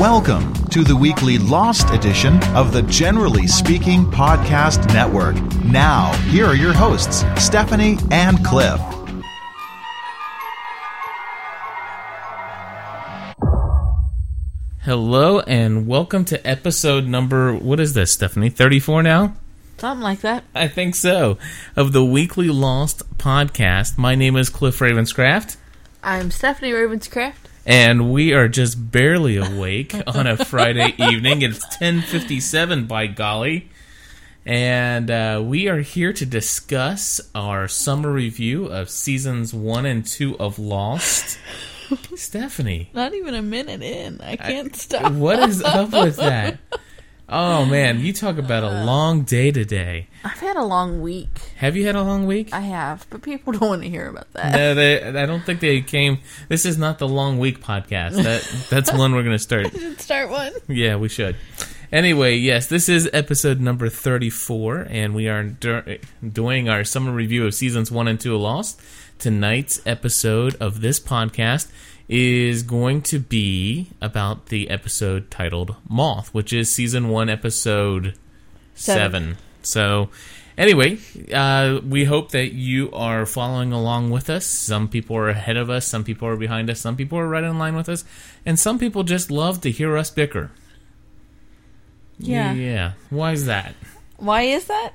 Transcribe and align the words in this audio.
Welcome 0.00 0.54
to 0.70 0.82
the 0.82 0.96
weekly 0.96 1.36
Lost 1.36 1.90
edition 1.90 2.42
of 2.54 2.72
the 2.72 2.80
Generally 2.84 3.46
Speaking 3.48 4.06
Podcast 4.06 4.90
Network. 4.94 5.36
Now, 5.62 6.12
here 6.30 6.46
are 6.46 6.54
your 6.54 6.72
hosts, 6.72 7.22
Stephanie 7.36 7.98
and 8.10 8.42
Cliff. 8.42 8.80
Hello 14.84 15.40
and 15.40 15.86
welcome 15.86 16.24
to 16.24 16.46
episode 16.48 17.04
number 17.04 17.52
what 17.54 17.78
is 17.78 17.92
this, 17.92 18.10
Stephanie? 18.10 18.48
34 18.48 19.02
now? 19.02 19.34
Something 19.76 20.02
like 20.02 20.22
that. 20.22 20.44
I 20.54 20.66
think 20.66 20.94
so. 20.94 21.36
Of 21.76 21.92
the 21.92 22.02
Weekly 22.02 22.48
Lost 22.48 23.02
podcast. 23.18 23.98
My 23.98 24.14
name 24.14 24.36
is 24.36 24.48
Cliff 24.48 24.78
Ravenscraft 24.78 25.58
I'm 26.02 26.30
Stephanie 26.30 26.72
Ravenscraft. 26.72 27.49
And 27.66 28.12
we 28.12 28.32
are 28.32 28.48
just 28.48 28.90
barely 28.90 29.36
awake 29.36 29.94
on 30.06 30.26
a 30.26 30.42
Friday 30.44 30.94
evening. 30.98 31.42
It's 31.42 31.64
10:57 31.76 32.88
by 32.88 33.06
golly. 33.06 33.68
And 34.46 35.10
uh, 35.10 35.42
we 35.44 35.68
are 35.68 35.80
here 35.80 36.12
to 36.14 36.24
discuss 36.24 37.20
our 37.34 37.68
summer 37.68 38.10
review 38.10 38.66
of 38.66 38.88
seasons 38.88 39.52
1 39.52 39.84
and 39.84 40.04
2 40.04 40.38
of 40.38 40.58
Lost. 40.58 41.38
Stephanie, 42.16 42.88
Not 42.94 43.14
even 43.14 43.34
a 43.34 43.42
minute 43.42 43.82
in. 43.82 44.20
I 44.20 44.36
can't 44.36 44.74
stop. 44.74 45.12
What 45.12 45.40
is 45.48 45.62
up 45.62 45.92
with 45.92 46.16
that? 46.16 46.58
Oh 47.32 47.64
man, 47.64 48.00
you 48.00 48.12
talk 48.12 48.38
about 48.38 48.64
a 48.64 48.80
uh, 48.80 48.84
long 48.84 49.22
day 49.22 49.52
today. 49.52 50.08
I've 50.24 50.40
had 50.40 50.56
a 50.56 50.64
long 50.64 51.00
week. 51.00 51.28
Have 51.58 51.76
you 51.76 51.86
had 51.86 51.94
a 51.94 52.02
long 52.02 52.26
week? 52.26 52.52
I 52.52 52.60
have, 52.60 53.06
but 53.08 53.22
people 53.22 53.52
don't 53.58 53.68
want 53.68 53.82
to 53.82 53.88
hear 53.88 54.08
about 54.08 54.32
that. 54.32 54.52
No, 54.52 54.74
they, 54.74 55.00
I 55.00 55.26
don't 55.26 55.44
think 55.44 55.60
they 55.60 55.80
came. 55.80 56.18
This 56.48 56.66
is 56.66 56.76
not 56.76 56.98
the 56.98 57.06
long 57.06 57.38
week 57.38 57.62
podcast. 57.62 58.20
That 58.20 58.66
that's 58.68 58.92
one 58.92 59.14
we're 59.14 59.22
going 59.22 59.36
to 59.36 59.38
start. 59.38 59.70
should 59.78 60.00
start 60.00 60.28
one. 60.28 60.52
Yeah, 60.66 60.96
we 60.96 61.08
should. 61.08 61.36
Anyway, 61.92 62.34
yes, 62.34 62.66
this 62.66 62.88
is 62.88 63.08
episode 63.12 63.60
number 63.60 63.88
thirty-four, 63.88 64.88
and 64.90 65.14
we 65.14 65.28
are 65.28 65.44
dur- 65.44 65.98
doing 66.32 66.68
our 66.68 66.82
summer 66.82 67.12
review 67.12 67.46
of 67.46 67.54
seasons 67.54 67.92
one 67.92 68.08
and 68.08 68.18
two 68.18 68.34
of 68.34 68.40
Lost. 68.40 68.80
Tonight's 69.20 69.80
episode 69.86 70.56
of 70.56 70.80
this 70.80 70.98
podcast 70.98 71.70
is 72.10 72.64
going 72.64 73.00
to 73.00 73.20
be 73.20 73.86
about 74.02 74.46
the 74.46 74.68
episode 74.68 75.30
titled 75.30 75.76
"Moth," 75.88 76.34
which 76.34 76.52
is 76.52 76.70
season 76.70 77.08
one, 77.08 77.28
episode 77.28 78.14
seven. 78.74 79.12
Seven. 79.34 79.36
So, 79.62 80.10
anyway, 80.58 80.98
uh, 81.32 81.78
we 81.86 82.04
hope 82.04 82.32
that 82.32 82.52
you 82.52 82.90
are 82.90 83.24
following 83.26 83.72
along 83.72 84.10
with 84.10 84.28
us. 84.28 84.44
Some 84.44 84.88
people 84.88 85.16
are 85.16 85.28
ahead 85.28 85.56
of 85.56 85.70
us, 85.70 85.86
some 85.86 86.02
people 86.02 86.26
are 86.26 86.36
behind 86.36 86.68
us, 86.68 86.80
some 86.80 86.96
people 86.96 87.16
are 87.16 87.28
right 87.28 87.44
in 87.44 87.58
line 87.60 87.76
with 87.76 87.88
us, 87.88 88.04
and 88.44 88.58
some 88.58 88.80
people 88.80 89.04
just 89.04 89.30
love 89.30 89.60
to 89.60 89.70
hear 89.70 89.96
us 89.96 90.10
bicker. 90.10 90.50
Yeah. 92.18 92.52
Yeah. 92.54 92.92
Why 93.10 93.32
is 93.32 93.46
that? 93.46 93.76
Why 94.16 94.42
is 94.42 94.64
that? 94.64 94.94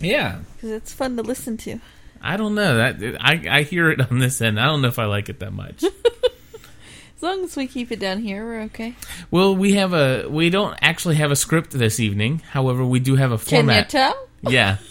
Yeah. 0.00 0.38
Because 0.56 0.70
it's 0.70 0.94
fun 0.94 1.16
to 1.18 1.22
listen 1.22 1.58
to. 1.58 1.78
I 2.22 2.38
don't 2.38 2.54
know. 2.54 2.78
That 2.78 3.18
I 3.20 3.58
I 3.58 3.62
hear 3.64 3.90
it 3.90 4.00
on 4.10 4.18
this 4.18 4.40
end. 4.40 4.58
I 4.58 4.64
don't 4.64 4.80
know 4.80 4.88
if 4.88 4.98
I 4.98 5.04
like 5.04 5.28
it 5.28 5.40
that 5.40 5.52
much. 5.52 5.84
As 7.16 7.22
long 7.22 7.44
as 7.44 7.56
we 7.56 7.66
keep 7.66 7.92
it 7.92 8.00
down 8.00 8.20
here, 8.22 8.44
we're 8.44 8.62
okay. 8.62 8.94
well, 9.30 9.54
we 9.56 9.74
have 9.74 9.92
a 9.92 10.26
we 10.28 10.50
don't 10.50 10.76
actually 10.82 11.16
have 11.16 11.30
a 11.30 11.36
script 11.36 11.70
this 11.70 12.00
evening. 12.00 12.40
However, 12.50 12.84
we 12.84 13.00
do 13.00 13.16
have 13.16 13.32
a 13.32 13.38
format. 13.38 13.88
Can 13.88 14.08
you 14.08 14.12
tell? 14.12 14.28
yeah. 14.52 14.76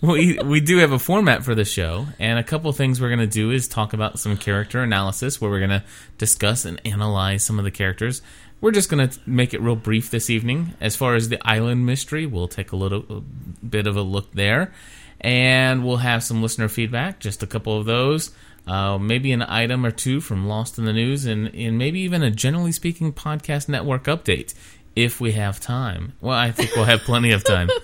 We 0.00 0.38
we 0.38 0.60
do 0.60 0.78
have 0.78 0.92
a 0.92 0.98
format 1.00 1.42
for 1.42 1.56
the 1.56 1.64
show, 1.64 2.06
and 2.20 2.38
a 2.38 2.44
couple 2.44 2.70
things 2.72 3.00
we're 3.00 3.08
going 3.08 3.18
to 3.18 3.26
do 3.26 3.50
is 3.50 3.66
talk 3.66 3.92
about 3.94 4.20
some 4.20 4.36
character 4.36 4.80
analysis, 4.80 5.40
where 5.40 5.50
we're 5.50 5.58
going 5.58 5.70
to 5.70 5.82
discuss 6.18 6.64
and 6.64 6.80
analyze 6.84 7.42
some 7.42 7.58
of 7.58 7.64
the 7.64 7.72
characters. 7.72 8.22
We're 8.60 8.70
just 8.70 8.90
going 8.90 9.08
to 9.08 9.18
make 9.26 9.54
it 9.54 9.60
real 9.60 9.74
brief 9.74 10.10
this 10.10 10.30
evening. 10.30 10.74
As 10.80 10.94
far 10.94 11.16
as 11.16 11.30
the 11.30 11.40
island 11.44 11.84
mystery, 11.84 12.26
we'll 12.26 12.46
take 12.46 12.70
a 12.70 12.76
little 12.76 13.04
a 13.10 13.20
bit 13.66 13.88
of 13.88 13.96
a 13.96 14.02
look 14.02 14.30
there, 14.34 14.72
and 15.20 15.84
we'll 15.84 15.96
have 15.96 16.22
some 16.22 16.42
listener 16.42 16.68
feedback, 16.68 17.18
just 17.18 17.42
a 17.42 17.46
couple 17.48 17.76
of 17.76 17.84
those. 17.84 18.30
Uh, 18.68 18.98
maybe 18.98 19.32
an 19.32 19.42
item 19.42 19.84
or 19.86 19.90
two 19.90 20.20
from 20.20 20.46
Lost 20.46 20.78
in 20.78 20.84
the 20.84 20.92
News, 20.92 21.24
and, 21.24 21.48
and 21.54 21.78
maybe 21.78 22.00
even 22.00 22.22
a 22.22 22.30
generally 22.30 22.72
speaking 22.72 23.12
podcast 23.12 23.68
network 23.68 24.04
update 24.04 24.52
if 24.94 25.20
we 25.20 25.32
have 25.32 25.58
time. 25.58 26.12
Well, 26.20 26.36
I 26.36 26.50
think 26.52 26.76
we'll 26.76 26.84
have 26.84 27.00
plenty 27.00 27.32
of 27.32 27.44
time. 27.44 27.70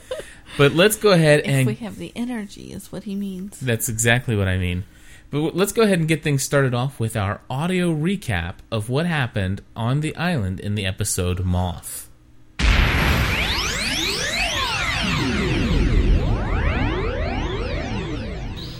But 0.57 0.73
let's 0.73 0.95
go 0.95 1.11
ahead 1.11 1.41
If 1.41 1.47
and 1.47 1.67
we 1.67 1.75
have 1.77 1.97
the 1.99 2.13
energy, 2.15 2.71
is 2.73 2.93
what 2.93 3.03
he 3.03 3.17
means. 3.17 3.59
that's 3.59 3.89
exactly 3.89 4.37
what 4.37 4.47
I 4.47 4.57
mean. 4.57 4.85
But 5.31 5.39
w- 5.39 5.53
let's 5.53 5.73
go 5.73 5.83
ahead 5.83 5.99
and 5.99 6.07
get 6.07 6.23
things 6.23 6.45
started 6.45 6.73
off 6.75 7.01
with 7.01 7.17
our 7.17 7.41
audio 7.51 7.93
recap 7.93 8.57
of 8.71 8.89
what 8.89 9.07
happened 9.07 9.63
on 9.75 9.99
the 10.01 10.15
island 10.15 10.61
in 10.61 10.77
the 10.77 10.87
episode 10.87 11.45
Moth. 11.45 12.09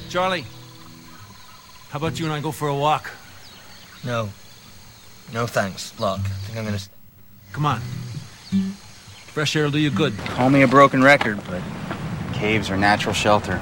Charlie, 0.09 0.45
how 1.95 1.99
about 1.99 2.19
you 2.19 2.25
and 2.27 2.35
I 2.35 2.41
go 2.41 2.51
for 2.51 2.67
a 2.67 2.75
walk? 2.75 3.09
No. 4.05 4.31
No 5.33 5.47
thanks, 5.47 5.93
Locke. 6.01 6.19
I 6.25 6.29
think 6.29 6.59
I'm 6.59 6.65
gonna. 6.65 6.75
s- 6.75 6.89
Come 7.53 7.67
on. 7.67 7.79
Fresh 9.29 9.55
air 9.55 9.63
will 9.63 9.71
do 9.71 9.79
you 9.79 9.91
good. 9.91 10.19
Call 10.19 10.51
me 10.51 10.63
a 10.63 10.67
broken 10.67 11.05
record, 11.05 11.39
but 11.47 11.63
caves 12.33 12.69
are 12.69 12.77
natural 12.77 13.15
shelter. 13.15 13.61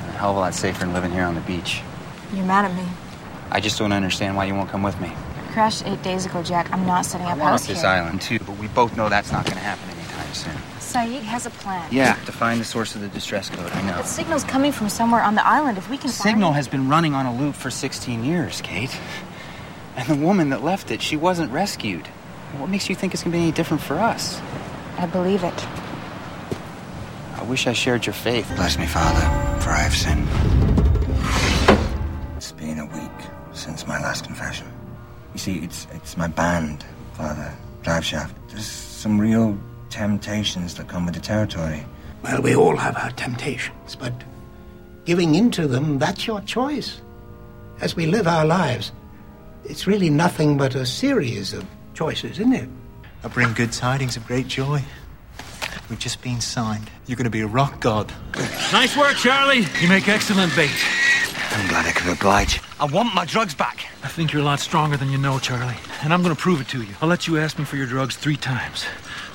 They're 0.00 0.08
a 0.08 0.18
hell 0.18 0.30
of 0.32 0.36
a 0.36 0.40
lot 0.40 0.54
safer 0.54 0.80
than 0.80 0.92
living 0.92 1.12
here 1.12 1.22
on 1.22 1.36
the 1.36 1.40
beach. 1.42 1.80
You're 2.34 2.44
mad 2.44 2.64
at 2.64 2.74
me. 2.74 2.82
I 3.52 3.60
just 3.60 3.78
don't 3.78 3.92
understand 3.92 4.36
why 4.36 4.46
you 4.46 4.54
won't 4.56 4.68
come 4.68 4.82
with 4.82 5.00
me. 5.00 5.12
I 5.12 5.52
crashed 5.52 5.86
eight 5.86 6.02
days 6.02 6.26
ago, 6.26 6.42
Jack. 6.42 6.72
I'm 6.72 6.84
not 6.86 7.06
setting 7.06 7.28
I 7.28 7.32
up 7.34 7.38
want 7.38 7.50
house 7.52 7.62
off 7.62 7.68
this 7.68 7.82
here. 7.82 7.88
island 7.90 8.20
too, 8.20 8.40
but 8.40 8.56
we 8.58 8.66
both 8.66 8.96
know 8.96 9.08
that's 9.08 9.30
not 9.30 9.44
going 9.44 9.56
to 9.58 9.62
happen 9.62 9.88
anytime 9.96 10.34
soon. 10.34 10.56
Sayid 10.92 11.22
has 11.22 11.46
a 11.46 11.50
plan. 11.50 11.88
Yeah, 11.92 12.14
to 12.24 12.32
find 12.32 12.60
the 12.60 12.64
source 12.64 12.94
of 12.94 13.00
the 13.00 13.08
distress 13.08 13.48
code. 13.48 13.70
I 13.72 13.82
know. 13.82 13.96
The 13.98 14.02
signal's 14.02 14.44
coming 14.44 14.72
from 14.72 14.88
somewhere 14.88 15.22
on 15.22 15.36
the 15.36 15.46
island. 15.46 15.78
If 15.78 15.88
we 15.88 15.96
can 15.96 16.10
Signal 16.10 16.48
find 16.48 16.56
has 16.56 16.68
been 16.68 16.88
running 16.88 17.14
on 17.14 17.26
a 17.26 17.34
loop 17.34 17.54
for 17.54 17.70
16 17.70 18.24
years, 18.24 18.60
Kate. 18.60 18.96
And 19.96 20.08
the 20.08 20.16
woman 20.16 20.50
that 20.50 20.64
left 20.64 20.90
it, 20.90 21.00
she 21.00 21.16
wasn't 21.16 21.52
rescued. 21.52 22.06
What 22.58 22.68
makes 22.68 22.88
you 22.88 22.96
think 22.96 23.14
it's 23.14 23.22
going 23.22 23.32
to 23.32 23.38
be 23.38 23.42
any 23.42 23.52
different 23.52 23.82
for 23.82 23.98
us? 23.98 24.40
I 24.98 25.06
believe 25.06 25.44
it. 25.44 25.66
I 27.36 27.42
wish 27.44 27.66
I 27.66 27.72
shared 27.72 28.04
your 28.06 28.12
faith. 28.12 28.50
Bless 28.56 28.76
me, 28.76 28.86
Father, 28.86 29.20
for 29.60 29.70
I 29.70 29.78
have 29.78 29.94
sinned. 29.94 30.28
It's 32.36 32.52
been 32.52 32.78
a 32.80 32.86
week 32.86 33.26
since 33.52 33.86
my 33.86 34.00
last 34.00 34.24
confession. 34.24 34.66
You 35.34 35.38
see, 35.38 35.58
it's 35.58 35.86
it's 35.92 36.16
my 36.16 36.26
band, 36.26 36.84
Father, 37.12 37.52
Drive 37.82 38.04
Shaft. 38.04 38.34
There's 38.48 38.66
some 38.66 39.20
real 39.20 39.56
temptations 39.90 40.74
that 40.76 40.88
come 40.88 41.04
with 41.04 41.14
the 41.14 41.20
territory. 41.20 41.84
Well, 42.22 42.40
we 42.42 42.54
all 42.54 42.76
have 42.76 42.96
our 42.96 43.10
temptations, 43.12 43.96
but 43.96 44.12
giving 45.04 45.34
into 45.34 45.66
them, 45.66 45.98
that's 45.98 46.26
your 46.26 46.40
choice. 46.42 47.00
As 47.80 47.96
we 47.96 48.06
live 48.06 48.26
our 48.26 48.44
lives, 48.44 48.92
it's 49.64 49.86
really 49.86 50.10
nothing 50.10 50.56
but 50.56 50.74
a 50.74 50.86
series 50.86 51.52
of 51.52 51.64
choices, 51.94 52.38
isn't 52.38 52.52
it? 52.52 52.68
I 53.22 53.28
bring 53.28 53.52
good 53.52 53.72
tidings 53.72 54.16
of 54.16 54.26
great 54.26 54.48
joy. 54.48 54.82
We've 55.88 55.98
just 55.98 56.22
been 56.22 56.40
signed. 56.40 56.90
You're 57.06 57.16
going 57.16 57.24
to 57.24 57.30
be 57.30 57.40
a 57.40 57.46
rock 57.46 57.80
god. 57.80 58.12
Nice 58.72 58.96
work, 58.96 59.16
Charlie. 59.16 59.66
You 59.80 59.88
make 59.88 60.08
excellent 60.08 60.54
bait. 60.54 60.70
I'm 61.52 61.68
glad 61.68 61.86
I 61.86 61.92
could 61.92 62.12
oblige. 62.12 62.60
I 62.78 62.84
want 62.84 63.14
my 63.14 63.24
drugs 63.24 63.54
back. 63.54 63.86
I 64.04 64.08
think 64.08 64.32
you're 64.32 64.42
a 64.42 64.44
lot 64.44 64.60
stronger 64.60 64.96
than 64.96 65.10
you 65.10 65.18
know, 65.18 65.38
Charlie. 65.38 65.74
And 66.02 66.14
I'm 66.14 66.22
going 66.22 66.34
to 66.34 66.40
prove 66.40 66.60
it 66.60 66.68
to 66.68 66.82
you. 66.82 66.94
I'll 67.02 67.08
let 67.08 67.26
you 67.26 67.38
ask 67.38 67.58
me 67.58 67.64
for 67.64 67.76
your 67.76 67.86
drugs 67.86 68.16
three 68.16 68.36
times. 68.36 68.84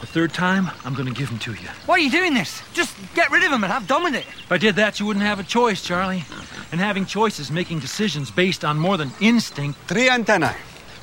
The 0.02 0.08
third 0.08 0.34
time, 0.34 0.70
I'm 0.84 0.94
going 0.94 1.08
to 1.08 1.14
give 1.14 1.30
them 1.30 1.40
to 1.40 1.54
you. 1.54 1.68
Why 1.86 1.96
are 1.96 2.00
you 2.00 2.12
doing 2.12 2.34
this? 2.34 2.62
Just 2.74 2.96
get 3.16 3.32
rid 3.32 3.44
of 3.44 3.52
him 3.52 3.64
and 3.64 3.72
have 3.72 3.88
done 3.88 4.04
with 4.04 4.14
it. 4.14 4.26
If 4.28 4.52
I 4.52 4.58
did 4.58 4.76
that, 4.76 5.00
you 5.00 5.06
wouldn't 5.06 5.26
have 5.26 5.40
a 5.40 5.44
choice, 5.44 5.82
Charlie. 5.82 6.24
And 6.72 6.80
having 6.82 7.06
choices, 7.06 7.52
making 7.52 7.80
decisions 7.80 8.30
based 8.30 8.66
on 8.66 8.78
more 8.78 8.98
than 8.98 9.12
instinct. 9.22 9.80
Three 9.88 10.10
antennae. 10.10 10.56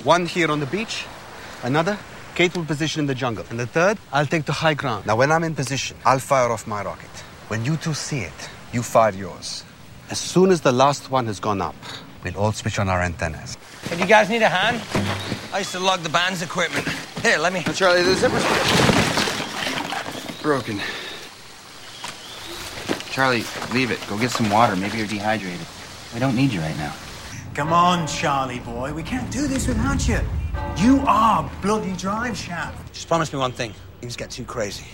One 0.05 0.27
here 0.27 0.51
on 0.51 0.61
the 0.61 0.67
beach, 0.67 1.07
another 1.63 1.99
Kate 2.35 2.57
will 2.57 2.65
position 2.65 3.01
in 3.01 3.07
the 3.07 3.15
jungle, 3.15 3.45
and 3.51 3.61
the 3.61 3.67
third 3.67 3.99
I'll 4.13 4.27
take 4.27 4.47
to 4.47 4.53
high 4.53 4.75
ground. 4.75 5.07
Now, 5.07 5.17
when 5.17 5.31
I'm 5.31 5.45
in 5.45 5.55
position, 5.55 5.97
I'll 6.05 6.19
fire 6.19 6.51
off 6.51 6.67
my 6.67 6.83
rocket. 6.83 7.11
When 7.49 7.65
you 7.65 7.77
two 7.77 7.93
see 7.93 8.21
it, 8.21 8.49
you 8.73 8.83
fire 8.83 9.13
yours. 9.13 9.65
As 10.11 10.19
soon 10.19 10.51
as 10.51 10.63
the 10.63 10.73
last 10.73 11.11
one 11.11 11.27
has 11.27 11.39
gone 11.41 11.61
up, 11.61 11.75
we'll 12.25 12.37
all 12.37 12.53
switch 12.53 12.79
on 12.79 12.89
our 12.89 13.03
antennas. 13.03 13.57
If 13.85 14.01
you 14.01 14.07
guys 14.07 14.31
need 14.31 14.43
a 14.43 14.49
hand, 14.49 14.81
I 15.53 15.59
used 15.59 15.73
to 15.73 15.81
lug 15.81 16.01
the 16.01 16.09
band's 16.09 16.43
equipment. 16.43 16.89
Here, 17.21 17.39
let 17.39 17.53
me. 17.53 17.63
Charlie, 17.75 18.03
the 18.03 18.15
zipper's 18.15 18.92
broken. 20.43 20.81
Charlie, 23.11 23.45
leave 23.73 23.91
it. 23.91 24.01
Go 24.09 24.19
get 24.19 24.31
some 24.31 24.51
water. 24.51 24.75
Maybe 24.75 24.99
you're 24.99 25.07
dehydrated. 25.07 25.67
We 26.13 26.21
don't 26.21 26.35
need 26.35 26.53
you 26.53 26.61
right 26.61 26.77
now. 26.77 26.95
Come 27.55 27.73
on, 27.73 28.07
Charlie 28.07 28.61
boy. 28.61 28.93
We 28.93 29.03
can't 29.03 29.31
do 29.31 29.47
this 29.47 29.69
without 29.69 30.09
you. 30.09 30.21
You 30.77 31.01
are 31.07 31.49
bloody 31.61 31.93
drive 31.93 32.37
shaft. 32.37 32.93
Just 32.93 33.09
promise 33.09 33.33
me 33.33 33.39
one 33.39 33.53
thing. 33.53 33.75
Things 34.01 34.17
get 34.17 34.31
too 34.31 34.45
crazy. 34.45 34.87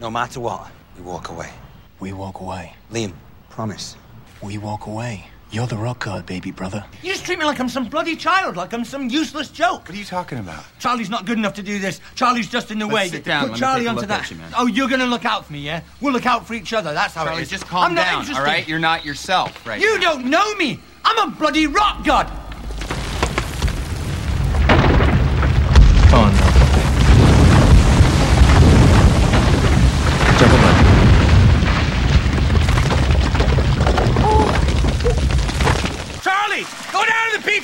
No 0.00 0.10
matter 0.10 0.40
what, 0.40 0.70
we 0.96 1.02
walk 1.02 1.30
away. 1.30 1.50
We 1.98 2.12
walk 2.12 2.40
away. 2.40 2.74
Liam, 2.90 3.12
promise. 3.48 3.96
We 4.42 4.58
walk 4.58 4.86
away. 4.86 5.31
You're 5.52 5.66
the 5.66 5.76
rock 5.76 6.04
god, 6.06 6.24
baby 6.24 6.50
brother. 6.50 6.82
You 7.02 7.12
just 7.12 7.26
treat 7.26 7.38
me 7.38 7.44
like 7.44 7.60
I'm 7.60 7.68
some 7.68 7.84
bloody 7.86 8.16
child, 8.16 8.56
like 8.56 8.72
I'm 8.72 8.86
some 8.86 9.10
useless 9.10 9.50
joke. 9.50 9.80
What 9.86 9.90
are 9.90 9.96
you 9.98 10.04
talking 10.04 10.38
about? 10.38 10.64
Charlie's 10.78 11.10
not 11.10 11.26
good 11.26 11.36
enough 11.36 11.52
to 11.54 11.62
do 11.62 11.78
this. 11.78 12.00
Charlie's 12.14 12.48
just 12.48 12.70
in 12.70 12.78
the 12.78 12.86
Let's 12.86 12.94
way. 12.94 13.08
sit 13.10 13.24
down. 13.24 13.42
Put 13.42 13.50
Let 13.50 13.54
me 13.54 13.60
Charlie 13.60 13.80
take 13.80 13.86
a 13.86 13.90
onto 13.90 14.00
look 14.00 14.08
that. 14.08 14.22
at 14.24 14.30
you, 14.30 14.36
man. 14.38 14.52
Oh, 14.56 14.66
you're 14.66 14.88
gonna 14.88 15.04
look 15.04 15.26
out 15.26 15.44
for 15.44 15.52
me, 15.52 15.58
yeah? 15.60 15.82
We'll 16.00 16.14
look 16.14 16.24
out 16.24 16.46
for 16.46 16.54
each 16.54 16.72
other. 16.72 16.94
That's 16.94 17.12
how 17.12 17.24
Charlie, 17.24 17.40
it 17.40 17.42
is. 17.42 17.50
just 17.50 17.66
calm 17.66 17.84
I'm 17.84 17.94
not 17.94 18.04
down, 18.06 18.20
interested. 18.20 18.40
all 18.40 18.46
right? 18.46 18.66
You're 18.66 18.78
not 18.78 19.04
yourself 19.04 19.66
right 19.66 19.78
You 19.78 19.98
don't 20.00 20.24
know 20.24 20.54
me. 20.54 20.80
I'm 21.04 21.28
a 21.28 21.36
bloody 21.36 21.66
rock 21.66 22.02
god. 22.02 22.32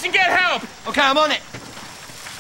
And 0.09 0.15
get 0.15 0.31
help. 0.31 0.63
Okay, 0.89 1.03
I'm 1.03 1.19
on 1.19 1.31
it. 1.31 1.41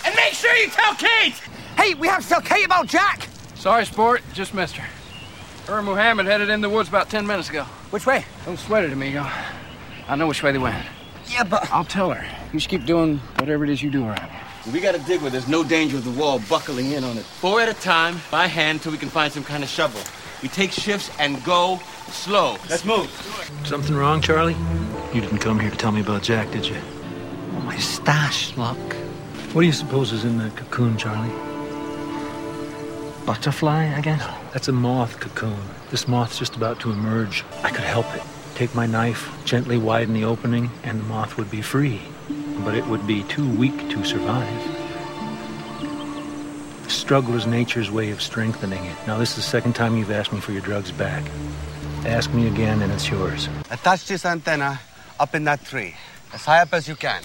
And 0.07 0.15
make 0.17 0.33
sure 0.33 0.55
you 0.57 0.69
tell 0.69 0.95
Kate. 0.95 1.35
Hey, 1.77 1.95
we 1.95 2.09
have 2.09 2.23
to 2.23 2.29
tell 2.29 2.41
Kate 2.41 2.65
about 2.65 2.87
Jack. 2.87 3.29
Sorry, 3.57 3.85
sport. 3.85 4.23
Just 4.33 4.55
missed 4.55 4.77
her. 4.77 4.89
Her 5.71 5.79
and 5.79 5.87
Muhammad 5.87 6.25
headed 6.25 6.49
in 6.49 6.63
the 6.63 6.71
woods 6.71 6.89
about 6.89 7.11
ten 7.11 7.27
minutes 7.27 7.51
ago. 7.51 7.65
Which 7.91 8.07
way? 8.07 8.25
Don't 8.47 8.59
sweat 8.59 8.85
it, 8.85 8.93
amigo. 8.93 9.27
I 10.09 10.17
know 10.17 10.27
which 10.27 10.43
way 10.43 10.53
they 10.53 10.59
went. 10.59 10.83
Yeah, 11.27 11.45
but 11.45 11.71
I'll 11.71 11.85
tell 11.85 12.11
her. 12.11 12.25
You 12.47 12.59
just 12.59 12.71
keep 12.71 12.87
doing 12.87 13.19
whatever 13.37 13.65
it 13.65 13.71
is 13.71 13.83
you 13.83 13.91
do 13.91 14.07
around 14.07 14.31
here. 14.31 14.73
We 14.73 14.81
gotta 14.81 14.99
dig 15.01 15.21
where 15.21 15.31
there's 15.31 15.49
no 15.49 15.63
danger 15.63 15.99
of 15.99 16.05
the 16.05 16.11
wall 16.11 16.41
buckling 16.49 16.93
in 16.93 17.05
on 17.05 17.19
it. 17.19 17.25
Four 17.25 17.61
at 17.61 17.69
a 17.69 17.75
time, 17.75 18.19
by 18.31 18.47
hand, 18.47 18.81
till 18.81 18.93
we 18.93 18.99
can 18.99 19.11
find 19.11 19.31
some 19.31 19.45
kind 19.45 19.63
of 19.63 19.69
shovel. 19.69 20.01
We 20.43 20.49
take 20.49 20.73
shifts 20.73 21.11
and 21.19 21.45
go 21.45 21.81
slow. 22.11 22.57
Let's 22.71 22.87
move. 22.87 23.11
Something 23.65 23.95
wrong, 23.95 24.23
Charlie? 24.23 24.57
You 25.13 25.21
didn't 25.21 25.39
come 25.39 25.61
here 25.61 25.71
to 25.71 25.77
tell 25.77 25.93
me 25.93 26.01
about 26.01 26.23
Jack, 26.23 26.51
did 26.51 26.67
you? 26.67 26.77
Oh, 27.59 27.61
my 27.63 27.77
stash, 27.79 28.57
look. 28.57 28.79
What 29.53 29.63
do 29.63 29.67
you 29.67 29.73
suppose 29.73 30.13
is 30.13 30.25
in 30.25 30.39
that 30.39 30.55
cocoon, 30.55 30.97
Charlie? 30.97 31.29
Butterfly, 33.27 33.97
I 33.97 34.01
guess. 34.01 34.25
That's 34.53 34.69
a 34.69 34.73
moth 34.73 35.19
cocoon. 35.19 35.59
This 35.91 36.07
moth's 36.07 36.39
just 36.39 36.55
about 36.55 36.79
to 36.81 36.93
emerge. 36.93 37.45
I 37.65 37.71
could 37.71 37.85
help 37.85 38.07
it. 38.15 38.23
Take 38.55 38.77
my 38.77 38.87
knife, 38.87 39.29
gently 39.45 39.77
widen 39.77 40.15
the 40.15 40.23
opening, 40.23 40.71
and 40.85 41.01
the 41.01 41.05
moth 41.07 41.37
would 41.37 41.51
be 41.51 41.61
free. 41.61 42.01
But 42.65 42.77
it 42.77 42.87
would 42.87 43.09
be 43.09 43.25
too 43.25 43.49
weak 43.57 43.77
to 43.91 44.05
survive. 44.05 44.63
The 46.85 46.91
struggle 46.91 47.35
is 47.35 47.45
nature's 47.45 47.91
way 47.91 48.13
of 48.13 48.23
strengthening 48.23 48.85
it. 48.85 48.97
Now, 49.05 49.19
this 49.19 49.31
is 49.31 49.37
the 49.37 49.43
second 49.43 49.73
time 49.73 49.97
you've 49.97 50.13
asked 50.13 50.33
me 50.33 50.39
for 50.39 50.53
your 50.53 50.63
drugs 50.63 50.93
back. 50.93 51.25
Ask 52.07 52.33
me 52.33 52.47
again, 52.47 52.83
and 52.83 52.93
it's 52.93 53.11
yours. 53.11 53.49
Attach 53.73 54.07
this 54.07 54.25
antenna 54.25 54.79
up 55.19 55.35
in 55.35 55.43
that 55.43 55.65
tree, 55.65 55.97
as 56.33 56.45
high 56.45 56.61
up 56.61 56.73
as 56.73 56.87
you 56.87 56.95
can. 56.95 57.21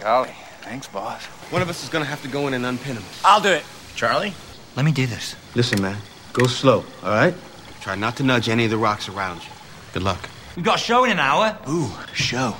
Golly, 0.00 0.30
thanks, 0.60 0.86
boss. 0.88 1.24
One 1.50 1.62
of 1.62 1.68
us 1.68 1.82
is 1.82 1.88
gonna 1.88 2.04
have 2.04 2.22
to 2.22 2.28
go 2.28 2.46
in 2.46 2.54
and 2.54 2.64
unpin 2.64 2.96
him. 2.96 3.04
I'll 3.24 3.40
do 3.40 3.50
it. 3.50 3.64
Charlie? 3.94 4.34
Let 4.76 4.84
me 4.84 4.92
do 4.92 5.06
this. 5.06 5.34
Listen, 5.54 5.80
man, 5.80 5.96
go 6.32 6.46
slow, 6.46 6.84
all 7.02 7.10
right? 7.10 7.34
Try 7.80 7.94
not 7.94 8.16
to 8.16 8.22
nudge 8.22 8.48
any 8.48 8.64
of 8.64 8.70
the 8.70 8.76
rocks 8.76 9.08
around 9.08 9.38
you. 9.42 9.50
Good 9.92 10.02
luck. 10.02 10.28
We've 10.54 10.64
got 10.64 10.76
a 10.76 10.82
show 10.82 11.04
in 11.04 11.10
an 11.10 11.18
hour. 11.18 11.58
Ooh, 11.68 11.90
show. 12.12 12.54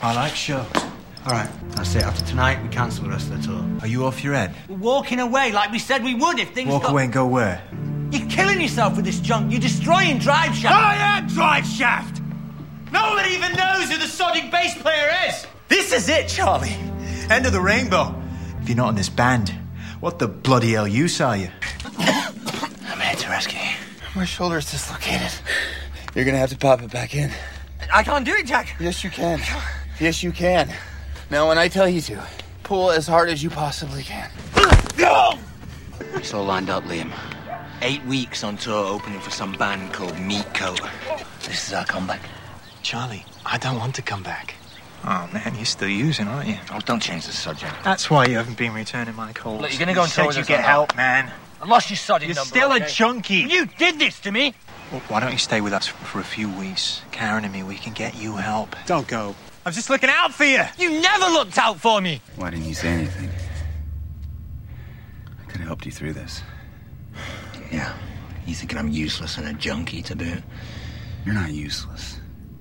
I 0.00 0.14
like 0.14 0.34
shows. 0.34 0.66
All 1.24 1.32
right, 1.32 1.48
that's 1.76 1.94
it. 1.94 2.02
After 2.02 2.24
tonight, 2.24 2.60
we 2.62 2.68
cancel 2.68 3.04
the 3.04 3.10
rest 3.10 3.30
of 3.30 3.40
the 3.40 3.46
tour. 3.46 3.64
Are 3.80 3.86
you 3.86 4.04
off 4.04 4.24
your 4.24 4.34
head? 4.34 4.54
We're 4.68 4.76
walking 4.76 5.20
away 5.20 5.52
like 5.52 5.70
we 5.70 5.78
said 5.78 6.02
we 6.02 6.14
would 6.14 6.40
if 6.40 6.52
things 6.52 6.68
Walk 6.68 6.82
got... 6.82 6.90
away 6.90 7.04
and 7.04 7.12
go 7.12 7.26
where? 7.26 7.62
You're 8.10 8.28
killing 8.28 8.60
yourself 8.60 8.96
with 8.96 9.04
this 9.04 9.20
junk. 9.20 9.52
You're 9.52 9.60
destroying 9.60 10.18
Drive 10.18 10.54
Shaft. 10.56 10.74
I 10.74 11.18
am 11.18 11.28
Drive 11.28 11.64
Shaft! 11.64 12.20
Nobody 12.90 13.30
even 13.34 13.52
knows 13.52 13.90
who 13.90 13.98
the 13.98 14.04
sodding 14.04 14.50
bass 14.50 14.76
player 14.82 15.10
is! 15.28 15.46
This 15.72 15.90
is 15.90 16.10
it, 16.10 16.28
Charlie. 16.28 16.76
End 17.30 17.46
of 17.46 17.52
the 17.54 17.60
rainbow. 17.62 18.14
If 18.60 18.68
you're 18.68 18.76
not 18.76 18.90
in 18.90 18.94
this 18.94 19.08
band, 19.08 19.48
what 20.00 20.18
the 20.18 20.28
bloody 20.28 20.72
hell 20.72 20.86
use 20.86 21.18
are 21.18 21.34
you? 21.34 21.48
I'm 21.96 23.00
here 23.00 23.14
to 23.14 23.28
rescue 23.30 23.58
you. 23.58 23.70
My 24.14 24.26
shoulder 24.26 24.58
is 24.58 24.70
dislocated. 24.70 25.32
You're 26.14 26.26
gonna 26.26 26.36
have 26.36 26.50
to 26.50 26.58
pop 26.58 26.82
it 26.82 26.90
back 26.90 27.14
in. 27.14 27.30
I 27.90 28.02
can't 28.02 28.22
do 28.22 28.34
it, 28.34 28.44
Jack. 28.44 28.76
Yes, 28.78 29.02
you 29.02 29.08
can. 29.08 29.40
Yes, 29.98 30.22
you 30.22 30.30
can. 30.30 30.70
Now, 31.30 31.48
when 31.48 31.56
I 31.56 31.68
tell 31.68 31.88
you 31.88 32.02
to, 32.02 32.22
pull 32.64 32.90
as 32.90 33.06
hard 33.06 33.30
as 33.30 33.42
you 33.42 33.48
possibly 33.48 34.02
can. 34.02 34.30
It's 36.16 36.34
all 36.34 36.44
lined 36.44 36.68
up, 36.68 36.84
Liam. 36.84 37.10
Eight 37.80 38.04
weeks 38.04 38.44
on 38.44 38.58
tour 38.58 38.88
opening 38.88 39.20
for 39.20 39.30
some 39.30 39.52
band 39.52 39.94
called 39.94 40.18
Meat 40.18 40.52
Coat. 40.52 40.82
This 41.44 41.68
is 41.68 41.72
our 41.72 41.86
comeback. 41.86 42.20
Charlie, 42.82 43.24
I 43.46 43.56
don't 43.56 43.78
want 43.78 43.94
to 43.94 44.02
come 44.02 44.22
back. 44.22 44.56
Oh, 45.04 45.28
man, 45.32 45.54
you're 45.56 45.64
still 45.64 45.88
using, 45.88 46.28
aren't 46.28 46.48
you? 46.48 46.58
Oh, 46.70 46.78
don't 46.80 47.02
change 47.02 47.26
the 47.26 47.32
subject. 47.32 47.72
That's 47.82 48.08
why 48.08 48.26
you 48.26 48.36
haven't 48.36 48.56
been 48.56 48.72
returning 48.72 49.16
my 49.16 49.32
calls. 49.32 49.60
Look, 49.60 49.70
you're 49.72 49.80
gonna 49.80 49.94
go 49.94 50.02
and 50.02 50.10
said 50.10 50.24
tour 50.24 50.32
you 50.32 50.44
get 50.44 50.60
or 50.60 50.62
not? 50.62 50.68
help, 50.68 50.96
man. 50.96 51.32
I 51.60 51.66
lost 51.66 51.90
your 51.90 51.96
sodding 51.96 52.26
You're 52.26 52.34
number. 52.36 52.48
still 52.48 52.72
a 52.72 52.80
junkie. 52.80 53.46
You 53.48 53.66
did 53.66 53.98
this 53.98 54.20
to 54.20 54.30
me. 54.32 54.54
Well, 54.92 55.00
why 55.08 55.20
don't 55.20 55.32
you 55.32 55.38
stay 55.38 55.60
with 55.60 55.72
us 55.72 55.86
for 55.88 56.20
a 56.20 56.24
few 56.24 56.48
weeks? 56.50 57.02
Karen 57.12 57.44
and 57.44 57.52
me, 57.52 57.62
we 57.62 57.76
can 57.76 57.92
get 57.94 58.14
you 58.16 58.36
help. 58.36 58.76
Don't 58.86 59.08
go. 59.08 59.34
I'm 59.64 59.72
just 59.72 59.90
looking 59.90 60.10
out 60.10 60.32
for 60.34 60.44
you. 60.44 60.62
You 60.78 61.00
never 61.00 61.26
looked 61.26 61.58
out 61.58 61.78
for 61.80 62.00
me. 62.00 62.20
Why 62.36 62.50
didn't 62.50 62.66
you 62.66 62.74
say 62.74 62.88
anything? 62.88 63.30
I 65.40 65.44
could 65.50 65.58
have 65.60 65.66
helped 65.68 65.86
you 65.86 65.92
through 65.92 66.12
this. 66.12 66.42
Yeah. 67.72 67.92
You 68.46 68.54
thinking 68.54 68.76
I'm 68.78 68.88
useless 68.88 69.38
and 69.38 69.46
a 69.48 69.52
junkie 69.52 70.02
to 70.02 70.16
boot? 70.16 70.42
You're 71.24 71.34
not 71.34 71.50
useless. 71.52 72.11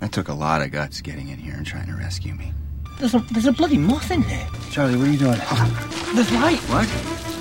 That 0.01 0.11
took 0.11 0.27
a 0.29 0.33
lot 0.33 0.63
of 0.63 0.71
guts 0.71 0.99
getting 0.99 1.29
in 1.29 1.37
here 1.37 1.53
and 1.53 1.63
trying 1.63 1.85
to 1.85 1.93
rescue 1.93 2.33
me. 2.33 2.51
There's 2.99 3.13
a, 3.13 3.19
there's 3.31 3.45
a 3.45 3.51
bloody 3.51 3.77
moth 3.77 4.09
in 4.09 4.21
there. 4.21 4.47
Charlie, 4.71 4.97
what 4.97 5.07
are 5.07 5.11
you 5.11 5.19
doing? 5.19 5.37
There's 6.15 6.31
light. 6.31 6.59
What? 6.69 6.89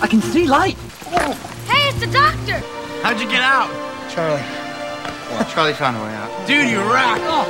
I 0.03 0.07
can 0.07 0.21
see 0.21 0.47
light. 0.47 0.77
Oh. 1.07 1.33
Hey, 1.67 1.89
it's 1.89 2.01
the 2.01 2.07
doctor! 2.07 2.59
How'd 3.03 3.19
you 3.19 3.27
get 3.31 3.41
out? 3.41 3.71
Charlie. 4.11 4.43
Charlie 5.51 5.73
found 5.73 5.97
a 5.97 6.01
way 6.01 6.15
out. 6.15 6.47
Dude, 6.47 6.69
you 6.69 6.81
rock. 6.81 7.19
Oh. 7.23 7.47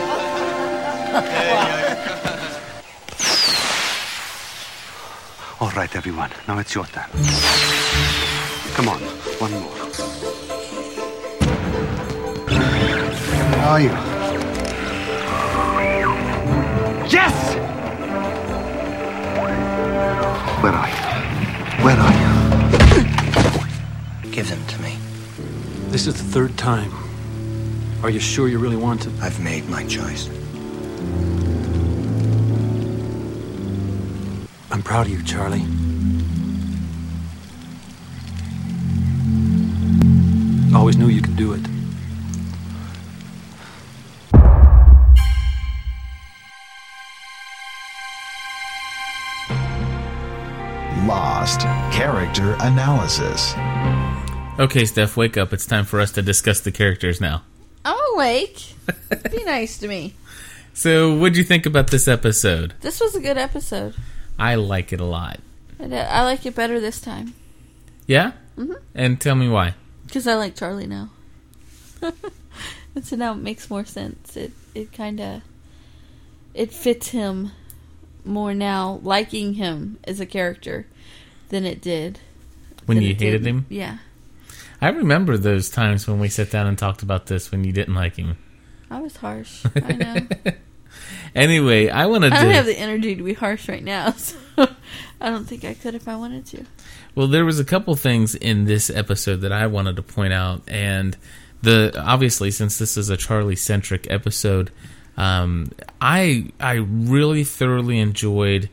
All 5.60 5.70
right, 5.72 5.96
everyone. 5.96 6.30
Now 6.46 6.58
it's 6.58 6.72
your 6.72 6.86
turn. 6.86 7.10
Come 8.74 8.88
on, 8.88 9.00
one 9.40 9.52
more. 9.52 9.70
Where 13.50 13.66
are 13.66 13.80
you? 13.80 14.09
Where 21.82 21.96
are 21.96 22.12
you? 22.12 22.30
Give 24.30 24.46
them 24.50 24.66
to 24.66 24.82
me. 24.82 24.98
This 25.88 26.06
is 26.06 26.12
the 26.12 26.30
third 26.30 26.58
time. 26.58 26.92
Are 28.02 28.10
you 28.10 28.20
sure 28.20 28.48
you 28.48 28.58
really 28.58 28.76
want 28.76 29.00
to? 29.02 29.12
I've 29.22 29.40
made 29.40 29.66
my 29.66 29.86
choice. 29.86 30.28
I'm 34.70 34.82
proud 34.82 35.06
of 35.06 35.12
you, 35.12 35.22
Charlie. 35.22 35.64
Always 40.76 40.98
knew 40.98 41.08
you 41.08 41.22
could 41.22 41.36
do 41.36 41.54
it. 41.54 41.79
Character 52.00 52.56
Analysis. 52.60 53.52
Okay, 54.58 54.86
Steph, 54.86 55.18
wake 55.18 55.36
up. 55.36 55.52
It's 55.52 55.66
time 55.66 55.84
for 55.84 56.00
us 56.00 56.10
to 56.12 56.22
discuss 56.22 56.58
the 56.60 56.72
characters 56.72 57.20
now. 57.20 57.42
I'm 57.84 57.98
awake. 58.14 58.72
Be 59.30 59.44
nice 59.44 59.76
to 59.80 59.86
me. 59.86 60.14
So, 60.72 61.14
what'd 61.18 61.36
you 61.36 61.44
think 61.44 61.66
about 61.66 61.90
this 61.90 62.08
episode? 62.08 62.72
This 62.80 63.00
was 63.02 63.14
a 63.14 63.20
good 63.20 63.36
episode. 63.36 63.96
I 64.38 64.54
like 64.54 64.94
it 64.94 65.00
a 65.02 65.04
lot. 65.04 65.40
I 65.78 66.24
like 66.24 66.46
it 66.46 66.54
better 66.54 66.80
this 66.80 67.02
time 67.02 67.34
Yeah? 68.06 68.32
Mhm. 68.56 68.76
And 68.94 69.20
tell 69.20 69.34
me 69.34 69.50
why. 69.50 69.74
because 70.06 70.26
I 70.26 70.36
like 70.36 70.56
Charlie 70.56 70.86
now. 70.86 71.10
and 72.00 73.04
so 73.04 73.14
now 73.14 73.32
it 73.32 73.36
makes 73.42 73.68
more 73.68 73.84
sense. 73.84 74.38
It 74.38 74.52
it 74.74 74.90
kind 74.94 75.20
of 75.20 75.42
it 76.54 76.72
fits 76.72 77.08
him 77.08 77.50
more 78.24 78.54
now, 78.54 79.00
liking 79.02 79.52
him 79.54 79.98
as 80.04 80.18
a 80.18 80.24
character 80.24 80.86
than 81.50 81.64
it 81.66 81.80
did 81.80 82.18
When 82.86 83.00
you 83.02 83.14
hated 83.14 83.42
did- 83.42 83.46
him? 83.46 83.66
Yeah, 83.68 83.98
I 84.80 84.88
remember 84.88 85.36
those 85.36 85.68
times 85.70 86.08
when 86.08 86.18
we 86.18 86.28
sat 86.28 86.50
down 86.50 86.66
and 86.66 86.76
talked 86.78 87.02
about 87.02 87.26
this 87.26 87.50
when 87.52 87.62
you 87.64 87.72
didn't 87.72 87.94
like 87.94 88.16
him. 88.16 88.38
I 88.90 89.00
was 89.00 89.16
harsh. 89.18 89.64
I 89.76 89.92
know. 89.92 90.16
Anyway, 91.34 91.88
I 91.88 92.06
wanted 92.06 92.32
I 92.32 92.40
don't 92.40 92.48
to. 92.48 92.54
have 92.54 92.66
the 92.66 92.76
energy 92.78 93.14
to 93.14 93.22
be 93.22 93.34
harsh 93.34 93.68
right 93.68 93.84
now, 93.84 94.10
so 94.16 94.36
I 95.20 95.30
don't 95.30 95.44
think 95.44 95.64
I 95.64 95.74
could 95.74 95.94
if 95.94 96.08
I 96.08 96.16
wanted 96.16 96.46
to. 96.46 96.64
Well, 97.14 97.28
there 97.28 97.44
was 97.44 97.60
a 97.60 97.64
couple 97.64 97.94
things 97.94 98.34
in 98.34 98.64
this 98.64 98.90
episode 98.90 99.36
that 99.42 99.52
I 99.52 99.66
wanted 99.68 99.96
to 99.96 100.02
point 100.02 100.32
out, 100.32 100.62
and 100.66 101.16
the 101.62 101.92
obviously 101.96 102.50
since 102.50 102.78
this 102.78 102.96
is 102.96 103.10
a 103.10 103.16
Charlie 103.16 103.56
centric 103.56 104.10
episode, 104.10 104.70
Um, 105.16 105.70
I 106.00 106.50
I 106.58 106.74
really 106.74 107.44
thoroughly 107.44 107.98
enjoyed 108.00 108.68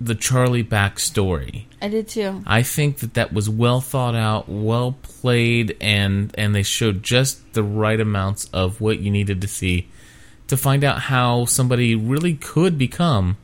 the 0.00 0.14
Charlie 0.14 0.64
backstory. 0.64 1.64
I 1.82 1.88
did 1.88 2.08
too. 2.08 2.42
I 2.46 2.62
think 2.62 2.98
that 2.98 3.14
that 3.14 3.32
was 3.32 3.50
well 3.50 3.80
thought 3.80 4.14
out, 4.14 4.48
well 4.48 4.96
played, 5.02 5.76
and 5.80 6.34
and 6.38 6.54
they 6.54 6.62
showed 6.62 7.02
just 7.02 7.52
the 7.52 7.62
right 7.62 8.00
amounts 8.00 8.46
of 8.52 8.80
what 8.80 9.00
you 9.00 9.10
needed 9.10 9.40
to 9.42 9.48
see 9.48 9.88
to 10.48 10.56
find 10.56 10.82
out 10.82 11.02
how 11.02 11.44
somebody 11.44 11.94
really 11.94 12.34
could 12.34 12.76
become 12.76 13.36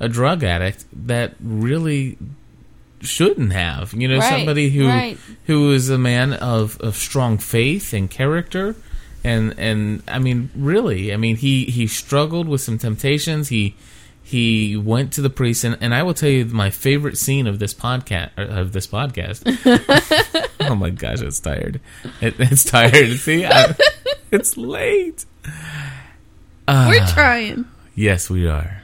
a 0.00 0.08
drug 0.08 0.42
addict 0.42 0.86
that 0.92 1.34
really 1.40 2.16
shouldn't 3.00 3.52
have. 3.52 3.92
You 3.92 4.08
know, 4.08 4.18
Right, 4.18 4.30
somebody 4.30 4.70
who 4.70 4.88
right. 4.88 5.18
who 5.46 5.72
is 5.72 5.90
a 5.90 5.98
man 5.98 6.32
of, 6.32 6.80
of 6.80 6.96
strong 6.96 7.38
faith 7.38 7.92
and 7.92 8.10
character. 8.10 8.76
And 9.22 9.54
and 9.58 10.02
I 10.08 10.18
mean, 10.18 10.50
really, 10.54 11.12
I 11.12 11.16
mean, 11.16 11.36
he 11.36 11.64
he 11.66 11.86
struggled 11.86 12.48
with 12.48 12.60
some 12.60 12.78
temptations. 12.78 13.48
He 13.48 13.74
he 14.26 14.74
went 14.76 15.12
to 15.12 15.20
the 15.20 15.28
priest, 15.30 15.64
and, 15.64 15.76
and 15.82 15.94
I 15.94 16.02
will 16.02 16.14
tell 16.14 16.30
you 16.30 16.46
my 16.46 16.70
favorite 16.70 17.18
scene 17.18 17.46
of 17.46 17.58
this 17.58 17.74
podcast 17.74 18.30
of 18.38 18.72
this 18.72 18.86
podcast. 18.86 19.44
oh 20.60 20.74
my 20.74 20.90
gosh, 20.90 21.20
it's 21.20 21.38
tired. 21.40 21.80
It, 22.22 22.34
it's 22.38 22.64
tired. 22.64 23.18
See, 23.18 23.44
I, 23.44 23.76
it's 24.32 24.56
late. 24.56 25.26
We're 25.46 25.52
Ah. 26.66 27.10
trying. 27.14 27.66
Yes, 27.94 28.30
we 28.30 28.48
are. 28.48 28.82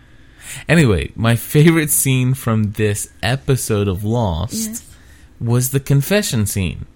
Anyway, 0.69 1.13
my 1.17 1.37
favorite 1.37 1.91
scene 1.91 2.35
from 2.35 2.73
this 2.73 3.09
episode 3.23 3.89
of 3.89 4.05
Lost 4.05 4.55
Yes. 4.69 4.97
was 5.41 5.71
the 5.71 5.81
confession 5.81 6.45
scene. 6.45 6.87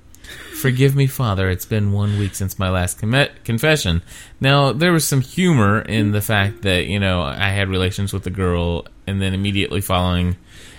Forgive 0.61 0.95
me, 0.95 1.07
Father, 1.07 1.51
it's 1.51 1.67
been 1.67 1.93
one 1.93 2.19
week 2.19 2.35
since 2.35 2.59
my 2.59 2.71
last 2.71 2.99
com- 2.99 3.29
confession. 3.45 4.03
Now, 4.41 4.73
there 4.73 4.93
was 4.93 5.07
some 5.07 5.21
humor 5.21 5.81
in 5.81 6.13
the 6.13 6.21
fact 6.21 6.63
that, 6.63 6.87
you 6.87 6.99
know, 6.99 7.23
I 7.23 7.51
had 7.51 7.69
relations 7.69 8.13
with 8.13 8.25
the 8.25 8.31
girl 8.31 8.87
and 9.07 9.21
then 9.21 9.35
immediately 9.35 9.81
following. 9.81 10.37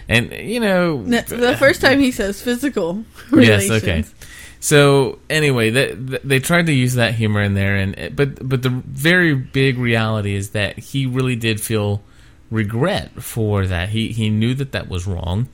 And, 0.08 0.32
you 0.32 0.60
know. 0.60 1.04
The 1.04 1.56
first 1.58 1.82
time 1.82 2.00
he 2.00 2.12
says 2.12 2.42
physical 2.42 3.04
Yes, 3.34 3.70
okay. 3.70 4.06
So 4.66 5.20
anyway, 5.30 5.70
that 5.70 6.08
th- 6.08 6.22
they 6.24 6.40
tried 6.40 6.66
to 6.66 6.74
use 6.74 6.96
that 6.96 7.14
humor 7.14 7.42
in 7.42 7.54
there, 7.54 7.76
and 7.76 7.94
eh, 8.00 8.10
but 8.10 8.50
but 8.50 8.64
the 8.64 8.70
very 8.70 9.36
big 9.36 9.78
reality 9.78 10.34
is 10.34 10.52
that 10.52 10.80
he 10.80 11.06
really 11.06 11.36
did 11.36 11.62
feel 11.62 12.02
regret 12.50 13.22
for 13.22 13.68
that. 13.68 13.90
He 13.90 14.12
he 14.12 14.32
knew 14.32 14.56
that 14.56 14.72
that 14.72 14.90
was 14.90 15.06
wrong, 15.06 15.50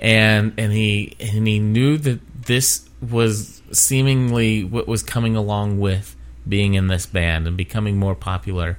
and 0.00 0.54
and 0.58 0.72
he 0.72 1.14
and 1.20 1.46
he 1.46 1.60
knew 1.60 1.98
that 1.98 2.18
this 2.46 2.88
was 3.00 3.57
seemingly 3.72 4.64
what 4.64 4.86
was 4.86 5.02
coming 5.02 5.36
along 5.36 5.80
with 5.80 6.16
being 6.48 6.74
in 6.74 6.86
this 6.86 7.06
band 7.06 7.46
and 7.46 7.56
becoming 7.56 7.98
more 7.98 8.14
popular. 8.14 8.78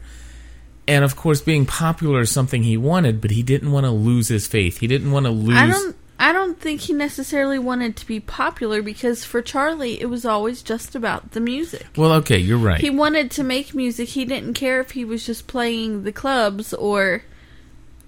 And 0.88 1.06
of 1.06 1.16
course, 1.16 1.42
being 1.42 1.66
popular 1.66 2.22
is 2.22 2.32
something 2.32 2.64
he 2.64 2.78
wanted, 2.78 3.22
but 3.22 3.32
he 3.32 3.44
didn't 3.44 3.72
want 3.72 3.86
to 3.86 3.92
lose 3.92 4.28
his 4.28 4.48
faith. 4.48 4.80
He 4.80 4.88
didn't 4.88 5.12
want 5.12 5.26
to 5.26 5.32
lose. 5.32 5.58
I 5.58 5.68
don't. 5.68 5.96
I 6.22 6.34
don't 6.34 6.60
think 6.60 6.82
he 6.82 6.94
necessarily 6.94 7.58
wanted 7.58 7.96
to 7.96 8.06
be 8.06 8.20
popular 8.20 8.82
because 8.82 9.24
for 9.24 9.42
Charlie, 9.42 10.02
it 10.02 10.08
was 10.08 10.26
always 10.26 10.62
just 10.62 10.94
about 10.94 11.32
the 11.32 11.40
music. 11.40 11.88
Well, 11.96 12.12
okay, 12.14 12.38
you're 12.38 12.58
right. 12.58 12.82
He 12.82 12.90
wanted 12.90 13.32
to 13.32 13.44
make 13.44 13.74
music. 13.74 14.10
He 14.10 14.26
didn't 14.26 14.56
care 14.56 14.82
if 14.82 14.92
he 14.92 15.06
was 15.06 15.26
just 15.26 15.48
playing 15.48 16.04
the 16.04 16.12
clubs 16.12 16.74
or 16.74 17.24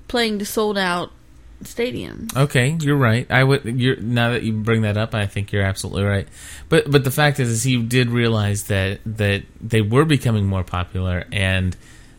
playing 0.10 0.40
to 0.40 0.46
sold 0.46 0.78
out 0.78 1.12
stadiums. 1.64 2.36
Okay, 2.36 2.78
you're 2.82 2.98
right. 2.98 3.30
I 3.30 3.44
would. 3.44 3.64
You're 3.66 3.98
now 3.98 4.32
that 4.32 4.44
you 4.44 4.54
bring 4.54 4.84
that 4.84 4.98
up, 4.98 5.14
I 5.16 5.26
think 5.26 5.52
you're 5.52 5.64
absolutely 5.64 6.04
right. 6.04 6.28
But 6.70 6.90
but 6.90 7.04
the 7.04 7.12
fact 7.12 7.40
is, 7.40 7.50
is 7.50 7.64
he 7.64 7.82
did 7.82 8.10
realize 8.10 8.66
that 8.66 9.00
that 9.06 9.44
they 9.60 9.82
were 9.82 10.06
becoming 10.06 10.46
more 10.46 10.64
popular, 10.64 11.26
and 11.32 11.76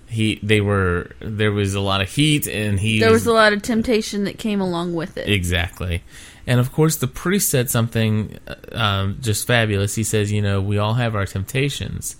he 0.08 0.38
they 0.42 0.60
were 0.60 1.10
there 1.20 1.52
was 1.52 1.74
a 1.74 1.80
lot 1.80 2.00
of 2.00 2.08
heat, 2.10 2.46
and 2.46 2.78
he 2.78 3.00
There 3.00 3.12
was 3.12 3.26
a 3.26 3.32
lot 3.32 3.52
of 3.52 3.62
temptation 3.62 4.24
that 4.24 4.38
came 4.38 4.60
along 4.60 4.94
with 4.94 5.16
it. 5.16 5.28
Exactly. 5.28 6.02
And 6.46 6.58
of 6.58 6.72
course, 6.72 6.96
the 6.96 7.06
priest 7.06 7.48
said 7.48 7.70
something 7.70 8.38
uh, 8.48 8.54
um, 8.72 9.18
just 9.20 9.46
fabulous. 9.46 9.94
He 9.94 10.04
says, 10.04 10.32
"You 10.32 10.42
know, 10.42 10.60
we 10.60 10.76
all 10.76 10.94
have 10.94 11.14
our 11.14 11.24
temptations, 11.24 12.16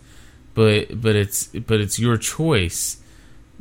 but 0.55 1.01
but 1.01 1.17
it's 1.17 1.49
but 1.49 1.81
it's 1.81 1.99
your 1.99 2.17
choice 2.17 3.02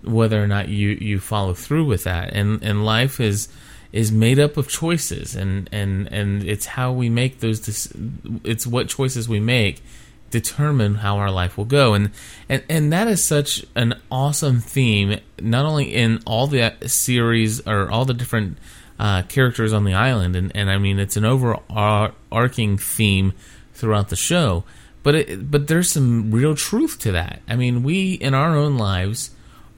whether 0.03 0.41
or 0.41 0.48
not 0.48 0.70
you, 0.70 0.89
you 0.89 1.20
follow 1.20 1.53
through 1.53 1.86
with 1.86 2.03
that. 2.05 2.34
And 2.34 2.63
and 2.63 2.86
life 2.86 3.20
is 3.20 3.48
is 3.91 4.12
made 4.12 4.39
up 4.39 4.58
of 4.58 4.67
choices, 4.67 5.36
and 5.36 5.70
and 5.72 6.12
and 6.12 6.43
it's 6.43 6.65
how 6.65 6.91
we 6.91 7.10
make 7.10 7.39
those. 7.39 7.89
It's 8.43 8.65
what 8.65 8.88
choices 8.88 9.27
we 9.27 9.39
make 9.39 9.81
determine 10.31 10.96
how 10.96 11.17
our 11.17 11.29
life 11.29 11.58
will 11.58 11.65
go 11.65 11.93
and 11.93 12.10
and 12.50 12.63
and 12.70 12.91
that 12.91 13.08
is 13.08 13.24
such 13.24 13.65
an 13.75 13.93
awesome 14.10 14.60
theme 14.60 15.20
not 15.39 15.65
only 15.65 15.93
in 15.93 16.20
all 16.25 16.48
the 16.48 16.74
series 16.88 17.65
or 17.67 17.91
all 17.91 18.05
the 18.05 18.13
different 18.13 18.58
uh, 18.98 19.22
characters 19.24 19.74
on 19.74 19.84
the 19.84 19.93
island 19.93 20.36
and 20.36 20.51
and 20.55 20.72
I 20.72 20.77
mean 20.77 21.00
it's 21.00 21.17
an 21.17 21.25
overarching 21.25 22.77
theme 22.77 23.34
throughout 23.74 24.10
the 24.10 24.15
show 24.15 24.63
but 25.03 25.15
it, 25.15 25.51
but 25.51 25.67
there's 25.67 25.91
some 25.91 26.31
real 26.31 26.55
truth 26.55 26.98
to 27.00 27.12
that 27.12 27.41
I 27.48 27.55
mean 27.58 27.84
we 27.84 28.13
in 28.13 28.34
our 28.34 28.55
own 28.55 28.77
lives 28.77 29.31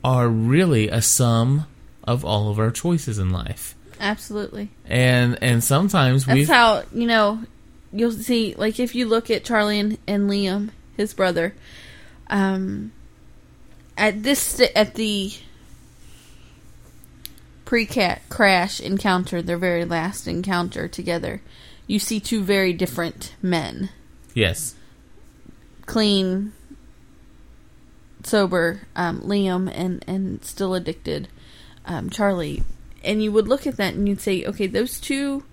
are 0.03 0.27
really 0.27 0.89
a 0.89 1.01
sum 1.01 1.65
of 2.03 2.25
all 2.25 2.49
of 2.49 2.59
our 2.59 2.71
choices 2.71 3.17
in 3.17 3.29
life 3.29 3.75
Absolutely. 3.99 4.69
and 4.85 5.37
and 5.41 5.63
sometimes 5.63 6.27
we 6.27 6.43
That's 6.43 6.49
how 6.49 6.83
you 6.93 7.07
know 7.07 7.39
you'll 7.93 8.11
see. 8.11 8.55
Like 8.57 8.79
if 8.79 8.95
you 8.95 9.05
look 9.05 9.29
at 9.29 9.45
Charlie 9.45 9.79
and, 9.79 9.97
and 10.07 10.29
Liam, 10.29 10.71
his 10.97 11.13
brother, 11.13 11.55
um, 12.27 12.91
at 13.97 14.23
this 14.23 14.61
at 14.75 14.95
the 14.95 15.31
pre-cat 17.65 18.23
crash 18.29 18.79
encounter, 18.81 19.41
their 19.41 19.57
very 19.57 19.85
last 19.85 20.27
encounter 20.27 20.87
together, 20.87 21.41
you 21.87 21.99
see 21.99 22.19
two 22.19 22.43
very 22.43 22.73
different 22.73 23.35
men, 23.41 23.89
yes 24.33 24.75
clean, 25.85 26.53
sober, 28.23 28.81
um, 28.95 29.21
Liam, 29.21 29.71
and 29.73 30.03
and 30.07 30.43
still 30.43 30.73
addicted, 30.73 31.27
um, 31.85 32.09
Charlie. 32.09 32.63
And 33.03 33.21
you 33.21 33.31
would 33.31 33.47
look 33.47 33.67
at 33.67 33.77
that 33.77 33.95
and 33.95 34.07
you'd 34.07 34.21
say, 34.21 34.45
okay, 34.45 34.67
those 34.67 34.99
two 34.99 35.43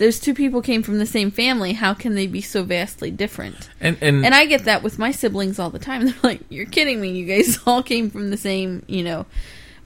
those 0.00 0.18
two 0.18 0.32
people 0.32 0.62
came 0.62 0.82
from 0.82 0.98
the 0.98 1.04
same 1.04 1.30
family. 1.30 1.74
How 1.74 1.92
can 1.92 2.14
they 2.14 2.26
be 2.26 2.40
so 2.40 2.62
vastly 2.62 3.10
different? 3.10 3.68
and 3.80 3.98
and 4.00 4.24
And 4.24 4.34
I 4.34 4.46
get 4.46 4.64
that 4.64 4.82
with 4.82 4.98
my 4.98 5.10
siblings 5.10 5.58
all 5.58 5.68
the 5.68 5.78
time. 5.78 6.04
They're 6.06 6.14
like, 6.22 6.40
"You're 6.48 6.66
kidding 6.66 7.00
me! 7.00 7.10
You 7.10 7.26
guys 7.26 7.58
all 7.66 7.82
came 7.82 8.10
from 8.10 8.30
the 8.30 8.38
same, 8.38 8.82
you 8.88 9.04
know." 9.04 9.26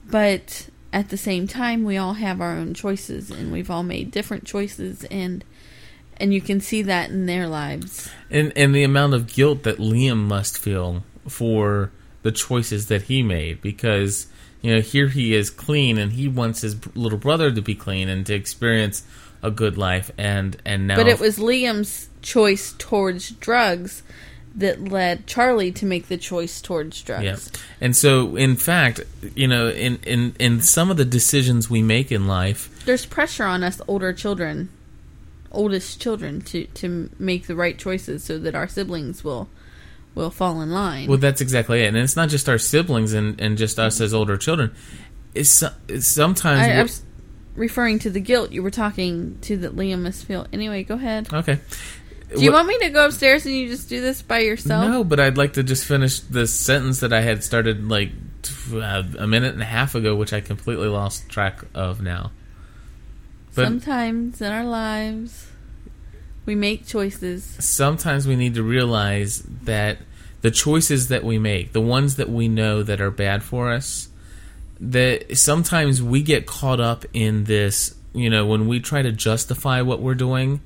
But 0.08 0.68
at 0.92 1.08
the 1.08 1.16
same 1.16 1.48
time, 1.48 1.84
we 1.84 1.96
all 1.96 2.14
have 2.14 2.40
our 2.40 2.52
own 2.52 2.74
choices, 2.74 3.30
and 3.30 3.50
we've 3.50 3.70
all 3.70 3.82
made 3.82 4.12
different 4.12 4.44
choices, 4.44 5.02
and 5.04 5.44
and 6.16 6.32
you 6.32 6.40
can 6.40 6.60
see 6.60 6.82
that 6.82 7.10
in 7.10 7.26
their 7.26 7.48
lives. 7.48 8.08
and 8.30 8.52
and 8.54 8.72
the 8.72 8.84
amount 8.84 9.14
of 9.14 9.26
guilt 9.26 9.64
that 9.64 9.78
Liam 9.78 10.18
must 10.18 10.58
feel 10.58 11.02
for 11.28 11.90
the 12.22 12.32
choices 12.32 12.86
that 12.88 13.02
he 13.02 13.22
made 13.22 13.60
because 13.60 14.26
you 14.62 14.74
know 14.74 14.80
here 14.80 15.08
he 15.08 15.34
is 15.34 15.50
clean 15.50 15.98
and 15.98 16.12
he 16.12 16.26
wants 16.28 16.62
his 16.62 16.74
little 16.96 17.18
brother 17.18 17.50
to 17.52 17.60
be 17.60 17.74
clean 17.74 18.08
and 18.08 18.24
to 18.26 18.34
experience 18.34 19.04
a 19.42 19.50
good 19.50 19.76
life 19.76 20.10
and 20.16 20.56
and 20.64 20.86
now 20.86 20.96
But 20.96 21.06
it 21.08 21.20
was 21.20 21.38
Liam's 21.38 22.08
choice 22.22 22.74
towards 22.78 23.30
drugs 23.32 24.02
that 24.54 24.82
led 24.88 25.26
Charlie 25.26 25.72
to 25.72 25.84
make 25.84 26.08
the 26.08 26.16
choice 26.16 26.62
towards 26.62 27.02
drugs. 27.02 27.24
yeah 27.24 27.36
and 27.80 27.94
so 27.94 28.36
in 28.36 28.56
fact 28.56 29.00
you 29.34 29.46
know 29.48 29.68
in 29.68 29.98
in 30.06 30.34
in 30.38 30.60
some 30.62 30.90
of 30.90 30.96
the 30.96 31.04
decisions 31.04 31.68
we 31.68 31.82
make 31.82 32.10
in 32.10 32.26
life 32.26 32.70
There's 32.86 33.04
pressure 33.04 33.44
on 33.44 33.62
us 33.62 33.80
older 33.88 34.12
children, 34.14 34.70
oldest 35.52 36.00
children, 36.00 36.40
to 36.42 36.64
to 36.66 37.10
make 37.18 37.46
the 37.46 37.54
right 37.56 37.76
choices 37.78 38.24
so 38.24 38.38
that 38.38 38.54
our 38.54 38.68
siblings 38.68 39.22
will 39.24 39.48
will 40.14 40.30
fall 40.30 40.60
in 40.62 40.70
line. 40.70 41.08
Well, 41.08 41.18
that's 41.18 41.40
exactly 41.40 41.82
it, 41.82 41.88
and 41.88 41.96
it's 41.96 42.16
not 42.16 42.28
just 42.28 42.48
our 42.48 42.58
siblings 42.58 43.12
and, 43.12 43.40
and 43.40 43.58
just 43.58 43.78
us 43.78 44.00
as 44.00 44.14
older 44.14 44.36
children. 44.36 44.74
It's, 45.34 45.62
it's 45.88 46.06
sometimes 46.06 46.60
I, 46.60 46.78
I 46.78 46.82
was 46.82 47.02
referring 47.56 47.98
to 48.00 48.10
the 48.10 48.20
guilt 48.20 48.52
you 48.52 48.62
were 48.62 48.70
talking 48.70 49.38
to 49.42 49.56
that 49.58 49.74
Liam 49.76 50.02
must 50.02 50.24
feel. 50.24 50.46
Anyway, 50.52 50.84
go 50.84 50.94
ahead. 50.94 51.32
okay. 51.32 51.58
Do 52.34 52.40
you 52.42 52.50
What- 52.50 52.66
want 52.66 52.68
me 52.68 52.78
to 52.86 52.90
go 52.90 53.06
upstairs 53.06 53.44
and 53.46 53.54
you 53.54 53.68
just 53.68 53.88
do 53.88 54.00
this 54.00 54.22
by 54.22 54.40
yourself? 54.40 54.88
No, 54.88 55.04
but 55.04 55.20
I'd 55.20 55.36
like 55.36 55.52
to 55.54 55.62
just 55.62 55.84
finish 55.84 56.20
the 56.20 56.46
sentence 56.46 57.00
that 57.00 57.12
I 57.12 57.20
had 57.20 57.44
started 57.44 57.88
like 57.88 58.10
uh, 58.72 59.02
a 59.18 59.26
minute 59.26 59.52
and 59.52 59.62
a 59.62 59.66
half 59.66 59.94
ago, 59.94 60.16
which 60.16 60.32
I 60.32 60.40
completely 60.40 60.88
lost 60.88 61.28
track 61.28 61.60
of 61.74 62.00
now. 62.02 62.32
But 63.54 63.64
Sometimes 63.66 64.40
in 64.40 64.50
our 64.52 64.64
lives, 64.64 65.46
we 66.46 66.54
make 66.54 66.86
choices. 66.86 67.44
sometimes 67.44 68.26
we 68.26 68.36
need 68.36 68.54
to 68.54 68.62
realize 68.62 69.42
that 69.62 69.98
the 70.42 70.50
choices 70.50 71.08
that 71.08 71.24
we 71.24 71.38
make, 71.38 71.72
the 71.72 71.80
ones 71.80 72.16
that 72.16 72.28
we 72.28 72.48
know 72.48 72.82
that 72.82 73.00
are 73.00 73.10
bad 73.10 73.42
for 73.42 73.72
us, 73.72 74.08
that 74.78 75.36
sometimes 75.38 76.02
we 76.02 76.22
get 76.22 76.46
caught 76.46 76.80
up 76.80 77.04
in 77.14 77.44
this, 77.44 77.94
you 78.12 78.28
know, 78.28 78.44
when 78.44 78.66
we 78.68 78.78
try 78.80 79.00
to 79.00 79.12
justify 79.12 79.80
what 79.80 80.00
we're 80.00 80.14
doing, 80.14 80.60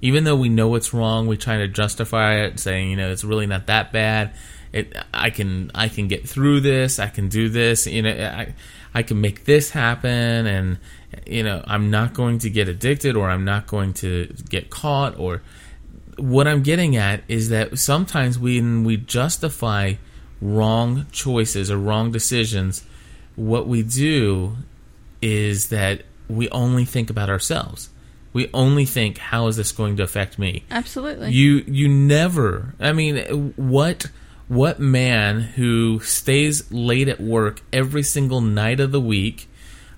even 0.00 0.24
though 0.24 0.36
we 0.36 0.48
know 0.48 0.74
it's 0.76 0.94
wrong, 0.94 1.26
we 1.26 1.36
try 1.36 1.58
to 1.58 1.66
justify 1.66 2.44
it 2.44 2.60
saying, 2.60 2.90
you 2.90 2.96
know, 2.96 3.10
it's 3.10 3.24
really 3.24 3.46
not 3.46 3.66
that 3.66 3.90
bad. 3.92 4.34
it, 4.72 4.94
I 5.12 5.30
can 5.30 5.70
I 5.74 5.88
can 5.88 6.08
get 6.08 6.28
through 6.28 6.60
this. 6.60 6.98
I 6.98 7.08
can 7.08 7.28
do 7.28 7.48
this. 7.48 7.86
You 7.86 8.02
know, 8.02 8.10
I 8.10 8.54
I 8.94 9.02
can 9.02 9.20
make 9.20 9.44
this 9.44 9.70
happen, 9.70 10.46
and 10.46 10.78
you 11.26 11.42
know, 11.42 11.62
I'm 11.66 11.90
not 11.90 12.14
going 12.14 12.38
to 12.40 12.50
get 12.50 12.68
addicted, 12.68 13.16
or 13.16 13.28
I'm 13.28 13.44
not 13.44 13.66
going 13.66 13.92
to 13.94 14.32
get 14.48 14.70
caught, 14.70 15.18
or 15.18 15.42
what 16.16 16.46
I'm 16.46 16.62
getting 16.62 16.96
at 16.96 17.22
is 17.26 17.48
that 17.48 17.78
sometimes 17.78 18.38
when 18.38 18.84
we 18.84 18.96
justify 18.96 19.94
wrong 20.40 21.06
choices 21.10 21.70
or 21.70 21.76
wrong 21.76 22.12
decisions, 22.12 22.84
what 23.36 23.66
we 23.66 23.82
do 23.82 24.56
is 25.20 25.68
that 25.70 26.02
we 26.28 26.48
only 26.50 26.84
think 26.84 27.10
about 27.10 27.28
ourselves. 27.28 27.90
We 28.32 28.50
only 28.52 28.84
think, 28.84 29.18
how 29.18 29.46
is 29.46 29.56
this 29.56 29.72
going 29.72 29.96
to 29.96 30.02
affect 30.02 30.38
me? 30.38 30.64
Absolutely. 30.70 31.30
You 31.30 31.64
you 31.66 31.88
never. 31.88 32.74
I 32.80 32.92
mean, 32.92 33.52
what 33.56 34.06
what 34.48 34.78
man 34.78 35.40
who 35.40 36.00
stays 36.00 36.70
late 36.70 37.08
at 37.08 37.20
work 37.20 37.62
every 37.72 38.02
single 38.02 38.40
night 38.40 38.80
of 38.80 38.92
the 38.92 39.00
week, 39.00 39.48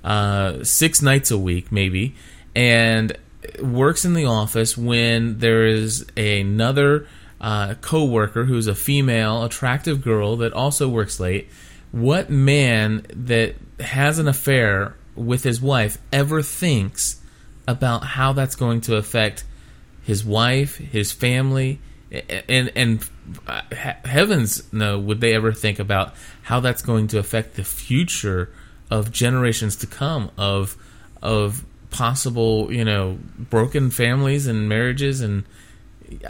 uh, 0.04 0.62
six 0.62 1.02
nights 1.02 1.30
a 1.30 1.38
week 1.38 1.72
maybe, 1.72 2.14
and 2.54 3.16
works 3.60 4.04
in 4.04 4.14
the 4.14 4.24
office 4.24 4.76
when 4.76 5.38
there 5.38 5.66
is 5.66 6.06
another 6.16 7.06
uh, 7.40 7.74
co-worker 7.80 8.44
who's 8.44 8.66
a 8.66 8.74
female, 8.74 9.44
attractive 9.44 10.02
girl 10.02 10.36
that 10.36 10.52
also 10.52 10.88
works 10.88 11.20
late. 11.20 11.48
What 11.92 12.30
man 12.30 13.06
that 13.10 13.56
has 13.80 14.18
an 14.18 14.28
affair 14.28 14.96
with 15.14 15.44
his 15.44 15.60
wife 15.60 15.98
ever 16.12 16.42
thinks 16.42 17.20
about 17.66 18.04
how 18.04 18.32
that's 18.32 18.54
going 18.54 18.80
to 18.82 18.96
affect 18.96 19.44
his 20.02 20.24
wife, 20.24 20.76
his 20.76 21.12
family, 21.12 21.80
and 22.48 22.70
and 22.76 23.08
uh, 23.46 23.62
heavens 24.04 24.62
no, 24.72 24.98
would 24.98 25.20
they 25.20 25.34
ever 25.34 25.52
think 25.52 25.78
about 25.78 26.14
how 26.42 26.60
that's 26.60 26.82
going 26.82 27.08
to 27.08 27.18
affect 27.18 27.54
the 27.56 27.64
future 27.64 28.50
of 28.90 29.10
generations 29.10 29.76
to 29.76 29.86
come 29.86 30.30
of 30.38 30.76
of 31.22 31.64
possible, 31.90 32.72
you 32.72 32.84
know, 32.84 33.18
broken 33.38 33.90
families 33.90 34.46
and 34.46 34.68
marriages 34.68 35.20
and 35.20 35.44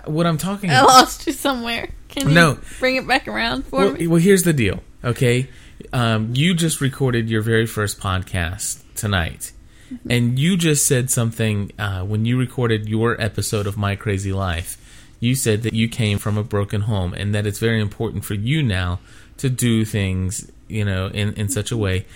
what 0.06 0.26
I'm 0.26 0.38
talking 0.38 0.70
I 0.70 0.74
about. 0.78 0.88
lost 0.88 1.26
you 1.26 1.32
somewhere. 1.34 1.90
Can 2.08 2.28
you 2.30 2.34
No. 2.34 2.58
bring 2.78 2.96
it 2.96 3.06
back 3.06 3.28
around 3.28 3.66
for 3.66 3.80
Well, 3.80 3.92
me? 3.92 4.06
well, 4.06 4.20
here's 4.20 4.44
the 4.44 4.52
deal, 4.54 4.82
okay? 5.04 5.48
Um, 5.92 6.30
you 6.34 6.54
just 6.54 6.80
recorded 6.80 7.28
your 7.28 7.42
very 7.42 7.66
first 7.66 8.00
podcast 8.00 8.82
tonight, 8.94 9.52
Mm-hmm. 9.92 10.10
and 10.10 10.38
you 10.38 10.56
just 10.56 10.86
said 10.86 11.10
something 11.10 11.70
uh, 11.78 12.00
when 12.02 12.24
you 12.24 12.36
recorded 12.38 12.88
your 12.88 13.20
episode 13.20 13.66
of 13.68 13.76
My 13.76 13.94
Crazy 13.94 14.32
Life. 14.32 14.78
You 15.20 15.34
said 15.34 15.62
that 15.62 15.72
you 15.72 15.88
came 15.88 16.18
from 16.18 16.36
a 16.36 16.42
broken 16.42 16.82
home, 16.82 17.14
and 17.14 17.34
that 17.34 17.46
it's 17.46 17.58
very 17.58 17.80
important 17.80 18.24
for 18.24 18.34
you 18.34 18.62
now 18.62 19.00
to 19.38 19.48
do 19.48 19.84
things, 19.84 20.50
you 20.68 20.84
know, 20.84 21.08
in 21.08 21.32
in 21.34 21.48
such 21.48 21.70
a 21.70 21.76
way. 21.76 22.06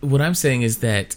What 0.00 0.20
I'm 0.20 0.34
saying 0.34 0.62
is 0.62 0.78
that 0.78 1.16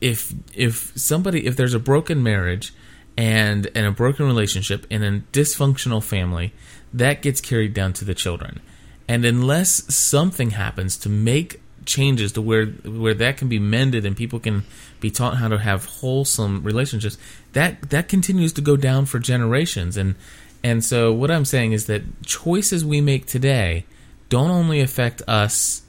if 0.00 0.32
if 0.54 0.92
somebody 0.96 1.46
if 1.46 1.56
there's 1.56 1.74
a 1.74 1.78
broken 1.78 2.22
marriage 2.22 2.72
and 3.16 3.68
and 3.74 3.86
a 3.86 3.90
broken 3.90 4.26
relationship 4.26 4.86
and 4.90 5.04
a 5.04 5.20
dysfunctional 5.32 6.02
family 6.02 6.52
that 6.92 7.22
gets 7.22 7.40
carried 7.40 7.74
down 7.74 7.92
to 7.92 8.04
the 8.04 8.14
children 8.14 8.60
and 9.08 9.24
unless 9.24 9.92
something 9.92 10.50
happens 10.50 10.96
to 10.96 11.08
make 11.08 11.60
changes 11.84 12.32
to 12.32 12.42
where 12.42 12.66
where 12.66 13.14
that 13.14 13.36
can 13.36 13.48
be 13.48 13.58
mended 13.58 14.04
and 14.04 14.16
people 14.16 14.38
can 14.38 14.62
be 15.00 15.10
taught 15.10 15.38
how 15.38 15.48
to 15.48 15.58
have 15.58 15.86
wholesome 15.86 16.62
relationships 16.62 17.18
that 17.54 17.90
that 17.90 18.08
continues 18.08 18.52
to 18.52 18.60
go 18.60 18.76
down 18.76 19.06
for 19.06 19.18
generations 19.18 19.96
and 19.96 20.14
and 20.62 20.84
so 20.84 21.12
what 21.12 21.30
I'm 21.30 21.44
saying 21.44 21.72
is 21.72 21.86
that 21.86 22.22
choices 22.22 22.84
we 22.84 23.00
make 23.00 23.26
today 23.26 23.84
don't 24.28 24.50
only 24.50 24.80
affect 24.80 25.22
us 25.26 25.82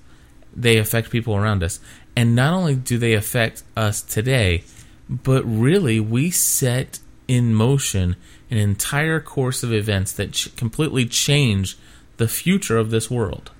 they 0.56 0.78
affect 0.78 1.10
people 1.10 1.36
around 1.36 1.64
us. 1.64 1.80
And 2.16 2.36
not 2.36 2.54
only 2.54 2.76
do 2.76 2.98
they 2.98 3.14
affect 3.14 3.64
us 3.76 4.02
today, 4.02 4.64
but 5.10 5.44
really 5.44 6.00
we 6.00 6.32
set 6.32 7.00
in 7.28 7.54
motion 7.54 8.16
an 8.50 8.58
entire 8.58 9.20
course 9.20 9.64
of 9.64 9.72
events 9.72 10.12
that 10.14 10.34
ch- 10.34 10.56
completely 10.56 11.06
change 11.06 11.78
the 12.18 12.28
future 12.28 12.78
of 12.78 12.92
this 12.92 13.10
world. 13.10 13.52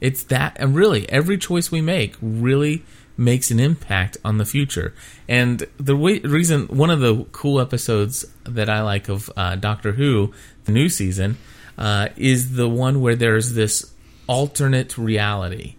It's 0.00 0.22
that, 0.24 0.56
and 0.58 0.74
really, 0.74 1.08
every 1.08 1.38
choice 1.38 1.70
we 1.70 1.80
make 1.80 2.16
really 2.20 2.84
makes 3.20 3.50
an 3.50 3.60
impact 3.60 4.16
on 4.24 4.38
the 4.38 4.46
future. 4.46 4.94
And 5.28 5.66
the 5.76 5.94
way, 5.94 6.20
reason, 6.20 6.66
one 6.68 6.88
of 6.90 7.00
the 7.00 7.26
cool 7.32 7.60
episodes 7.60 8.24
that 8.44 8.70
I 8.70 8.80
like 8.80 9.10
of 9.10 9.30
uh, 9.36 9.56
Doctor 9.56 9.92
Who, 9.92 10.32
the 10.64 10.72
new 10.72 10.88
season, 10.88 11.36
uh, 11.76 12.08
is 12.16 12.54
the 12.56 12.68
one 12.68 13.00
where 13.02 13.14
there's 13.14 13.52
this 13.52 13.92
alternate 14.26 14.96
reality. 14.96 15.74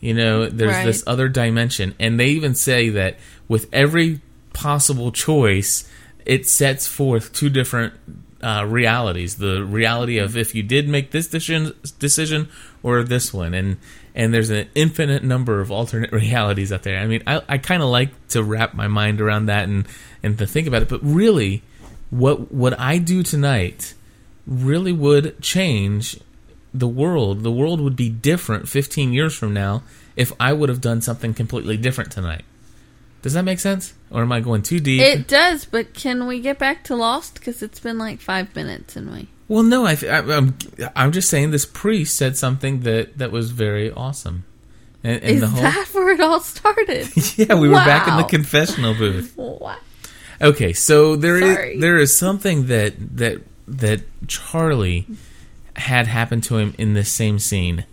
You 0.00 0.14
know, 0.14 0.48
there's 0.48 0.70
Right. 0.76 0.86
this 0.86 1.02
other 1.06 1.28
dimension, 1.28 1.94
and 1.98 2.20
they 2.20 2.28
even 2.28 2.54
say 2.54 2.90
that 2.90 3.18
with 3.48 3.68
every 3.72 4.20
possible 4.52 5.10
choice, 5.10 5.88
it 6.24 6.46
sets 6.46 6.86
forth 6.86 7.32
two 7.32 7.50
different 7.50 7.94
uh, 8.42 8.64
realities: 8.68 9.36
the 9.36 9.64
reality 9.64 10.18
of 10.18 10.36
if 10.36 10.54
you 10.54 10.62
did 10.62 10.88
make 10.88 11.10
this 11.10 11.26
decision, 11.26 11.72
decision, 11.98 12.48
or 12.82 13.02
this 13.02 13.32
one, 13.32 13.54
and 13.54 13.78
and 14.14 14.32
there's 14.32 14.50
an 14.50 14.68
infinite 14.74 15.24
number 15.24 15.60
of 15.60 15.70
alternate 15.70 16.12
realities 16.12 16.72
out 16.72 16.82
there. 16.82 16.98
I 16.98 17.06
mean, 17.06 17.22
I, 17.26 17.42
I 17.48 17.58
kind 17.58 17.82
of 17.82 17.88
like 17.88 18.28
to 18.28 18.42
wrap 18.42 18.74
my 18.74 18.88
mind 18.88 19.20
around 19.20 19.46
that 19.46 19.64
and 19.64 19.86
and 20.22 20.38
to 20.38 20.46
think 20.46 20.66
about 20.66 20.82
it, 20.82 20.88
but 20.88 21.00
really, 21.02 21.62
what 22.10 22.52
what 22.52 22.78
I 22.78 22.98
do 22.98 23.22
tonight 23.22 23.94
really 24.46 24.92
would 24.92 25.40
change 25.40 26.18
the 26.72 26.88
world. 26.88 27.42
The 27.42 27.52
world 27.52 27.80
would 27.80 27.96
be 27.96 28.08
different 28.08 28.68
15 28.68 29.12
years 29.12 29.34
from 29.34 29.54
now 29.54 29.84
if 30.16 30.32
I 30.40 30.52
would 30.52 30.68
have 30.68 30.80
done 30.80 31.00
something 31.00 31.32
completely 31.32 31.76
different 31.76 32.10
tonight. 32.10 32.44
Does 33.22 33.32
that 33.32 33.44
make 33.44 33.60
sense? 33.60 33.94
Or 34.10 34.22
am 34.22 34.32
I 34.32 34.40
going 34.40 34.62
too 34.62 34.80
deep? 34.80 35.00
It 35.00 35.26
does, 35.26 35.64
but 35.64 35.94
can 35.94 36.26
we 36.26 36.40
get 36.40 36.58
back 36.58 36.84
to 36.84 36.96
Lost? 36.96 37.34
Because 37.34 37.62
it's 37.62 37.80
been 37.80 37.96
like 37.96 38.20
five 38.20 38.54
minutes, 38.54 38.96
and 38.96 39.10
we. 39.10 39.28
Well, 39.48 39.62
no, 39.62 39.86
I, 39.86 39.96
I, 40.02 40.18
I'm, 40.36 40.56
I'm 40.96 41.12
just 41.12 41.28
saying 41.28 41.50
this 41.50 41.66
priest 41.66 42.16
said 42.16 42.36
something 42.36 42.80
that, 42.80 43.18
that 43.18 43.30
was 43.30 43.50
very 43.50 43.90
awesome. 43.90 44.44
And, 45.02 45.22
and 45.22 45.30
Is 45.32 45.40
the 45.42 45.48
whole, 45.48 45.62
that 45.62 45.88
where 45.92 46.10
it 46.10 46.20
all 46.20 46.40
started? 46.40 47.08
yeah, 47.36 47.54
we 47.54 47.68
were 47.68 47.74
back 47.74 48.08
in 48.08 48.16
the 48.16 48.24
confessional 48.24 48.94
booth. 48.94 49.34
What? 49.36 49.78
Okay, 50.40 50.72
so 50.72 51.14
there 51.14 51.36
is 51.36 51.54
Sorry. 51.54 51.78
there 51.78 51.96
is 51.96 52.16
something 52.16 52.66
that 52.66 52.94
that 53.16 53.42
that 53.68 54.02
Charlie 54.26 55.06
had 55.76 56.06
happened 56.06 56.42
to 56.44 56.58
him 56.58 56.74
in 56.76 56.94
this 56.94 57.10
same 57.10 57.38
scene 57.38 57.84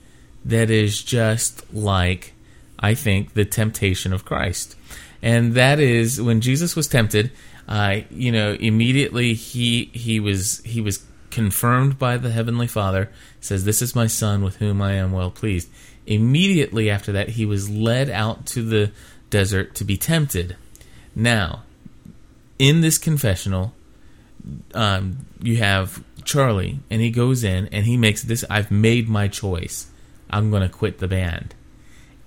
that 0.44 0.70
is 0.70 1.04
just 1.04 1.72
like 1.74 2.34
I 2.80 2.96
think 2.96 3.34
the 3.34 3.46
temptation 3.46 4.12
of 4.12 4.26
Christ. 4.26 4.76
And 5.22 5.54
that 5.54 5.80
is 5.80 6.20
when 6.20 6.42
Jesus 6.42 6.76
was 6.76 6.88
tempted, 6.88 7.32
uh, 7.68 7.98
you 8.10 8.32
know, 8.32 8.54
immediately 8.54 9.34
he 9.34 9.92
he 9.94 10.20
was 10.20 10.62
he 10.64 10.82
was 10.82 11.06
confirmed 11.32 11.98
by 11.98 12.17
the 12.17 12.32
heavenly 12.32 12.67
Father, 12.67 13.10
says, 13.39 13.65
This 13.65 13.82
is 13.82 13.96
my 13.96 14.08
son 14.08 14.44
with 14.44 14.58
whom 14.58 14.82
I 14.82 14.94
am 14.94 15.12
well 15.12 15.32
pleased. 15.32 15.70
Immediately 16.06 16.89
after 16.89 17.12
that, 17.12 17.30
he 17.30 17.46
was 17.46 17.70
led 17.70 18.10
out 18.10 18.46
to 18.48 18.62
the 18.63 18.91
desert 19.30 19.76
to 19.76 19.84
be 19.84 19.98
tempted. 19.98 20.56
Now, 21.15 21.63
in 22.60 22.82
this 22.82 22.98
confessional, 22.98 23.74
um, 24.74 25.26
you 25.41 25.58
have 25.58 26.04
Charlie, 26.24 26.80
and 26.89 27.02
he 27.02 27.10
goes 27.10 27.44
in 27.44 27.67
and 27.67 27.86
he 27.86 27.98
makes 27.98 28.24
this 28.24 28.46
I've 28.50 28.72
made 28.72 29.10
my 29.10 29.28
choice. 29.28 29.88
I'm 30.30 30.50
going 30.50 30.62
to 30.62 30.70
quit 30.70 31.00
the 31.00 31.08
band. 31.08 31.56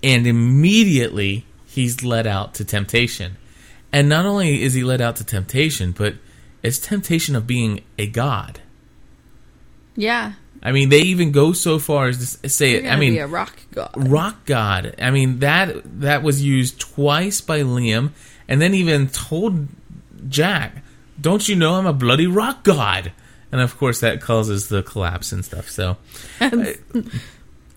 And 0.02 0.26
immediately 0.26 1.46
he's 1.66 2.02
led 2.02 2.26
out 2.26 2.54
to 2.54 2.64
temptation. 2.64 3.36
And 3.92 4.08
not 4.08 4.26
only 4.26 4.62
is 4.62 4.74
he 4.74 4.84
led 4.84 5.00
out 5.00 5.16
to 5.16 5.24
temptation, 5.24 5.92
but 5.92 6.14
it's 6.62 6.78
temptation 6.78 7.36
of 7.36 7.46
being 7.46 7.82
a 7.98 8.06
god. 8.06 8.60
Yeah. 9.96 10.33
I 10.62 10.72
mean, 10.72 10.88
they 10.88 11.00
even 11.00 11.30
go 11.30 11.52
so 11.52 11.78
far 11.78 12.09
as 12.09 12.38
to 12.40 12.48
say 12.48 12.72
it. 12.72 12.87
I 12.87 12.96
mean, 12.96 13.18
a 13.18 13.26
rock 13.26 13.54
god. 13.70 13.90
rock 13.96 14.46
god. 14.46 14.94
I 14.98 15.11
mean 15.11 15.40
that 15.40 16.00
that 16.00 16.22
was 16.22 16.42
used 16.42 16.80
twice 16.80 17.42
by 17.42 17.61
Liam, 17.61 18.12
and 18.48 18.62
then 18.62 18.72
even 18.72 19.09
told 19.09 19.68
Jack, 20.28 20.83
"Don't 21.20 21.46
you 21.46 21.54
know 21.54 21.74
I'm 21.74 21.87
a 21.87 21.92
bloody 21.92 22.26
rock 22.26 22.64
god?" 22.64 23.12
And 23.52 23.61
of 23.61 23.76
course, 23.78 24.00
that 24.00 24.20
causes 24.20 24.68
the 24.68 24.83
collapse 24.83 25.30
and 25.30 25.44
stuff. 25.44 25.70
So, 25.70 25.96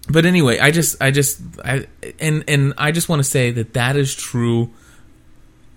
but 0.09 0.25
anyway, 0.25 0.57
I 0.57 0.71
just, 0.71 0.99
I 0.99 1.11
just, 1.11 1.39
I 1.63 1.85
and 2.19 2.43
and 2.47 2.73
I 2.79 2.91
just 2.91 3.09
want 3.09 3.19
to 3.19 3.23
say 3.23 3.51
that 3.51 3.73
that 3.73 3.95
is 3.95 4.15
true, 4.15 4.71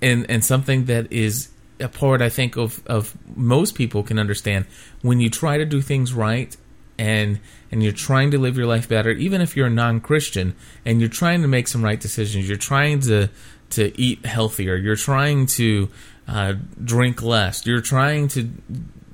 and 0.01 0.31
and 0.31 0.43
something 0.43 0.87
that 0.87 1.13
is 1.13 1.50
a 1.81 1.89
part 1.89 2.23
I 2.23 2.29
think 2.29 2.57
of 2.57 2.83
of 2.87 3.17
most 3.37 3.75
people 3.75 4.03
can 4.03 4.19
understand 4.19 4.67
when 5.03 5.21
you 5.21 5.31
try 5.31 5.59
to 5.59 5.65
do 5.65 5.81
things 5.81 6.13
right 6.13 6.57
and 6.99 7.41
and 7.71 7.83
you're 7.83 7.93
trying 7.93 8.31
to 8.33 8.39
live 8.39 8.57
your 8.57 8.67
life 8.67 8.89
better, 8.89 9.11
even 9.11 9.41
if 9.41 9.57
you're 9.57 9.69
a 9.69 9.71
non-Christian 9.71 10.55
and 10.85 11.01
you're 11.01 11.09
trying 11.09 11.41
to 11.43 11.49
make 11.49 11.67
some 11.69 11.83
right 11.83 11.99
decisions, 11.99 12.47
you're 12.49 12.59
trying 12.59 13.01
to 13.01 13.29
to 13.71 14.01
eat 14.01 14.27
healthier, 14.27 14.77
you're 14.77 14.97
trying 14.97 15.47
to 15.47 15.89
uh, 16.29 16.55
drink 16.85 17.23
less, 17.23 17.65
you're 17.67 17.81
trying 17.81 18.29
to 18.29 18.51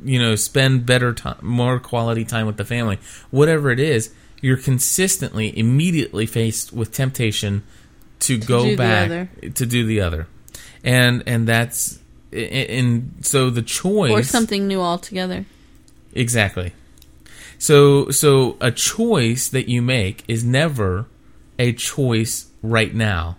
you 0.04 0.20
know 0.20 0.34
spend 0.34 0.84
better 0.84 1.12
time, 1.12 1.38
more 1.42 1.78
quality 1.78 2.24
time 2.24 2.46
with 2.46 2.56
the 2.56 2.64
family, 2.64 2.98
whatever 3.30 3.70
it 3.70 3.80
is. 3.80 4.12
you're 4.42 4.56
consistently, 4.56 5.56
immediately 5.58 6.26
faced 6.26 6.72
with 6.72 6.92
temptation 6.92 7.62
to, 8.20 8.38
go 8.38 8.76
back 8.76 9.28
to 9.54 9.66
do 9.66 9.86
the 9.86 10.00
other, 10.00 10.26
and 10.82 11.22
and 11.26 11.46
that's 11.46 11.98
and 12.32 13.14
so 13.22 13.50
the 13.50 13.62
choice 13.62 14.10
or 14.10 14.22
something 14.22 14.66
new 14.66 14.80
altogether. 14.80 15.44
Exactly. 16.14 16.72
So 17.58 18.10
so 18.10 18.56
a 18.60 18.70
choice 18.70 19.48
that 19.48 19.68
you 19.68 19.82
make 19.82 20.24
is 20.28 20.44
never 20.44 21.06
a 21.58 21.72
choice 21.72 22.46
right 22.62 22.94
now. 22.94 23.38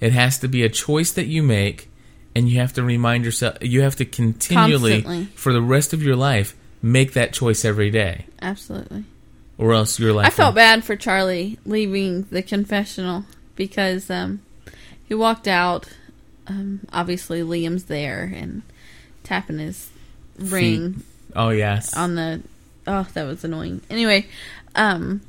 It 0.00 0.12
has 0.12 0.38
to 0.40 0.48
be 0.48 0.62
a 0.62 0.68
choice 0.68 1.10
that 1.12 1.26
you 1.26 1.42
make 1.42 1.90
and 2.34 2.48
you 2.48 2.60
have 2.60 2.72
to 2.74 2.82
remind 2.82 3.24
yourself 3.24 3.58
you 3.60 3.82
have 3.82 3.96
to 3.96 4.04
continually 4.04 5.02
Constantly. 5.02 5.24
for 5.34 5.52
the 5.52 5.62
rest 5.62 5.92
of 5.92 6.02
your 6.02 6.16
life 6.16 6.54
make 6.80 7.14
that 7.14 7.32
choice 7.32 7.64
every 7.64 7.90
day 7.90 8.26
Absolutely. 8.40 9.04
or 9.56 9.72
else 9.72 9.98
your 9.98 10.12
life 10.12 10.26
I 10.26 10.30
felt 10.30 10.54
bad 10.54 10.84
for 10.84 10.94
Charlie 10.94 11.58
leaving 11.66 12.22
the 12.30 12.42
confessional 12.42 13.24
because 13.56 14.08
um, 14.08 14.40
he 15.04 15.14
walked 15.14 15.48
out. 15.48 15.88
Um, 16.48 16.80
obviously, 16.92 17.40
Liam's 17.42 17.84
there 17.84 18.32
and 18.34 18.62
tapping 19.22 19.58
his 19.58 19.90
ring 20.38 20.94
Feet. 20.94 21.04
Oh 21.36 21.50
yes. 21.50 21.94
on 21.96 22.14
the. 22.14 22.42
Oh, 22.86 23.06
that 23.14 23.24
was 23.26 23.44
annoying. 23.44 23.82
Anyway, 23.90 24.26
um, 24.74 25.20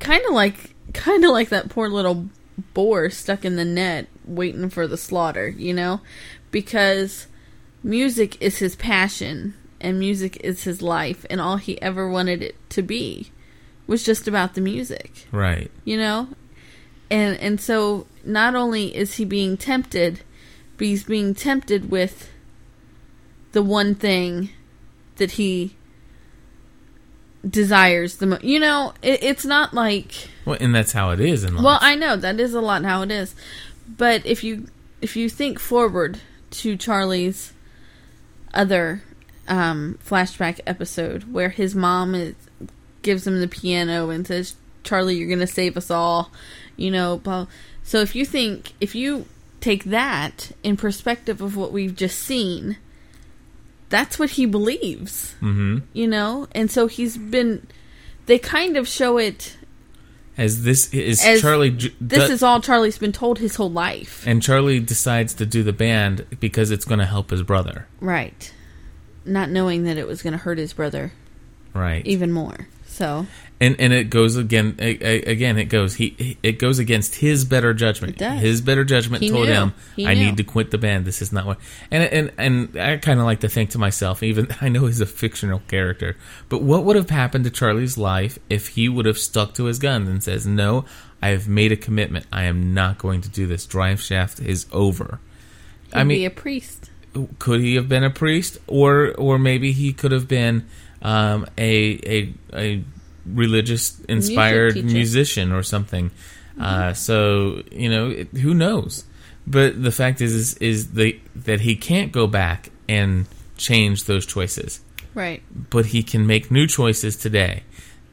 kind 0.00 0.22
of 0.26 0.32
like, 0.34 0.74
kind 0.92 1.24
of 1.24 1.30
like 1.30 1.48
that 1.48 1.68
poor 1.70 1.88
little 1.88 2.28
boar 2.74 3.10
stuck 3.10 3.44
in 3.44 3.56
the 3.56 3.64
net 3.64 4.06
waiting 4.26 4.68
for 4.68 4.86
the 4.86 4.96
slaughter. 4.98 5.48
You 5.48 5.72
know, 5.72 6.00
because 6.50 7.26
music 7.82 8.40
is 8.42 8.58
his 8.58 8.76
passion 8.76 9.54
and 9.80 9.98
music 9.98 10.36
is 10.44 10.64
his 10.64 10.82
life, 10.82 11.24
and 11.30 11.40
all 11.40 11.56
he 11.56 11.80
ever 11.80 12.08
wanted 12.08 12.42
it 12.42 12.56
to 12.70 12.82
be 12.82 13.30
was 13.86 14.02
just 14.02 14.26
about 14.26 14.54
the 14.54 14.60
music 14.60 15.26
Right. 15.30 15.70
you 15.84 15.96
know 15.96 16.26
and 17.08 17.38
and 17.38 17.60
so 17.60 18.04
not 18.26 18.54
only 18.54 18.94
is 18.94 19.14
he 19.14 19.24
being 19.24 19.56
tempted 19.56 20.20
but 20.76 20.86
he's 20.86 21.04
being 21.04 21.34
tempted 21.34 21.90
with 21.90 22.30
the 23.52 23.62
one 23.62 23.94
thing 23.94 24.50
that 25.16 25.32
he 25.32 25.74
desires 27.48 28.16
the 28.16 28.26
most 28.26 28.44
you 28.44 28.58
know 28.58 28.92
it, 29.02 29.22
it's 29.22 29.44
not 29.44 29.72
like 29.72 30.28
Well, 30.44 30.58
and 30.60 30.74
that's 30.74 30.92
how 30.92 31.10
it 31.10 31.20
is 31.20 31.44
in 31.44 31.54
life. 31.54 31.64
well 31.64 31.78
i 31.80 31.94
know 31.94 32.16
that 32.16 32.40
is 32.40 32.54
a 32.54 32.60
lot 32.60 32.84
how 32.84 33.02
it 33.02 33.10
is 33.10 33.34
but 33.86 34.26
if 34.26 34.42
you 34.42 34.66
if 35.00 35.16
you 35.16 35.28
think 35.28 35.58
forward 35.60 36.20
to 36.50 36.76
charlie's 36.76 37.52
other 38.52 39.02
um, 39.48 39.98
flashback 40.04 40.60
episode 40.66 41.32
where 41.32 41.50
his 41.50 41.74
mom 41.74 42.14
is, 42.14 42.34
gives 43.02 43.26
him 43.26 43.40
the 43.40 43.48
piano 43.48 44.10
and 44.10 44.26
says, 44.26 44.56
"Charlie, 44.82 45.16
you're 45.16 45.28
going 45.28 45.38
to 45.40 45.46
save 45.46 45.76
us 45.76 45.90
all," 45.90 46.32
you 46.76 46.90
know. 46.90 47.18
Blah. 47.18 47.46
So 47.86 48.00
if 48.00 48.14
you 48.16 48.26
think 48.26 48.72
if 48.80 48.94
you 48.94 49.26
take 49.60 49.84
that 49.84 50.50
in 50.62 50.76
perspective 50.76 51.40
of 51.40 51.56
what 51.56 51.70
we've 51.72 51.94
just 51.94 52.18
seen, 52.18 52.76
that's 53.88 54.18
what 54.18 54.30
he 54.30 54.44
believes, 54.44 55.32
hmm 55.40 55.78
you 55.92 56.06
know. 56.08 56.48
And 56.52 56.70
so 56.70 56.86
he's 56.88 57.16
been. 57.16 57.66
They 58.26 58.38
kind 58.40 58.76
of 58.76 58.88
show 58.88 59.18
it 59.18 59.56
As 60.36 60.64
this 60.64 60.92
is 60.92 61.24
as 61.24 61.40
Charlie 61.40 61.70
This 62.00 62.28
is 62.28 62.42
all 62.42 62.60
Charlie's 62.60 62.98
been 62.98 63.12
told 63.12 63.38
his 63.38 63.54
whole 63.54 63.70
life, 63.70 64.26
and 64.26 64.42
Charlie 64.42 64.80
decides 64.80 65.32
to 65.34 65.46
do 65.46 65.62
the 65.62 65.72
band 65.72 66.26
because 66.40 66.72
it's 66.72 66.84
going 66.84 66.98
to 66.98 67.06
help 67.06 67.30
his 67.30 67.42
brother. 67.44 67.86
right? 68.00 68.52
Not 69.24 69.48
knowing 69.50 69.84
that 69.84 69.96
it 69.96 70.06
was 70.08 70.22
going 70.22 70.32
to 70.32 70.38
hurt 70.38 70.58
his 70.58 70.72
brother 70.72 71.12
Right. 71.72 72.04
even 72.06 72.32
more. 72.32 72.66
So 72.86 73.26
and 73.60 73.74
and 73.78 73.92
it 73.92 74.10
goes 74.10 74.36
again 74.36 74.76
a, 74.78 74.98
a- 75.02 75.22
again 75.32 75.56
it 75.58 75.64
goes 75.66 75.94
he 75.94 76.36
it 76.42 76.58
goes 76.58 76.78
against 76.78 77.16
his 77.16 77.44
better 77.44 77.72
judgment. 77.72 78.20
His 78.20 78.60
better 78.60 78.84
judgment 78.84 79.22
He 79.22 79.30
told 79.30 79.46
knew. 79.46 79.52
him 79.54 79.74
He 79.96 80.06
i 80.06 80.12
knew. 80.14 80.26
need 80.26 80.36
to 80.36 80.44
quit 80.44 80.70
the 80.70 80.78
band. 80.78 81.04
This 81.06 81.22
is 81.22 81.32
not 81.32 81.46
what 81.46 81.58
and 81.90 82.02
and 82.04 82.32
and 82.36 82.76
i 82.78 82.96
kind 82.98 83.18
of 83.18 83.24
like 83.24 83.40
to 83.40 83.48
think 83.48 83.70
to 83.70 83.78
myself 83.78 84.22
even 84.22 84.48
i 84.60 84.68
know 84.68 84.84
he's 84.86 85.00
a 85.00 85.06
fictional 85.06 85.60
character 85.68 86.16
but 86.50 86.60
what 86.62 86.84
would 86.84 86.96
have 86.96 87.08
happened 87.10 87.44
to 87.44 87.50
charlie's 87.50 87.96
life 87.96 88.38
if 88.50 88.68
he 88.68 88.88
would 88.88 89.06
have 89.06 89.18
stuck 89.18 89.54
to 89.54 89.64
his 89.64 89.78
guns 89.78 90.08
and 90.08 90.22
says 90.22 90.46
no 90.46 90.84
i 91.22 91.28
have 91.28 91.48
made 91.48 91.72
a 91.72 91.76
commitment. 91.76 92.26
I 92.30 92.42
am 92.44 92.74
not 92.74 92.98
going 92.98 93.22
to 93.22 93.28
do 93.30 93.46
this. 93.46 93.64
Drive 93.64 94.02
shaft 94.02 94.38
is 94.38 94.66
over. 94.70 95.18
He'd 95.92 95.94
i 96.00 96.04
mean 96.04 96.18
be 96.18 96.24
a 96.26 96.30
priest. 96.30 96.90
could 97.38 97.60
he 97.62 97.74
have 97.76 97.88
been 97.88 98.04
a 98.04 98.10
priest? 98.10 98.58
Or 98.66 99.14
or 99.14 99.38
maybe 99.38 99.72
he 99.72 99.94
could 99.94 100.12
have 100.12 100.28
been 100.28 100.66
um, 101.00 101.46
a 101.56 101.98
a 102.04 102.34
a 102.52 102.84
religious 103.26 103.98
inspired 104.08 104.74
teacher. 104.74 104.86
musician 104.86 105.52
or 105.52 105.62
something 105.62 106.10
uh, 106.60 106.92
so 106.94 107.62
you 107.72 107.88
know 107.90 108.08
it, 108.10 108.28
who 108.38 108.54
knows 108.54 109.04
but 109.46 109.82
the 109.82 109.92
fact 109.92 110.20
is 110.20 110.32
is, 110.34 110.54
is 110.58 110.92
the, 110.92 111.18
that 111.34 111.60
he 111.60 111.76
can't 111.76 112.12
go 112.12 112.26
back 112.26 112.70
and 112.88 113.26
change 113.56 114.04
those 114.04 114.24
choices 114.26 114.80
Right. 115.14 115.42
but 115.70 115.86
he 115.86 116.02
can 116.02 116.26
make 116.26 116.50
new 116.50 116.66
choices 116.66 117.16
today 117.16 117.62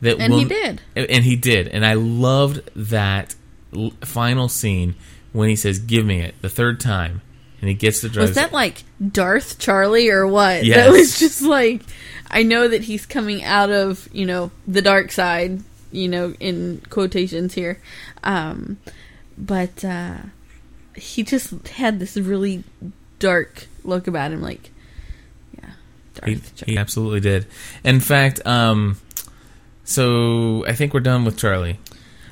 that 0.01 0.19
And 0.19 0.31
will, 0.33 0.39
he 0.39 0.45
did. 0.45 0.81
and 0.95 1.23
he 1.23 1.35
did 1.35 1.67
and 1.67 1.85
i 1.85 1.93
loved 1.93 2.61
that 2.75 3.35
l- 3.75 3.91
final 4.01 4.47
scene 4.49 4.95
when 5.31 5.49
he 5.49 5.55
says 5.55 5.79
give 5.79 6.05
me 6.05 6.21
it 6.21 6.35
the 6.41 6.49
third 6.49 6.79
time 6.79 7.21
and 7.63 7.69
he 7.69 7.75
gets 7.75 8.01
the 8.01 8.09
drugs 8.09 8.31
Was 8.31 8.35
that 8.35 8.51
like 8.51 8.83
Darth 9.11 9.57
Charlie 9.57 10.09
or 10.09 10.27
what? 10.27 10.65
Yes. 10.65 10.75
That 10.75 10.91
was 10.91 11.17
just 11.17 11.41
like 11.41 11.81
I 12.29 12.43
know 12.43 12.67
that 12.67 12.81
he's 12.81 13.05
coming 13.05 13.41
out 13.45 13.69
of, 13.69 14.09
you 14.11 14.25
know, 14.25 14.51
the 14.67 14.81
dark 14.81 15.13
side, 15.13 15.61
you 15.93 16.09
know, 16.09 16.33
in 16.41 16.81
quotations 16.89 17.53
here. 17.53 17.79
Um 18.21 18.79
but 19.37 19.85
uh 19.85 20.17
he 20.97 21.23
just 21.23 21.69
had 21.69 21.99
this 21.99 22.17
really 22.17 22.65
dark 23.19 23.67
look 23.85 24.07
about 24.07 24.33
him 24.33 24.41
like 24.41 24.71
yeah, 25.57 25.69
He, 26.25 26.41
he 26.65 26.77
absolutely 26.77 27.21
did. 27.21 27.45
In 27.85 28.01
fact, 28.01 28.45
um, 28.45 28.97
so 29.85 30.65
I 30.67 30.73
think 30.73 30.93
we're 30.93 30.99
done 30.99 31.23
with 31.23 31.37
Charlie. 31.37 31.79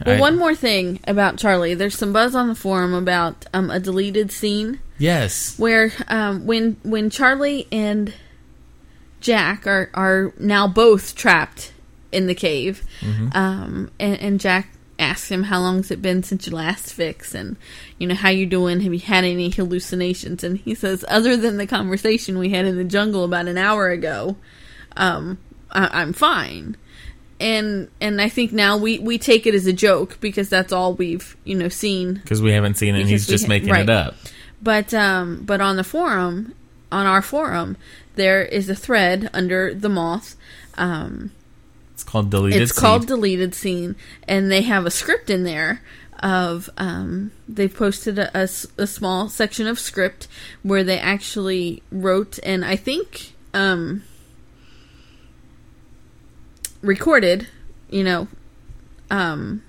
Well, 0.05 0.17
I- 0.17 0.19
one 0.19 0.37
more 0.37 0.55
thing 0.55 0.99
about 1.07 1.37
Charlie. 1.37 1.73
There's 1.75 1.97
some 1.97 2.11
buzz 2.11 2.35
on 2.35 2.47
the 2.47 2.55
forum 2.55 2.93
about 2.93 3.45
um, 3.53 3.69
a 3.69 3.79
deleted 3.79 4.31
scene 4.31 4.79
Yes. 5.01 5.57
where 5.57 5.91
um, 6.07 6.45
when 6.45 6.77
when 6.83 7.09
Charlie 7.09 7.67
and 7.71 8.13
Jack 9.19 9.67
are 9.67 9.89
are 9.93 10.33
now 10.39 10.67
both 10.67 11.15
trapped 11.15 11.73
in 12.11 12.27
the 12.27 12.35
cave, 12.35 12.83
Mhm. 13.01 13.35
um, 13.35 13.91
and, 13.99 14.19
and 14.19 14.39
Jack 14.39 14.69
asks 14.99 15.29
him 15.31 15.43
how 15.43 15.59
long's 15.59 15.89
it 15.91 16.01
been 16.01 16.21
since 16.23 16.45
your 16.47 16.55
last 16.55 16.93
fix, 16.93 17.33
and 17.33 17.55
you 17.97 18.07
know 18.07 18.15
how 18.15 18.29
you 18.29 18.45
doing? 18.45 18.81
Have 18.81 18.93
you 18.93 18.99
had 18.99 19.23
any 19.23 19.49
hallucinations? 19.49 20.43
And 20.43 20.57
he 20.57 20.75
says, 20.75 21.03
other 21.07 21.35
than 21.37 21.57
the 21.57 21.65
conversation 21.67 22.37
we 22.37 22.49
had 22.49 22.65
in 22.65 22.77
the 22.77 22.83
jungle 22.83 23.23
about 23.23 23.47
an 23.47 23.57
hour 23.57 23.89
ago, 23.89 24.35
um, 24.97 25.37
I, 25.71 26.01
I'm 26.01 26.13
fine. 26.13 26.77
And 27.39 27.89
and 27.99 28.21
I 28.21 28.29
think 28.29 28.51
now 28.53 28.77
we, 28.77 28.99
we 28.99 29.17
take 29.17 29.47
it 29.47 29.55
as 29.55 29.65
a 29.65 29.73
joke 29.73 30.19
because 30.19 30.47
that's 30.49 30.71
all 30.71 30.93
we've 30.93 31.35
you 31.43 31.55
know 31.55 31.69
seen 31.69 32.13
Because 32.15 32.39
we 32.41 32.51
haven't 32.51 32.75
seen 32.77 32.93
it 32.95 33.01
and 33.01 33.09
he's 33.09 33.25
just 33.25 33.45
ha- 33.45 33.49
making 33.49 33.69
right. 33.69 33.81
it 33.81 33.89
up. 33.89 34.13
But 34.61 34.93
um, 34.93 35.43
but 35.43 35.61
on 35.61 35.75
the 35.75 35.83
forum, 35.83 36.53
on 36.91 37.05
our 37.05 37.21
forum, 37.21 37.77
there 38.15 38.43
is 38.43 38.69
a 38.69 38.75
thread 38.75 39.29
under 39.33 39.73
the 39.73 39.89
moth. 39.89 40.35
Um, 40.77 41.31
It's 41.93 42.03
called 42.03 42.29
Deleted 42.29 42.61
it's 42.61 42.71
called 42.71 43.07
deleted 43.07 43.55
scene, 43.55 43.95
and 44.27 44.51
they 44.51 44.61
have 44.61 44.85
a 44.85 44.91
script 44.91 45.29
in 45.29 45.43
there 45.43 45.81
of 46.21 46.69
um, 46.77 47.31
they've 47.49 47.75
posted 47.75 48.19
a 48.19 48.47
small 48.47 49.27
section 49.27 49.65
of 49.65 49.79
script 49.79 50.27
where 50.61 50.83
they 50.83 50.99
actually 50.99 51.81
wrote 51.91 52.37
and 52.43 52.63
I 52.63 52.75
think 52.75 53.33
um, 53.55 54.03
recorded, 56.81 57.47
you 57.89 58.03
know, 58.03 58.27
um, 59.09 59.63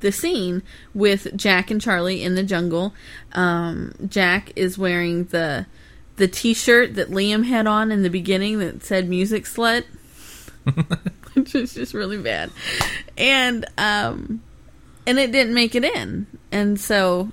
the 0.00 0.12
scene 0.12 0.62
with 0.94 1.34
Jack 1.36 1.70
and 1.70 1.80
Charlie 1.80 2.22
in 2.22 2.34
the 2.34 2.42
jungle. 2.42 2.92
Um, 3.32 3.94
Jack 4.08 4.52
is 4.56 4.76
wearing 4.78 5.24
the 5.26 5.66
the 6.16 6.28
T-shirt 6.28 6.94
that 6.96 7.08
Liam 7.10 7.46
had 7.46 7.66
on 7.66 7.90
in 7.90 8.02
the 8.02 8.10
beginning 8.10 8.58
that 8.58 8.84
said 8.84 9.08
"Music 9.08 9.44
Slut," 9.44 9.84
which 11.34 11.54
is 11.54 11.72
just 11.74 11.94
really 11.94 12.18
bad, 12.18 12.50
and 13.16 13.64
um, 13.78 14.42
and 15.06 15.18
it 15.18 15.32
didn't 15.32 15.54
make 15.54 15.74
it 15.74 15.84
in, 15.84 16.26
and 16.52 16.78
so. 16.80 17.30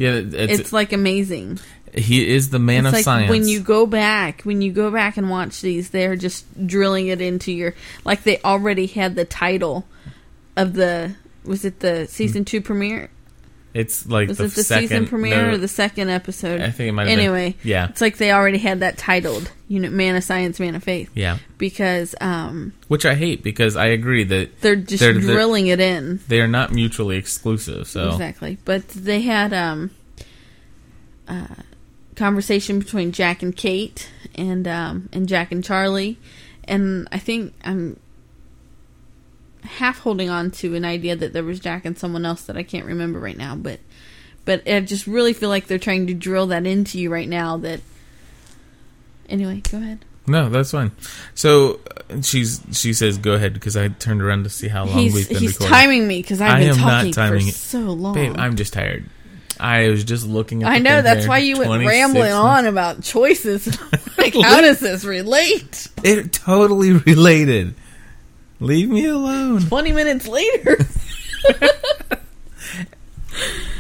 Yeah, 0.02 0.14
It's, 0.14 0.60
it's, 0.60 0.74
like 0.74 0.94
amazing. 0.94 1.60
he 1.94 2.28
is 2.28 2.50
the 2.50 2.58
man 2.58 2.86
it's 2.86 2.88
of 2.88 2.94
like 2.94 3.04
science. 3.04 3.30
when 3.30 3.48
you 3.48 3.60
go 3.60 3.86
back, 3.86 4.42
when 4.42 4.64
you 4.64 4.72
go 4.72 4.90
back 4.90 5.18
and 5.18 5.30
watch 5.30 5.62
these, 5.62 5.92
they're 5.92 6.16
just 6.16 6.66
drilling 6.66 7.08
it 7.08 7.22
into 7.22 7.52
your 7.52 7.76
like 8.04 8.24
they 8.24 8.42
already 8.42 8.88
had 8.88 9.14
the 9.16 9.26
title 9.26 9.86
of 10.58 10.74
the 10.74 11.16
was 11.44 11.66
it 11.66 11.82
the 11.82 12.08
season 12.08 12.46
two 12.46 12.62
premiere? 12.62 13.12
It's 13.74 14.06
like 14.06 14.28
Was 14.28 14.38
the, 14.38 14.46
it 14.46 14.52
the 14.54 14.64
second, 14.64 14.90
season 14.90 15.08
premiere 15.08 15.48
no, 15.48 15.54
or 15.54 15.58
the 15.58 15.68
second 15.68 16.10
episode? 16.10 16.60
I 16.62 16.72
think 16.72 16.90
it 16.90 16.92
might 16.92 17.08
have 17.08 17.12
been- 17.18 17.20
Anyway, 17.20 17.56
yeah. 17.64 17.88
it's 17.90 18.02
like 18.02 18.18
they 18.18 18.32
already 18.32 18.58
had 18.58 18.82
that 18.82 18.98
titled, 18.98 19.52
you 19.68 19.80
know, 19.80 19.90
Man 19.90 20.16
of 20.16 20.24
Science, 20.24 20.60
Man 20.60 20.76
of 20.76 20.84
Faith. 20.84 21.10
Yeah. 21.16 21.38
because 21.58 22.14
um, 22.20 22.74
which 22.90 23.06
I 23.06 23.16
hate 23.16 23.44
because 23.44 23.76
I 23.78 23.86
agree 23.88 24.24
that 24.26 24.60
they're 24.62 24.76
just 24.76 25.02
drilling 25.02 25.68
it 25.68 25.80
in. 25.80 26.20
They 26.28 26.42
are 26.42 26.48
not 26.48 26.72
mutually 26.74 27.16
exclusive. 27.18 27.88
So 27.88 28.10
Exactly. 28.10 28.58
But 28.66 28.88
they 28.90 29.22
had 29.22 29.54
um 29.54 29.92
uh 31.28 31.48
conversation 32.16 32.80
between 32.80 33.12
Jack 33.14 33.42
and 33.42 33.56
Kate 33.56 34.10
and 34.36 34.68
um 34.68 35.08
and 35.14 35.30
Jack 35.30 35.52
and 35.54 35.64
Charlie 35.64 36.18
and 36.66 37.08
I 37.12 37.20
think 37.20 37.54
I'm 37.64 38.00
half 39.64 40.00
holding 40.00 40.30
on 40.30 40.52
to 40.52 40.76
an 40.76 40.86
idea 40.86 41.16
that 41.16 41.34
there 41.34 41.44
was 41.44 41.60
Jack 41.60 41.86
and 41.86 41.98
someone 41.98 42.26
else 42.26 42.44
that 42.44 42.58
I 42.58 42.64
can't 42.64 42.86
remember 42.86 43.20
right 43.20 43.38
now, 43.38 43.56
but 43.56 43.80
but 44.46 44.68
I 44.68 44.80
just 44.82 45.06
really 45.08 45.34
feel 45.34 45.50
like 45.50 45.68
they're 45.68 45.78
trying 45.78 46.08
to 46.08 46.14
drill 46.14 46.48
that 46.48 46.66
into 46.66 47.00
you 47.00 47.12
right 47.12 47.30
now 47.30 47.58
that 47.58 47.82
Anyway, 49.30 49.62
go 49.72 49.78
ahead. 49.78 50.00
No, 50.28 50.50
that's 50.50 50.72
fine. 50.72 50.92
So 51.36 51.80
uh, 52.10 52.22
she's 52.22 52.62
she 52.74 52.94
says 52.94 53.18
go 53.18 53.34
ahead 53.34 53.54
because 53.54 53.76
I 53.78 53.88
turned 53.88 54.22
around 54.22 54.44
to 54.44 54.50
see 54.50 54.68
how 54.68 54.86
long 54.86 54.98
He's- 55.00 55.14
we've 55.14 55.30
been 55.30 55.38
he's 55.38 55.54
recording. 55.54 55.74
timing 55.76 56.08
me 56.08 56.22
'cause 56.24 56.42
I've 56.42 56.52
I 56.52 56.60
been 56.60 56.70
am 56.70 56.76
talking 56.76 56.88
not 56.88 57.06
for 57.06 57.12
timing 57.14 57.48
it. 57.48 57.54
so 57.56 57.80
long. 57.80 58.14
Babe, 58.14 58.36
I'm 58.38 58.56
just 58.56 58.74
tired. 58.74 59.06
I 59.60 59.90
was 59.90 60.04
just 60.04 60.26
looking 60.28 60.64
at. 60.64 60.72
I 60.72 60.80
know 60.80 61.02
that's 61.02 61.28
why 61.28 61.38
you 61.38 61.56
went 61.58 61.68
26 61.68 61.88
rambling 61.92 62.32
on 62.34 62.66
about 62.66 63.04
choices. 63.04 63.68
like, 64.18 64.34
how 64.34 64.60
does 64.62 64.80
this 64.80 65.04
relate? 65.06 65.88
It 66.04 66.34
totally 66.34 66.94
related. 67.06 67.76
Leave 68.62 68.90
me 68.90 69.08
alone. 69.08 69.62
Twenty 69.62 69.92
minutes 69.92 70.28
later, 70.28 70.78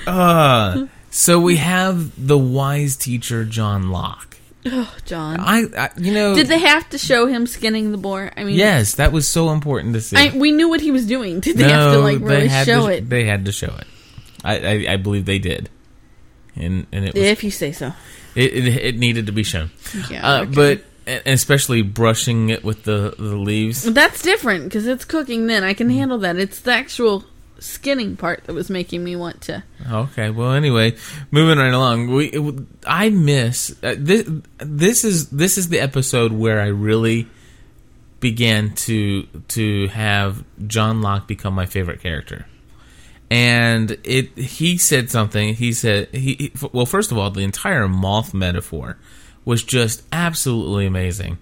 Uh, 0.08 0.88
so 1.12 1.39
we 1.39 1.58
have 1.58 2.28
the 2.28 2.38
wise 2.38 2.96
teacher 2.96 3.46
John 3.46 3.91
Locke. 3.91 4.38
oh, 4.65 4.96
John. 5.06 5.39
I, 5.39 5.65
I 5.78 5.89
you 5.98 6.12
know 6.13 6.34
Did 6.34 6.48
they 6.48 6.60
have 6.60 6.89
to 6.89 6.98
show 6.98 7.28
him 7.28 7.46
skinning 7.46 7.91
the 7.91 7.98
boar? 7.98 8.32
I 8.36 8.44
mean, 8.44 8.56
Yes, 8.56 8.96
that 8.96 9.12
was 9.12 9.28
so 9.28 9.52
important 9.52 9.94
to 9.94 10.02
see. 10.02 10.17
I, 10.17 10.36
we 10.36 10.52
knew 10.52 10.67
what 10.70 10.82
he 10.82 10.91
was 10.91 11.06
doing. 11.06 11.39
Did 11.39 11.58
they 11.58 11.70
have 11.70 11.94
to 11.94 12.00
like 12.00 12.20
really 12.20 12.48
had 12.48 12.65
show 12.65 12.88
to, 12.88 12.94
it? 12.94 13.10
They 13.10 13.26
had 13.26 13.46
to 13.46 13.52
show 13.52 13.74
it. 13.78 13.88
I, 14.44 14.58
I, 14.58 14.94
I 14.94 14.98
believe 14.98 15.26
they 15.26 15.38
did, 15.39 15.70
and 16.56 16.88
and 16.91 17.06
it 17.06 17.13
was 17.13 17.24
If 17.24 17.44
you 17.44 17.52
say 17.52 17.72
so. 17.72 17.94
it, 18.34 18.54
it, 18.54 18.67
it 18.78 18.98
needed 18.98 19.28
to 19.28 19.32
be 19.32 19.44
shown. 19.44 19.70
Yeah, 20.10 20.28
uh, 20.28 20.41
okay. 20.41 20.52
but 20.56 20.84
and 21.07 21.21
especially 21.25 21.81
brushing 21.81 22.49
it 22.49 22.63
with 22.63 22.83
the 22.83 23.13
the 23.17 23.35
leaves. 23.35 23.83
That's 23.83 24.21
different 24.21 24.65
because 24.65 24.87
it's 24.87 25.05
cooking. 25.05 25.47
Then 25.47 25.63
I 25.63 25.73
can 25.73 25.89
Mm. 25.89 25.95
handle 25.95 26.17
that. 26.19 26.37
It's 26.37 26.59
the 26.59 26.73
actual 26.73 27.25
skinning 27.59 28.17
part 28.17 28.43
that 28.45 28.53
was 28.53 28.69
making 28.71 29.03
me 29.03 29.15
want 29.15 29.39
to. 29.41 29.63
Okay, 29.91 30.31
well, 30.31 30.51
anyway, 30.53 30.95
moving 31.29 31.57
right 31.59 31.73
along. 31.73 32.07
We 32.09 32.25
it, 32.27 32.55
I 32.87 33.09
miss 33.09 33.75
uh, 33.83 33.95
this. 33.97 34.27
This 34.57 35.03
is 35.03 35.29
this 35.29 35.57
is 35.57 35.69
the 35.69 35.79
episode 35.79 36.31
where 36.31 36.59
I 36.59 36.67
really 36.67 37.27
began 38.19 38.71
to 38.75 39.23
to 39.49 39.87
have 39.87 40.43
John 40.67 41.01
Locke 41.01 41.27
become 41.27 41.53
my 41.55 41.65
favorite 41.65 42.01
character. 42.01 42.45
And 43.29 43.97
it 44.03 44.37
he 44.37 44.77
said 44.77 45.09
something. 45.09 45.55
He 45.55 45.71
said 45.73 46.09
he, 46.13 46.33
he 46.35 46.51
well, 46.73 46.85
first 46.85 47.11
of 47.11 47.17
all, 47.17 47.31
the 47.31 47.41
entire 47.43 47.87
moth 47.87 48.33
metaphor 48.33 48.97
was 49.45 49.63
just 49.63 50.04
absolutely 50.12 50.86
amazing, 50.86 51.38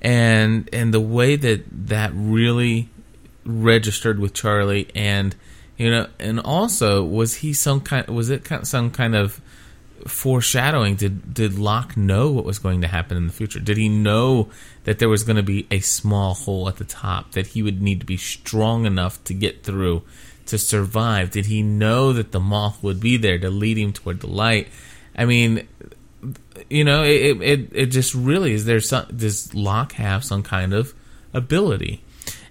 and 0.00 0.68
and 0.72 0.94
the 0.94 1.00
way 1.00 1.36
that 1.36 1.64
that 1.88 2.12
really 2.14 2.88
registered 3.44 4.18
with 4.18 4.34
Charlie 4.34 4.88
and 4.94 5.34
you 5.76 5.90
know 5.90 6.06
and 6.18 6.38
also 6.40 7.02
was 7.02 7.36
he 7.36 7.52
some 7.52 7.80
kind 7.80 8.06
was 8.08 8.30
it 8.30 8.46
some 8.64 8.90
kind 8.90 9.14
of 9.14 9.40
foreshadowing? 10.06 10.96
Did 10.96 11.34
did 11.34 11.58
Locke 11.58 11.96
know 11.96 12.30
what 12.30 12.44
was 12.44 12.58
going 12.58 12.80
to 12.82 12.88
happen 12.88 13.16
in 13.16 13.26
the 13.26 13.32
future? 13.32 13.60
Did 13.60 13.76
he 13.76 13.88
know 13.88 14.48
that 14.84 14.98
there 14.98 15.08
was 15.08 15.24
going 15.24 15.36
to 15.36 15.42
be 15.42 15.66
a 15.70 15.80
small 15.80 16.34
hole 16.34 16.68
at 16.68 16.76
the 16.76 16.84
top 16.84 17.32
that 17.32 17.48
he 17.48 17.62
would 17.62 17.82
need 17.82 18.00
to 18.00 18.06
be 18.06 18.16
strong 18.16 18.86
enough 18.86 19.22
to 19.24 19.34
get 19.34 19.62
through 19.62 20.02
to 20.46 20.58
survive? 20.58 21.30
Did 21.30 21.46
he 21.46 21.62
know 21.62 22.12
that 22.12 22.32
the 22.32 22.40
moth 22.40 22.82
would 22.82 23.00
be 23.00 23.16
there 23.16 23.38
to 23.38 23.50
lead 23.50 23.78
him 23.78 23.92
toward 23.92 24.20
the 24.20 24.26
light? 24.26 24.68
I 25.16 25.24
mean 25.24 25.68
you 26.68 26.84
know 26.84 27.02
it 27.02 27.40
it, 27.42 27.68
it 27.72 27.86
just 27.86 28.14
really 28.14 28.52
is 28.52 28.64
there 28.64 28.80
some 28.80 29.06
does 29.14 29.54
Locke 29.54 29.92
have 29.92 30.24
some 30.24 30.42
kind 30.42 30.72
of 30.72 30.94
ability. 31.32 32.02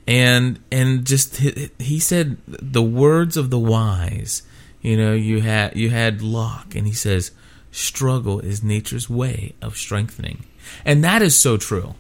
And 0.08 0.60
and 0.72 1.06
just 1.06 1.38
he, 1.38 1.70
he 1.78 2.00
said 2.00 2.38
the 2.48 2.82
words 2.82 3.38
of 3.38 3.50
the 3.50 3.60
wise 3.60 4.42
you 4.82 4.98
know 4.98 5.14
you 5.14 5.42
had 5.42 5.76
you 5.76 5.90
had 5.92 6.22
Locke 6.22 6.76
and 6.76 6.88
he 6.88 6.94
says 6.94 7.32
struggle 7.72 8.40
is 8.40 8.64
nature's 8.64 9.10
way 9.10 9.54
of 9.62 9.78
strengthening. 9.78 10.46
And 10.86 11.04
that 11.04 11.22
is 11.22 11.38
so 11.38 11.58
true. 11.58 11.96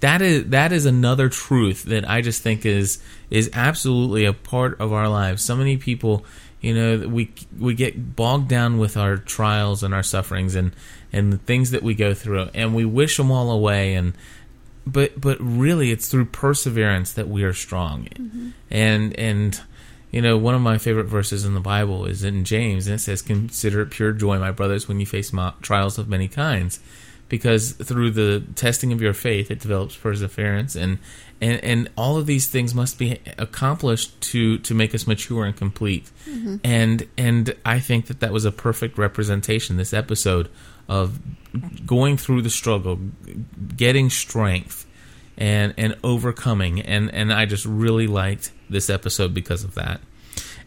That 0.00 0.20
is 0.20 0.50
that 0.50 0.72
is 0.72 0.84
another 0.84 1.28
truth 1.28 1.84
that 1.84 2.08
I 2.08 2.20
just 2.20 2.42
think 2.42 2.66
is 2.66 3.02
is 3.30 3.48
absolutely 3.54 4.26
a 4.26 4.32
part 4.32 4.78
of 4.80 4.92
our 4.92 5.08
lives. 5.08 5.42
So 5.42 5.56
many 5.56 5.78
people 5.78 6.24
you 6.60 6.74
know 6.74 7.08
we 7.08 7.32
we 7.58 7.74
get 7.74 8.16
bogged 8.16 8.48
down 8.48 8.76
with 8.76 8.96
our 8.96 9.16
trials 9.16 9.82
and 9.82 9.94
our 9.94 10.02
sufferings 10.02 10.54
and 10.54 10.72
and 11.16 11.32
the 11.32 11.38
things 11.38 11.70
that 11.70 11.82
we 11.82 11.94
go 11.94 12.14
through 12.14 12.48
and 12.54 12.74
we 12.74 12.84
wish 12.84 13.16
them 13.16 13.30
all 13.30 13.50
away 13.50 13.94
and 13.94 14.12
but 14.86 15.20
but 15.20 15.36
really 15.40 15.90
it's 15.90 16.08
through 16.08 16.26
perseverance 16.26 17.12
that 17.14 17.28
we 17.28 17.42
are 17.42 17.52
strong. 17.52 18.08
And 18.70 19.18
and 19.18 19.60
you 20.12 20.22
know 20.22 20.36
one 20.38 20.54
of 20.54 20.60
my 20.60 20.78
favorite 20.78 21.08
verses 21.18 21.44
in 21.44 21.54
the 21.54 21.60
bible 21.60 22.06
is 22.06 22.22
in 22.22 22.44
james 22.44 22.86
and 22.86 22.94
it 22.94 23.00
says 23.00 23.20
consider 23.22 23.80
it 23.82 23.90
pure 23.90 24.12
joy 24.12 24.38
my 24.38 24.52
brothers 24.52 24.86
when 24.88 25.00
you 25.00 25.04
face 25.06 25.32
mo- 25.32 25.52
trials 25.60 25.98
of 25.98 26.08
many 26.08 26.28
kinds 26.28 26.78
because 27.28 27.72
through 27.72 28.12
the 28.12 28.40
testing 28.54 28.92
of 28.92 29.02
your 29.02 29.12
faith 29.12 29.50
it 29.50 29.58
develops 29.60 29.96
perseverance 29.96 30.76
and 30.76 30.98
and 31.40 31.62
and 31.64 31.90
all 31.96 32.16
of 32.16 32.24
these 32.26 32.46
things 32.46 32.72
must 32.72 32.98
be 33.00 33.18
accomplished 33.36 34.18
to 34.20 34.58
to 34.58 34.72
make 34.74 34.94
us 34.94 35.06
mature 35.08 35.44
and 35.44 35.56
complete. 35.56 36.08
Mhm. 36.30 36.60
and 36.62 37.06
and 37.18 37.54
i 37.66 37.78
think 37.80 38.06
that 38.06 38.20
that 38.20 38.32
was 38.32 38.44
a 38.44 38.52
perfect 38.52 38.96
representation 38.96 39.76
this 39.76 39.92
episode 39.92 40.48
of 40.88 41.18
going 41.84 42.16
through 42.16 42.42
the 42.42 42.50
struggle 42.50 42.98
getting 43.76 44.10
strength 44.10 44.86
and 45.38 45.74
and 45.76 45.96
overcoming 46.04 46.80
and 46.80 47.12
and 47.12 47.32
I 47.32 47.46
just 47.46 47.64
really 47.64 48.06
liked 48.06 48.52
this 48.68 48.90
episode 48.90 49.34
because 49.34 49.64
of 49.64 49.74
that. 49.74 50.00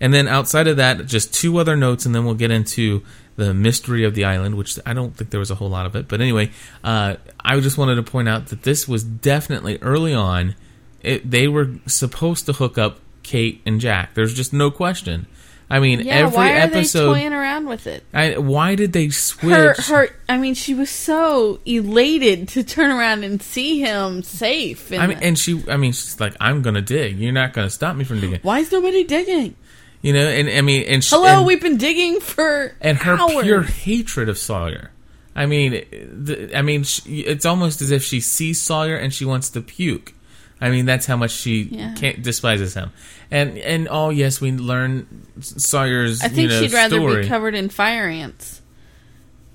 And 0.01 0.13
then 0.13 0.27
outside 0.27 0.67
of 0.67 0.77
that, 0.77 1.05
just 1.07 1.33
two 1.33 1.57
other 1.57 1.75
notes, 1.75 2.05
and 2.05 2.15
then 2.15 2.23
we'll 2.23 2.35
get 2.35 2.51
into 2.51 3.03
the 3.35 3.53
mystery 3.53 4.03
of 4.05 4.15
the 4.15 4.25
island, 4.25 4.55
which 4.55 4.79
I 4.85 4.93
don't 4.93 5.15
think 5.15 5.29
there 5.29 5.39
was 5.39 5.51
a 5.51 5.55
whole 5.55 5.69
lot 5.69 5.85
of 5.85 5.95
it. 5.95 6.07
But 6.07 6.21
anyway, 6.21 6.51
uh, 6.83 7.15
I 7.43 7.59
just 7.59 7.77
wanted 7.77 7.95
to 7.95 8.03
point 8.03 8.29
out 8.29 8.47
that 8.47 8.63
this 8.63 8.87
was 8.87 9.03
definitely 9.03 9.77
early 9.81 10.13
on. 10.13 10.55
It, 11.01 11.29
they 11.29 11.47
were 11.47 11.71
supposed 11.85 12.45
to 12.45 12.53
hook 12.53 12.77
up 12.77 12.99
Kate 13.23 13.61
and 13.65 13.79
Jack. 13.79 14.13
There's 14.13 14.33
just 14.33 14.53
no 14.53 14.71
question. 14.71 15.27
I 15.69 15.79
mean, 15.79 15.99
Yeah, 16.01 16.15
every 16.15 16.35
why 16.35 16.53
are 16.53 16.57
episode. 16.61 17.13
they 17.13 17.19
toying 17.21 17.33
around 17.33 17.67
with 17.67 17.85
it? 17.85 18.03
I, 18.13 18.37
why 18.37 18.73
did 18.75 18.91
they 18.91 19.09
switch? 19.09 19.53
Her, 19.53 19.75
her. 19.83 20.09
I 20.27 20.37
mean, 20.37 20.55
she 20.55 20.73
was 20.73 20.89
so 20.89 21.59
elated 21.65 22.47
to 22.49 22.63
turn 22.63 22.89
around 22.89 23.23
and 23.23 23.41
see 23.41 23.79
him 23.79 24.23
safe. 24.23 24.91
And 24.91 25.01
I 25.01 25.07
mean, 25.07 25.19
and 25.21 25.37
she, 25.37 25.63
I 25.69 25.77
mean, 25.77 25.91
she's 25.91 26.19
like, 26.19 26.35
"I'm 26.39 26.61
gonna 26.63 26.81
dig. 26.81 27.19
You're 27.19 27.31
not 27.33 27.53
gonna 27.53 27.69
stop 27.69 27.95
me 27.95 28.03
from 28.03 28.19
digging." 28.19 28.39
why 28.41 28.59
is 28.59 28.71
nobody 28.71 29.03
digging? 29.03 29.55
You 30.01 30.13
know, 30.13 30.27
and 30.27 30.49
I 30.49 30.61
mean, 30.61 30.83
and 30.87 31.03
she, 31.03 31.13
Hello, 31.15 31.27
and, 31.39 31.45
we've 31.45 31.61
been 31.61 31.77
digging 31.77 32.19
for 32.21 32.73
and 32.81 32.97
her 32.99 33.15
hours. 33.19 33.43
pure 33.43 33.61
hatred 33.61 34.29
of 34.29 34.37
Sawyer. 34.37 34.91
I 35.35 35.45
mean, 35.45 35.83
the, 35.91 36.57
I 36.57 36.61
mean, 36.63 36.83
she, 36.83 37.21
it's 37.21 37.45
almost 37.45 37.81
as 37.81 37.91
if 37.91 38.03
she 38.03 38.21
sees 38.21 38.61
Sawyer 38.61 38.95
and 38.95 39.13
she 39.13 39.25
wants 39.25 39.49
to 39.51 39.61
puke. 39.61 40.13
I 40.61 40.69
mean, 40.69 40.85
that's 40.85 41.05
how 41.05 41.15
much 41.17 41.31
she 41.31 41.63
Yeah. 41.63 41.93
can't 41.95 42.21
despises 42.21 42.73
him. 42.73 42.91
And 43.31 43.57
and 43.59 43.87
oh 43.89 44.09
yes, 44.09 44.41
we 44.41 44.51
learn 44.51 45.07
Sawyer's. 45.41 46.21
I 46.21 46.27
think 46.27 46.37
you 46.39 46.47
know, 46.49 46.61
she'd 46.61 46.73
rather 46.73 46.97
story. 46.97 47.21
be 47.23 47.27
covered 47.27 47.55
in 47.55 47.69
fire 47.69 48.07
ants 48.07 48.61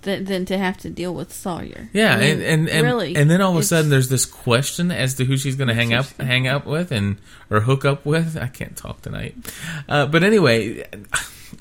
than, 0.02 0.24
than 0.26 0.44
to 0.46 0.56
have 0.58 0.76
to 0.78 0.90
deal 0.90 1.14
with 1.14 1.32
Sawyer. 1.32 1.88
Yeah, 1.92 2.14
I 2.14 2.20
mean, 2.20 2.30
and 2.30 2.42
and 2.42 2.68
and, 2.68 2.82
really, 2.86 3.16
and 3.16 3.30
then 3.30 3.40
all 3.40 3.52
of 3.52 3.58
a 3.58 3.62
sudden 3.62 3.90
there's 3.90 4.08
this 4.08 4.24
question 4.26 4.90
as 4.90 5.14
to 5.14 5.24
who 5.24 5.36
she's 5.36 5.56
going 5.56 5.68
to 5.68 5.74
hang 5.74 5.92
up 5.92 6.06
hang 6.20 6.46
out 6.46 6.66
with 6.66 6.92
and 6.92 7.16
or 7.50 7.60
hook 7.60 7.84
up 7.84 8.04
with. 8.06 8.36
I 8.36 8.46
can't 8.46 8.76
talk 8.76 9.02
tonight, 9.02 9.34
uh, 9.88 10.06
but 10.06 10.22
anyway, 10.22 10.84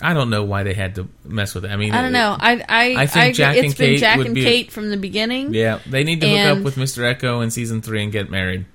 I 0.01 0.13
don't 0.13 0.29
know 0.29 0.43
why 0.43 0.63
they 0.63 0.73
had 0.73 0.95
to 0.95 1.07
mess 1.25 1.55
with 1.55 1.65
it. 1.65 1.71
I 1.71 1.77
mean, 1.77 1.93
I 1.93 2.01
don't 2.01 2.11
know. 2.13 2.35
I 2.39 2.63
I 2.69 2.95
I 3.03 3.05
think 3.07 3.23
agree. 3.25 3.33
Jack 3.33 3.55
It's 3.57 3.65
and 3.65 3.77
been 3.77 3.87
Kate 3.87 3.99
Jack 3.99 4.19
and 4.19 4.35
Kate 4.35 4.71
from 4.71 4.89
the 4.89 4.97
beginning. 4.97 5.53
Yeah, 5.53 5.79
they 5.89 6.03
need 6.03 6.21
to 6.21 6.29
hook 6.29 6.57
up 6.59 6.63
with 6.63 6.75
Mr. 6.75 7.15
Eko 7.15 7.43
in 7.43 7.49
season 7.49 7.81
three 7.81 8.03
and 8.03 8.11
get 8.11 8.29
married. 8.29 8.65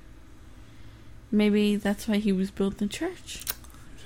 Maybe 1.31 1.77
that's 1.77 2.09
why 2.09 2.19
he 2.19 2.33
was 2.33 2.51
building 2.51 2.89
the 2.89 2.93
church. 2.93 3.45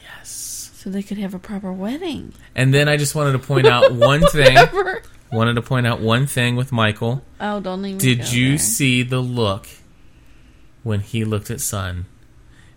Yes. 0.02 0.70
So 0.74 0.90
they 0.90 1.02
could 1.02 1.18
have 1.18 1.34
a 1.34 1.38
proper 1.38 1.72
wedding. 1.72 2.32
And 2.54 2.74
then 2.74 2.88
I 2.88 2.96
just 2.96 3.14
wanted 3.14 3.32
to 3.32 3.38
point 3.38 3.66
out 3.66 3.92
one 3.94 4.22
thing. 4.22 4.56
Wanted 5.30 5.54
to 5.54 5.62
point 5.62 5.86
out 5.86 6.00
one 6.00 6.26
thing 6.26 6.56
with 6.56 6.72
Michael. 6.72 7.22
Oh, 7.40 7.60
don't 7.60 7.84
even. 7.86 7.98
Did 7.98 8.32
you 8.32 8.50
there. 8.50 8.58
see 8.58 9.02
the 9.02 9.20
look 9.20 9.66
when 10.82 11.00
he 11.00 11.24
looked 11.24 11.50
at 11.50 11.60
Sun? 11.60 12.06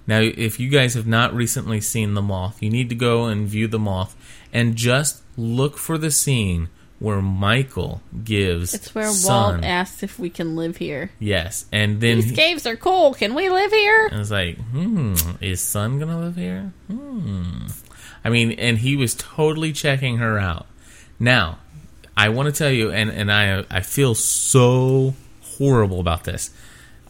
Now, 0.07 0.19
if 0.19 0.59
you 0.59 0.69
guys 0.69 0.93
have 0.93 1.07
not 1.07 1.33
recently 1.33 1.81
seen 1.81 2.13
The 2.13 2.21
Moth, 2.21 2.61
you 2.61 2.69
need 2.69 2.89
to 2.89 2.95
go 2.95 3.25
and 3.25 3.47
view 3.47 3.67
The 3.67 3.79
Moth 3.79 4.15
and 4.53 4.75
just 4.75 5.23
look 5.35 5.77
for 5.77 5.97
the 5.97 6.11
scene 6.11 6.69
where 6.99 7.21
Michael 7.21 8.01
gives 8.23 8.73
It's 8.73 8.95
where 8.95 9.11
Sun. 9.11 9.53
Walt 9.55 9.65
asks 9.65 10.01
if 10.03 10.17
we 10.17 10.29
can 10.29 10.55
live 10.55 10.77
here. 10.77 11.11
Yes, 11.19 11.65
and 11.71 11.99
then 12.01 12.17
These 12.17 12.29
he- 12.31 12.35
caves 12.35 12.65
are 12.65 12.75
cool. 12.77 13.13
Can 13.13 13.33
we 13.35 13.49
live 13.49 13.71
here? 13.71 14.09
I 14.11 14.17
was 14.17 14.31
like, 14.31 14.57
hmm, 14.57 15.15
is 15.41 15.59
Sun 15.61 15.99
gonna 15.99 16.19
live 16.19 16.35
here? 16.35 16.71
Hmm. 16.87 17.67
I 18.23 18.29
mean, 18.29 18.53
and 18.53 18.77
he 18.79 18.95
was 18.95 19.13
totally 19.13 19.71
checking 19.73 20.17
her 20.17 20.39
out. 20.39 20.65
Now, 21.19 21.59
I 22.17 22.29
want 22.29 22.47
to 22.47 22.57
tell 22.57 22.71
you, 22.71 22.91
and, 22.91 23.09
and 23.09 23.31
I 23.31 23.65
I 23.69 23.81
feel 23.81 24.15
so 24.15 25.13
horrible 25.41 25.99
about 25.99 26.23
this. 26.23 26.49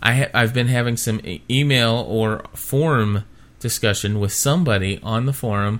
I 0.01 0.13
ha- 0.13 0.29
I've 0.33 0.53
been 0.53 0.67
having 0.67 0.97
some 0.97 1.21
email 1.49 2.05
or 2.07 2.43
forum 2.53 3.23
discussion 3.59 4.19
with 4.19 4.33
somebody 4.33 4.99
on 5.01 5.25
the 5.25 5.33
forum, 5.33 5.79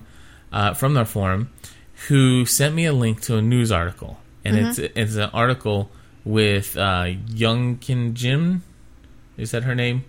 uh, 0.54 0.74
from 0.74 0.94
their 0.94 1.06
forum, 1.06 1.50
who 2.08 2.46
sent 2.46 2.76
me 2.76 2.86
a 2.86 2.94
link 2.94 3.22
to 3.22 3.38
a 3.38 3.42
news 3.42 3.72
article, 3.72 4.20
and 4.44 4.56
Mhm. 4.58 4.70
it's 4.70 4.80
it's 4.96 5.16
an 5.16 5.30
article 5.34 5.90
with 6.24 6.76
uh, 6.78 7.12
Young 7.30 7.78
Kim 7.78 8.14
Jim. 8.14 8.64
Is 9.38 9.52
that 9.52 9.64
her 9.64 9.76
name? 9.76 10.06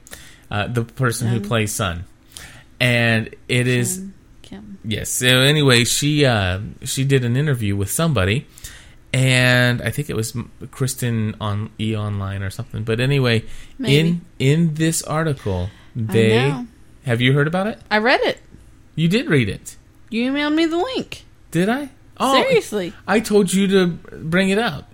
Uh, 0.51 0.67
the 0.69 0.85
person 0.85 1.29
who 1.29 1.41
plays 1.41 1.73
Sun, 1.73 2.05
and 2.81 3.31
it 3.49 3.67
is 3.67 4.05
Kim. 4.43 4.79
yes. 4.85 5.11
So 5.11 5.27
anyway, 5.27 5.85
she 5.85 6.25
uh, 6.25 6.61
she 6.85 7.05
did 7.05 7.25
an 7.25 7.37
interview 7.37 7.75
with 7.77 7.91
somebody, 7.91 8.47
and 9.13 9.83
I 9.83 9.91
think 9.91 10.09
it 10.11 10.17
was 10.17 10.37
Kristen 10.71 11.35
on 11.41 11.71
E 11.81 11.97
Online 11.97 12.43
or 12.43 12.51
something. 12.51 12.85
But 12.85 13.01
anyway, 13.01 13.45
Maybe. 13.79 13.99
in 13.99 14.21
in 14.39 14.75
this 14.75 15.03
article, 15.03 15.71
they 15.97 16.55
have 17.05 17.21
you 17.21 17.33
heard 17.33 17.47
about 17.49 17.67
it? 17.67 17.79
I 17.91 17.99
read 17.99 18.21
it. 18.23 18.39
You 18.95 19.09
did 19.09 19.29
read 19.29 19.49
it, 19.49 19.77
You 20.11 20.31
emailed 20.33 20.55
me 20.55 20.65
the 20.67 20.79
link. 20.79 21.25
Did 21.57 21.69
I? 21.69 21.91
Seriously. 22.21 22.93
I 23.07 23.21
told 23.21 23.53
you 23.53 23.67
to 23.69 23.87
bring 23.89 24.49
it 24.51 24.59
up. 24.59 24.93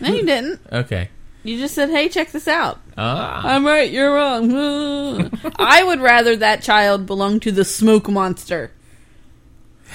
No, 0.00 0.12
you 0.12 0.24
didn't. 0.24 0.60
Okay. 0.70 1.08
You 1.44 1.58
just 1.58 1.74
said, 1.74 1.90
"Hey, 1.90 2.08
check 2.08 2.30
this 2.30 2.46
out." 2.46 2.80
Ah. 2.96 3.40
I'm 3.44 3.64
right. 3.66 3.90
You're 3.90 4.14
wrong. 4.14 5.30
I 5.56 5.82
would 5.82 6.00
rather 6.00 6.36
that 6.36 6.62
child 6.62 7.04
belong 7.06 7.40
to 7.40 7.50
the 7.52 7.64
smoke 7.64 8.08
monster. 8.08 8.70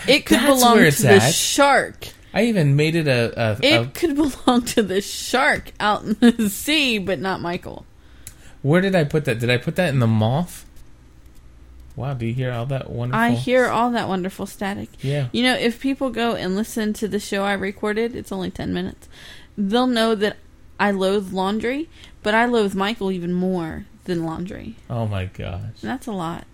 It 0.07 0.25
could 0.25 0.39
That's 0.39 0.59
belong 0.59 0.77
to 0.77 0.91
the 1.01 1.13
at. 1.23 1.33
shark. 1.33 2.07
I 2.33 2.43
even 2.45 2.75
made 2.75 2.95
it 2.95 3.07
a. 3.07 3.33
a, 3.37 3.57
It 3.65 3.81
a 3.81 3.89
could 3.89 4.15
belong 4.15 4.63
to 4.75 4.83
the 4.83 4.99
shark 5.01 5.71
out 5.79 6.03
in 6.03 6.17
the 6.19 6.49
sea, 6.51 6.99
but 6.99 7.19
not 7.19 7.39
Michael. 7.41 7.85
where 8.61 8.81
did 8.81 8.93
I 8.93 9.05
put 9.05 9.23
that? 9.25 9.39
Did 9.39 9.49
I 9.49 9.57
put 9.57 9.75
that 9.77 9.89
in 9.89 9.99
the 9.99 10.05
moth? 10.07 10.65
Wow, 11.97 12.13
do 12.13 12.25
you 12.27 12.33
hear 12.33 12.51
all 12.53 12.67
that 12.67 12.89
wonderful? 12.91 13.19
I 13.19 13.31
hear 13.31 13.65
all 13.67 13.89
that 13.91 14.07
wonderful 14.07 14.45
static. 14.45 14.89
Yeah. 15.01 15.27
You 15.31 15.41
know, 15.43 15.55
if 15.55 15.79
people 15.81 16.11
go 16.11 16.35
and 16.35 16.55
listen 16.55 16.93
to 16.93 17.07
the 17.07 17.19
show 17.19 17.43
I 17.43 17.53
recorded, 17.53 18.15
it's 18.15 18.31
only 18.31 18.51
10 18.51 18.71
minutes, 18.71 19.09
they'll 19.57 19.87
know 19.87 20.13
that 20.13 20.37
I 20.79 20.91
loathe 20.91 21.33
laundry, 21.33 21.89
but 22.21 22.35
I 22.35 22.45
loathe 22.45 22.75
Michael 22.75 23.11
even 23.11 23.33
more 23.33 23.87
than 24.05 24.23
laundry. 24.25 24.75
Oh 24.89 25.07
my 25.07 25.25
gosh. 25.25 25.81
That's 25.81 26.05
a 26.05 26.11
lot. 26.11 26.45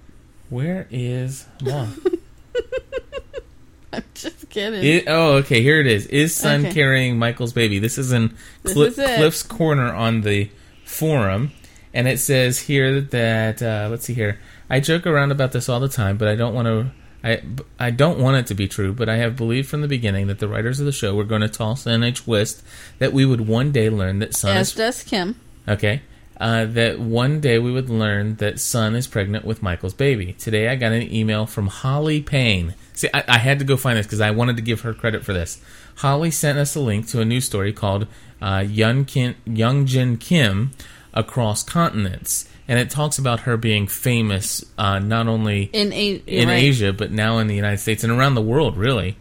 Where 0.50 0.88
is 0.90 1.46
moth? 1.62 2.00
I'm 3.94 4.04
just 4.14 4.50
kidding. 4.50 4.84
It, 4.84 5.04
oh, 5.08 5.34
okay. 5.36 5.62
Here 5.62 5.80
it 5.80 5.88
is. 5.88 6.08
Is 6.08 6.34
Sun 6.34 6.62
Okay. 6.68 6.74
carrying 6.74 7.20
Michael's 7.20 7.54
baby? 7.54 7.80
This 7.80 7.98
is 7.98 8.12
in 8.12 8.36
This 8.64 8.76
is. 8.78 8.96
Cliff's 8.96 9.44
corner 9.44 9.94
on 9.94 10.22
the 10.22 10.50
forum, 10.86 11.52
and 11.94 12.08
it 12.08 12.20
says 12.20 12.60
here 12.60 13.02
that 13.02 13.62
uh, 13.62 13.90
let's 13.92 14.06
see 14.06 14.14
here. 14.14 14.40
I 14.70 14.80
joke 14.80 15.06
around 15.06 15.32
about 15.32 15.52
this 15.52 15.70
all 15.70 15.80
the 15.80 15.90
time, 15.90 16.18
but 16.18 16.28
I 16.28 16.36
don't 16.36 16.54
want 16.54 16.68
to. 16.68 16.92
I, 17.26 17.42
I 17.80 17.90
don't 17.90 18.20
want 18.20 18.36
it 18.36 18.48
to 18.48 18.54
be 18.54 18.68
true, 18.68 18.92
but 18.92 19.08
I 19.08 19.16
have 19.16 19.38
believed 19.38 19.70
from 19.70 19.82
the 19.82 19.88
beginning 19.88 20.28
that 20.28 20.40
the 20.40 20.48
writers 20.48 20.82
of 20.82 20.86
the 20.86 20.92
show 20.92 21.16
were 21.16 21.24
going 21.24 21.42
to 21.42 21.48
toss 21.48 21.88
in 21.88 22.04
a 22.04 22.12
twist 22.12 22.62
that 23.00 23.14
we 23.14 23.26
would 23.26 23.48
one 23.48 23.72
day 23.72 23.90
learn 23.90 24.20
that 24.20 24.36
Sun 24.36 24.58
As 24.58 24.70
is 24.70 24.76
does 24.76 25.04
Kim. 25.04 25.40
Okay. 25.68 26.02
Uh, 26.36 26.66
that 26.66 27.00
one 27.00 27.40
day 27.40 27.60
we 27.60 27.72
would 27.72 27.90
learn 27.90 28.36
that 28.38 28.60
Sun 28.60 28.96
is 28.96 29.08
pregnant 29.08 29.46
with 29.46 29.64
Michael's 29.64 29.94
baby. 29.94 30.34
Today 30.34 30.68
I 30.68 30.76
got 30.76 30.92
an 30.92 31.14
email 31.14 31.46
from 31.46 31.68
Holly 31.68 32.22
Payne. 32.22 32.76
See, 32.92 33.08
I, 33.14 33.24
I 33.28 33.38
had 33.38 33.60
to 33.60 33.66
go 33.66 33.78
find 33.78 33.98
this 33.98 34.06
because 34.06 34.20
I 34.20 34.32
wanted 34.32 34.58
to 34.58 34.62
give 34.62 34.82
her 34.82 34.94
credit 34.94 35.24
for 35.24 35.32
this. 35.32 35.62
Holly 35.98 36.32
sent 36.32 36.58
us 36.58 36.76
a 36.76 36.82
link 36.82 37.08
to 37.10 37.22
a 37.22 37.26
news 37.26 37.46
story 37.46 37.72
called 37.72 38.08
uh, 38.42 38.66
Young, 38.68 39.06
Kim, 39.06 39.36
Young 39.46 39.86
Jin 39.86 40.18
Kim 40.18 40.72
Across 41.14 41.64
Continents. 41.64 42.50
And 42.68 42.80
it 42.80 42.90
talks 42.90 43.18
about 43.18 43.42
her 43.42 43.58
being 43.58 43.88
famous 43.88 44.64
uh, 44.78 45.00
not 45.00 45.28
only 45.28 45.64
In 45.74 45.92
A- 45.92 46.24
in 46.26 46.48
right. 46.48 46.56
Asia, 46.64 46.94
but 46.94 47.12
now 47.12 47.40
in 47.40 47.48
the 47.48 47.56
United 47.56 47.80
States 47.80 48.04
and 48.04 48.12
around 48.14 48.36
the 48.36 48.42
world, 48.42 48.78
really. 48.78 49.18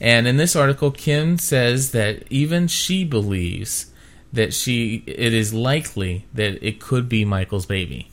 And 0.00 0.26
in 0.26 0.36
this 0.36 0.54
article, 0.56 0.90
Kim 0.90 1.38
says 1.38 1.92
that 1.92 2.24
even 2.28 2.66
she 2.68 3.04
believes 3.04 3.86
that 4.32 4.52
she 4.52 5.02
it 5.06 5.32
is 5.32 5.54
likely 5.54 6.26
that 6.34 6.62
it 6.66 6.80
could 6.80 7.08
be 7.08 7.24
Michael's 7.24 7.66
baby. 7.66 8.08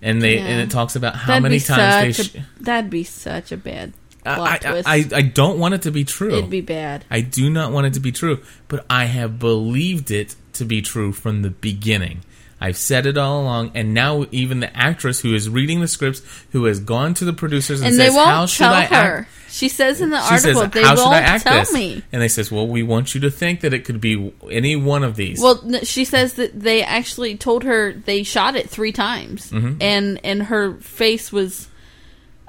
And 0.00 0.22
they 0.22 0.36
Yeah. 0.36 0.46
and 0.46 0.60
it 0.62 0.70
talks 0.72 0.96
about 0.96 1.14
how 1.16 1.28
That'd 1.34 1.42
many 1.42 1.60
times 1.60 2.16
they. 2.16 2.22
Sh- 2.24 2.34
a, 2.36 2.46
that'd 2.64 2.90
be 2.90 3.04
such 3.04 3.52
a 3.52 3.56
bad 3.56 3.92
plot 4.24 4.64
I, 4.64 4.78
I. 4.78 4.82
I, 4.86 5.04
I 5.14 5.22
don't 5.22 5.58
want 5.58 5.74
it 5.74 5.82
to 5.82 5.90
be 5.90 6.04
true. 6.04 6.34
It'd 6.38 6.50
be 6.50 6.60
bad. 6.60 7.04
I 7.10 7.20
do 7.20 7.50
not 7.50 7.72
want 7.72 7.86
it 7.86 7.94
to 7.94 8.00
be 8.00 8.12
true, 8.12 8.40
but 8.68 8.84
I 8.90 9.04
have 9.06 9.38
believed 9.38 10.10
it 10.10 10.34
to 10.54 10.64
be 10.64 10.82
true 10.82 11.12
from 11.12 11.42
the 11.42 11.50
beginning. 11.50 12.20
I've 12.60 12.76
said 12.76 13.06
it 13.06 13.16
all 13.16 13.42
along, 13.42 13.72
and 13.74 13.94
now 13.94 14.26
even 14.32 14.60
the 14.60 14.76
actress 14.76 15.20
who 15.20 15.32
is 15.34 15.48
reading 15.48 15.80
the 15.80 15.86
scripts, 15.88 16.22
who 16.50 16.64
has 16.64 16.80
gone 16.80 17.14
to 17.14 17.24
the 17.24 17.32
producers 17.32 17.80
and, 17.80 17.90
and 17.90 17.98
they 18.00 18.06
says, 18.06 18.14
won't 18.16 18.28
"How 18.28 18.46
should 18.46 18.66
I 18.66 18.84
her. 18.86 19.18
act?" 19.20 19.30
She 19.50 19.68
says 19.68 20.00
in 20.00 20.10
the 20.10 20.20
She 20.20 20.34
article, 20.34 20.62
says, 20.62 20.70
they 20.72 20.82
"How 20.82 20.96
should 20.96 21.02
won't 21.04 21.14
I 21.14 21.20
act 21.20 21.44
tell 21.44 21.60
this?" 21.60 21.72
me. 21.72 22.02
And 22.12 22.20
they 22.20 22.28
says, 22.28 22.50
"Well, 22.50 22.66
we 22.66 22.82
want 22.82 23.14
you 23.14 23.20
to 23.22 23.30
think 23.30 23.60
that 23.60 23.72
it 23.72 23.84
could 23.84 24.00
be 24.00 24.32
any 24.50 24.74
one 24.76 25.04
of 25.04 25.14
these." 25.16 25.40
Well, 25.40 25.62
she 25.84 26.04
says 26.04 26.34
that 26.34 26.58
they 26.60 26.82
actually 26.82 27.36
told 27.36 27.62
her 27.64 27.92
they 27.92 28.24
shot 28.24 28.56
it 28.56 28.68
three 28.68 28.92
times, 28.92 29.50
Mhm. 29.52 29.76
and 29.80 30.20
and 30.24 30.42
her 30.44 30.74
face 30.80 31.30
was, 31.32 31.68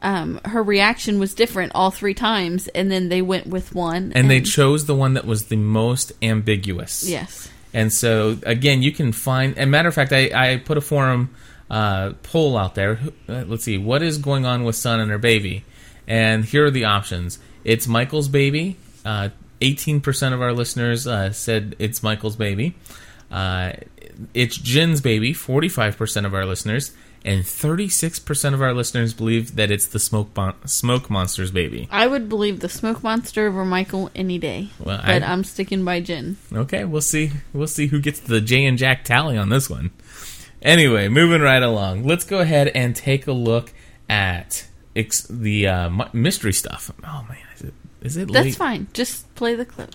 um, 0.01 0.41
her 0.45 0.63
reaction 0.63 1.19
was 1.19 1.33
different 1.35 1.71
all 1.75 1.91
three 1.91 2.13
times, 2.15 2.67
and 2.69 2.91
then 2.91 3.09
they 3.09 3.21
went 3.21 3.47
with 3.47 3.75
one, 3.75 4.11
and 4.15 4.29
they 4.29 4.41
chose 4.41 4.85
the 4.85 4.95
one 4.95 5.13
that 5.13 5.25
was 5.25 5.45
the 5.45 5.55
most 5.55 6.11
ambiguous. 6.21 7.07
Yes. 7.07 7.47
And 7.73 7.93
so 7.93 8.37
again, 8.45 8.81
you 8.81 8.91
can 8.91 9.11
find. 9.11 9.57
And 9.57 9.69
matter 9.69 9.89
of 9.89 9.95
fact, 9.95 10.11
I, 10.11 10.31
I 10.33 10.57
put 10.57 10.77
a 10.77 10.81
forum 10.81 11.29
uh, 11.69 12.13
poll 12.23 12.57
out 12.57 12.75
there. 12.75 12.99
Uh, 13.27 13.43
Let's 13.47 13.63
see 13.63 13.77
what 13.77 14.01
is 14.01 14.17
going 14.17 14.45
on 14.45 14.63
with 14.63 14.75
Sun 14.75 14.99
and 14.99 15.11
her 15.11 15.19
baby, 15.19 15.63
and 16.07 16.45
here 16.45 16.65
are 16.65 16.71
the 16.71 16.85
options. 16.85 17.39
It's 17.63 17.87
Michael's 17.87 18.27
baby. 18.27 18.77
Uh, 19.05 19.29
Eighteen 19.61 19.99
percent 19.99 20.33
of 20.33 20.41
our 20.41 20.53
listeners 20.53 21.05
uh, 21.05 21.33
said 21.33 21.75
it's 21.79 22.01
Michael's 22.01 22.37
baby. 22.37 22.75
Uh, 23.29 23.73
it's 24.33 24.55
Jin's 24.55 25.01
baby. 25.01 25.33
Forty-five 25.33 25.97
percent 25.97 26.25
of 26.25 26.33
our 26.33 26.45
listeners. 26.45 26.93
And 27.25 27.43
36% 27.43 28.53
of 28.53 28.61
our 28.61 28.73
listeners 28.73 29.13
believe 29.13 29.55
that 29.57 29.69
it's 29.71 29.87
the 29.87 29.99
smoke 29.99 30.33
bon- 30.33 30.55
smoke 30.65 31.09
monster's 31.09 31.51
baby. 31.51 31.87
I 31.91 32.07
would 32.07 32.29
believe 32.29 32.61
the 32.61 32.69
smoke 32.69 33.03
monster 33.03 33.47
over 33.47 33.65
Michael 33.65 34.09
any 34.15 34.37
day, 34.37 34.69
Well, 34.79 35.01
but 35.05 35.21
I- 35.23 35.25
I'm 35.33 35.43
sticking 35.43 35.83
by 35.83 35.99
Jin. 35.99 36.37
Okay, 36.53 36.85
we'll 36.85 37.01
see. 37.01 37.31
We'll 37.53 37.67
see 37.67 37.87
who 37.87 37.99
gets 37.99 38.19
the 38.21 38.39
Jay 38.39 38.63
and 38.65 38.77
Jack 38.77 39.03
tally 39.03 39.37
on 39.37 39.49
this 39.49 39.69
one. 39.69 39.91
Anyway, 40.61 41.07
moving 41.09 41.41
right 41.41 41.61
along. 41.63 42.05
Let's 42.05 42.23
go 42.23 42.39
ahead 42.39 42.69
and 42.69 42.95
take 42.95 43.27
a 43.27 43.31
look 43.33 43.73
at 44.09 44.65
ex- 44.95 45.27
the 45.29 45.67
uh, 45.67 45.89
mystery 46.13 46.53
stuff. 46.53 46.89
Oh 47.03 47.25
man, 47.27 47.37
is 47.55 47.61
it? 47.61 47.73
Is 48.01 48.17
it 48.17 48.31
That's 48.31 48.45
late? 48.45 48.55
fine. 48.55 48.87
Just 48.93 49.33
play 49.35 49.55
the 49.55 49.65
clip. 49.65 49.91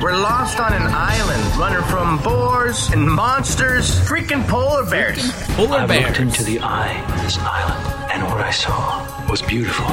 We're 0.00 0.16
lost 0.16 0.58
on 0.58 0.72
an 0.72 0.86
island, 0.86 1.56
running 1.56 1.82
from 1.90 2.22
boars 2.22 2.88
and 2.90 3.06
monsters, 3.06 3.90
freaking 4.08 4.48
polar 4.48 4.88
bears. 4.88 5.18
I 5.58 5.84
looked 5.84 6.20
into 6.20 6.42
the 6.42 6.58
eye 6.60 7.04
of 7.04 7.22
this 7.22 7.36
island, 7.38 8.10
and 8.10 8.22
what 8.24 8.40
I 8.40 8.50
saw 8.50 9.30
was 9.30 9.42
beautiful. 9.42 9.86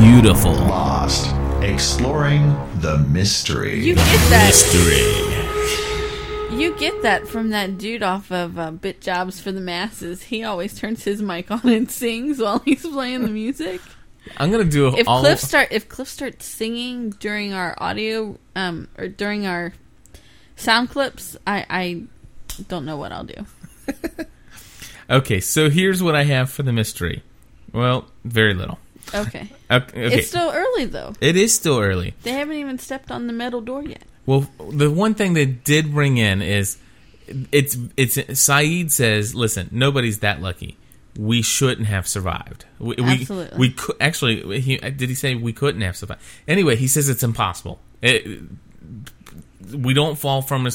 Beautiful. 0.00 0.52
Lost. 0.52 1.34
exploring 1.62 2.56
the 2.80 2.96
mystery. 3.10 3.84
You 3.84 3.94
get 3.96 4.06
that. 4.30 4.46
Mystery. 4.46 6.56
You 6.58 6.74
get 6.78 7.02
that 7.02 7.28
from 7.28 7.50
that 7.50 7.76
dude 7.76 8.02
off 8.02 8.32
of 8.32 8.58
uh, 8.58 8.70
Bit 8.70 9.02
Jobs 9.02 9.38
for 9.38 9.52
the 9.52 9.60
Masses. 9.60 10.22
He 10.24 10.42
always 10.42 10.78
turns 10.78 11.04
his 11.04 11.20
mic 11.20 11.50
on 11.50 11.68
and 11.68 11.90
sings 11.90 12.38
while 12.38 12.60
he's 12.60 12.86
playing 12.86 13.20
the 13.22 13.28
music. 13.28 13.82
I'm 14.36 14.50
gonna 14.50 14.64
do 14.64 14.86
a, 14.86 14.96
If 14.96 15.08
all. 15.08 15.20
Cliff 15.20 15.40
start 15.40 15.68
if 15.70 15.88
Cliff 15.88 16.08
starts 16.08 16.46
singing 16.46 17.10
during 17.10 17.52
our 17.52 17.74
audio 17.78 18.38
um 18.54 18.88
or 18.98 19.08
during 19.08 19.46
our 19.46 19.72
sound 20.56 20.90
clips, 20.90 21.36
I 21.46 21.66
I 21.68 22.02
don't 22.68 22.84
know 22.84 22.96
what 22.96 23.12
I'll 23.12 23.24
do. 23.24 23.46
Okay, 25.10 25.40
so 25.40 25.68
here's 25.70 26.00
what 26.02 26.14
I 26.14 26.22
have 26.22 26.50
for 26.50 26.62
the 26.62 26.72
mystery. 26.72 27.22
Well, 27.72 28.06
very 28.24 28.54
little. 28.54 28.78
Okay. 29.12 29.50
Okay, 29.70 30.06
okay. 30.06 30.18
It's 30.18 30.26
still 30.26 30.50
early 30.52 30.86
though. 30.86 31.12
It 31.20 31.36
is 31.36 31.54
still 31.54 31.78
early. 31.78 32.14
They 32.24 32.32
haven't 32.32 32.56
even 32.56 32.80
stepped 32.80 33.12
on 33.12 33.28
the 33.28 33.32
metal 33.32 33.60
door 33.60 33.84
yet. 33.84 34.02
Well, 34.26 34.50
the 34.68 34.90
one 34.90 35.14
thing 35.14 35.34
they 35.34 35.46
did 35.46 35.92
bring 35.94 36.16
in 36.16 36.42
is 36.42 36.76
it's 37.52 37.76
it's 37.96 38.16
Sayid 38.16 38.90
says, 38.90 39.32
"Listen, 39.32 39.68
nobody's 39.70 40.18
that 40.18 40.42
lucky. 40.42 40.76
We 41.18 41.42
shouldn't 41.42 41.88
have 41.88 42.06
survived. 42.06 42.64
We, 42.78 42.96
Absolutely. 42.98 43.58
We, 43.58 43.68
we 43.68 43.74
could 43.74 43.96
actually. 44.00 44.60
He, 44.60 44.76
did 44.76 45.08
he 45.08 45.14
say 45.14 45.34
we 45.34 45.52
couldn't 45.52 45.80
have 45.80 45.96
survived? 45.96 46.22
Anyway, 46.46 46.76
he 46.76 46.86
says 46.86 47.08
it's 47.08 47.22
impossible. 47.22 47.80
It, 48.00 48.42
we 49.72 49.92
don't 49.94 50.18
fall 50.18 50.42
from 50.42 50.66
a 50.66 50.70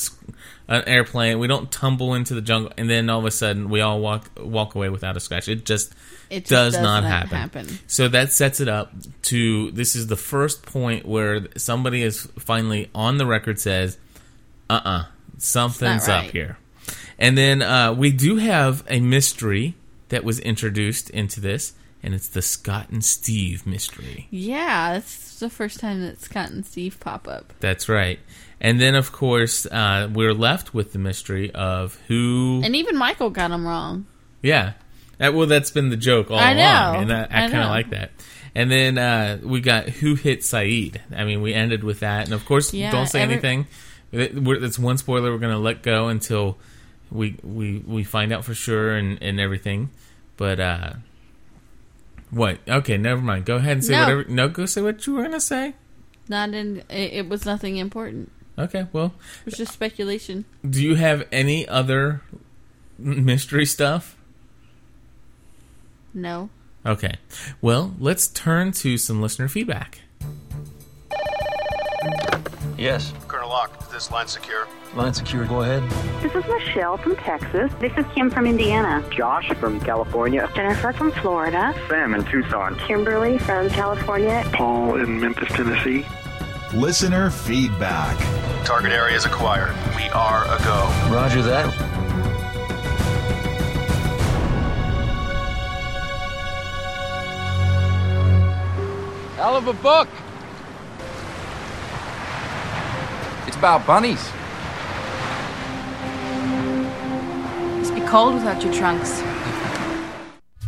an 0.68 0.84
airplane. 0.88 1.40
We 1.40 1.48
don't 1.48 1.72
tumble 1.72 2.14
into 2.16 2.34
the 2.34 2.42
jungle, 2.42 2.72
and 2.78 2.90
then 2.90 3.10
all 3.10 3.20
of 3.20 3.26
a 3.26 3.32
sudden 3.32 3.70
we 3.70 3.82
all 3.82 4.00
walk 4.00 4.30
walk 4.38 4.76
away 4.76 4.90
without 4.90 5.16
a 5.16 5.20
scratch. 5.20 5.48
It 5.48 5.66
just 5.66 5.94
It 6.30 6.42
just 6.42 6.50
does 6.50 6.74
does 6.74 6.82
not 6.82 7.02
not 7.02 7.10
happen. 7.10 7.38
happen. 7.38 7.80
So 7.88 8.08
that 8.10 8.32
sets 8.32 8.60
it 8.60 8.68
up 8.68 8.94
to 9.24 9.72
this 9.72 9.96
is 9.96 10.08
the 10.08 10.16
first 10.16 10.64
point 10.66 11.06
where 11.06 11.48
somebody 11.58 12.02
is 12.02 12.28
finally 12.40 12.90
on 12.96 13.18
the 13.18 13.26
record 13.26 13.60
says, 13.60 13.98
"Uh 14.70 14.82
uh 14.84 15.04
something's 15.38 16.08
right. 16.08 16.26
up 16.26 16.32
here." 16.32 16.58
And 17.18 17.38
then 17.38 17.62
uh, 17.62 17.94
we 17.94 18.12
do 18.12 18.38
have 18.38 18.84
a 18.90 19.00
mystery 19.00 19.76
that 20.10 20.24
was 20.24 20.40
introduced 20.40 21.10
into 21.10 21.40
this, 21.40 21.74
and 22.04 22.14
it's 22.14 22.28
the 22.28 22.42
Scott 22.42 22.90
and 22.90 23.04
Steve 23.04 23.66
mystery. 23.66 24.28
Yeah, 24.30 24.98
it's 24.98 25.40
the 25.40 25.50
first 25.50 25.80
time 25.80 26.02
that 26.02 26.22
Scott 26.22 26.50
and 26.52 26.66
Steve 26.66 27.00
pop 27.00 27.28
up. 27.28 27.54
That's 27.60 27.90
right. 27.90 28.20
And 28.62 28.80
then, 28.80 28.96
of 28.96 29.12
course, 29.12 29.66
uh, 29.66 30.10
we're 30.14 30.34
left 30.34 30.74
with 30.74 30.94
the 30.94 31.00
mystery 31.00 31.52
of 31.54 32.00
who. 32.08 32.62
And 32.64 32.76
even 32.76 32.96
Michael 32.98 33.30
got 33.30 33.52
him 33.52 33.68
wrong. 33.68 34.06
Yeah. 34.42 34.74
That, 35.18 35.34
well, 35.34 35.48
that's 35.48 35.72
been 35.72 35.90
the 35.90 35.98
joke 35.98 36.30
all 36.32 36.38
I 36.40 36.54
know. 36.54 36.62
along, 36.62 36.96
and 37.04 37.14
I, 37.14 37.20
I, 37.22 37.46
I 37.46 37.50
kind 37.50 37.64
of 37.64 37.70
like 37.70 37.90
that. 37.92 38.12
And 38.54 38.72
then 38.72 38.98
uh, 38.98 39.40
we 39.44 39.60
got 39.60 39.90
who 39.90 40.16
hit 40.16 40.40
Sayid. 40.42 40.98
I 41.16 41.26
mean, 41.26 41.42
we 41.42 41.54
ended 41.54 41.84
with 41.84 42.00
that, 42.02 42.26
and 42.26 42.34
of 42.34 42.46
course, 42.46 42.74
Yeah, 42.74 42.92
don't 42.92 43.08
say 43.08 43.22
every- 43.22 43.34
anything. 43.36 43.68
That's 44.12 44.80
one 44.80 44.98
spoiler 44.98 45.32
we're 45.32 45.40
going 45.40 45.52
to 45.54 45.60
let 45.60 45.84
go 45.84 46.08
until 46.08 46.58
we 47.12 47.38
we 47.44 47.80
we 47.86 48.04
find 48.04 48.32
out 48.34 48.44
for 48.46 48.54
sure 48.54 48.96
and 48.96 49.22
and 49.22 49.40
everything. 49.40 49.90
But 50.38 50.60
uh, 50.60 50.94
what? 52.32 52.60
Okay, 52.68 52.98
never 52.98 53.22
mind. 53.22 53.46
Go 53.46 53.56
ahead 53.56 53.74
and 53.74 53.86
say 53.86 53.94
No. 53.94 54.02
whatever. 54.02 54.24
No, 54.26 54.50
go 54.50 54.66
say 54.66 54.82
what 54.82 55.06
you 55.08 55.14
were 55.14 55.22
going 55.22 55.32
to 55.32 55.40
say. 55.42 55.76
Not 56.28 56.54
in. 56.54 56.80
It, 56.90 57.14
it 57.14 57.30
was 57.30 57.46
nothing 57.46 57.78
important. 57.78 58.32
Okay, 58.58 58.88
well, 58.94 59.14
It 59.42 59.46
was 59.46 59.54
just 59.58 59.74
speculation. 59.74 60.46
do 60.68 60.82
you 60.82 60.96
have 60.96 61.28
any 61.32 61.68
other 61.68 62.22
mystery 62.98 63.66
stuff? 63.66 64.16
No. 66.14 66.50
Okay. 66.86 67.16
Well, 67.62 67.94
let's 68.00 68.28
turn 68.28 68.72
to 68.74 68.98
some 68.98 69.22
listener 69.22 69.48
feedback. 69.50 70.00
Yes. 72.78 73.12
Colonel 73.46 73.58
Locke, 73.58 73.80
is 73.80 73.88
this 73.90 74.12
line 74.12 74.28
secure? 74.28 74.68
Line 74.96 75.14
secure, 75.14 75.46
go 75.46 75.62
ahead. 75.62 75.84
This 76.24 76.34
is 76.34 76.44
Michelle 76.50 76.98
from 76.98 77.16
Texas. 77.18 77.72
This 77.80 77.92
is 77.96 78.04
Kim 78.16 78.32
from 78.32 78.48
Indiana. 78.48 79.08
Josh 79.12 79.48
from 79.60 79.80
California. 79.82 80.50
Jennifer 80.56 80.92
from 80.92 81.12
Florida. 81.12 81.76
Sam 81.88 82.16
in 82.16 82.26
Tucson. 82.26 82.76
Kimberly 82.88 83.38
from 83.38 83.70
California. 83.70 84.44
Paul 84.52 84.96
in 84.96 85.20
Memphis, 85.20 85.50
Tennessee. 85.50 86.08
Listener 86.74 87.30
feedback. 87.30 88.18
Target 88.66 88.92
area 88.92 89.16
is 89.16 89.26
acquired. 89.26 89.76
We 89.96 90.10
are 90.10 90.46
a 90.46 90.58
go. 90.64 91.14
Roger 91.14 91.44
that. 91.44 91.72
Hell 99.36 99.56
of 99.56 99.68
a 99.68 99.74
book. 99.74 100.08
It's 103.48 103.55
about 103.66 103.88
bunnies. 103.88 104.24
Must 107.80 107.96
be 107.96 108.02
cold 108.02 108.36
without 108.36 108.64
your 108.64 108.72
trunks. 108.72 109.24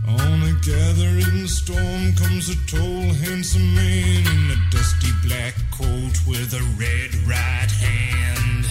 On 0.08 0.42
a 0.42 0.54
gathering 0.66 1.46
storm 1.46 2.14
comes 2.16 2.50
a 2.50 2.56
tall, 2.66 3.14
handsome 3.24 3.76
man 3.76 4.26
in 4.26 4.50
a 4.50 4.70
dusty 4.72 5.12
black 5.24 5.54
coat 5.72 6.18
with 6.28 6.52
a 6.56 6.64
red 6.80 7.14
right 7.28 7.70
hand. 7.70 8.66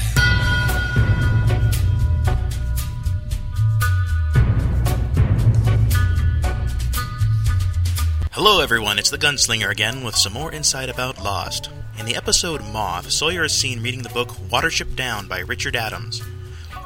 Hello, 8.33 8.59
everyone. 8.59 8.99
It's 8.99 9.11
the 9.11 9.19
Gunslinger 9.19 9.71
again 9.71 10.03
with 10.03 10.17
some 10.17 10.33
more 10.33 10.51
insight 10.51 10.91
about 10.91 11.23
Lost. 11.23 11.71
In 11.99 12.05
the 12.05 12.17
episode 12.17 12.63
Moth, 12.73 13.11
Sawyer 13.11 13.45
is 13.45 13.53
seen 13.53 13.83
reading 13.83 14.03
the 14.03 14.11
book 14.11 14.29
Watership 14.51 14.95
Down 14.97 15.27
by 15.27 15.39
Richard 15.39 15.75
Adams. 15.75 16.23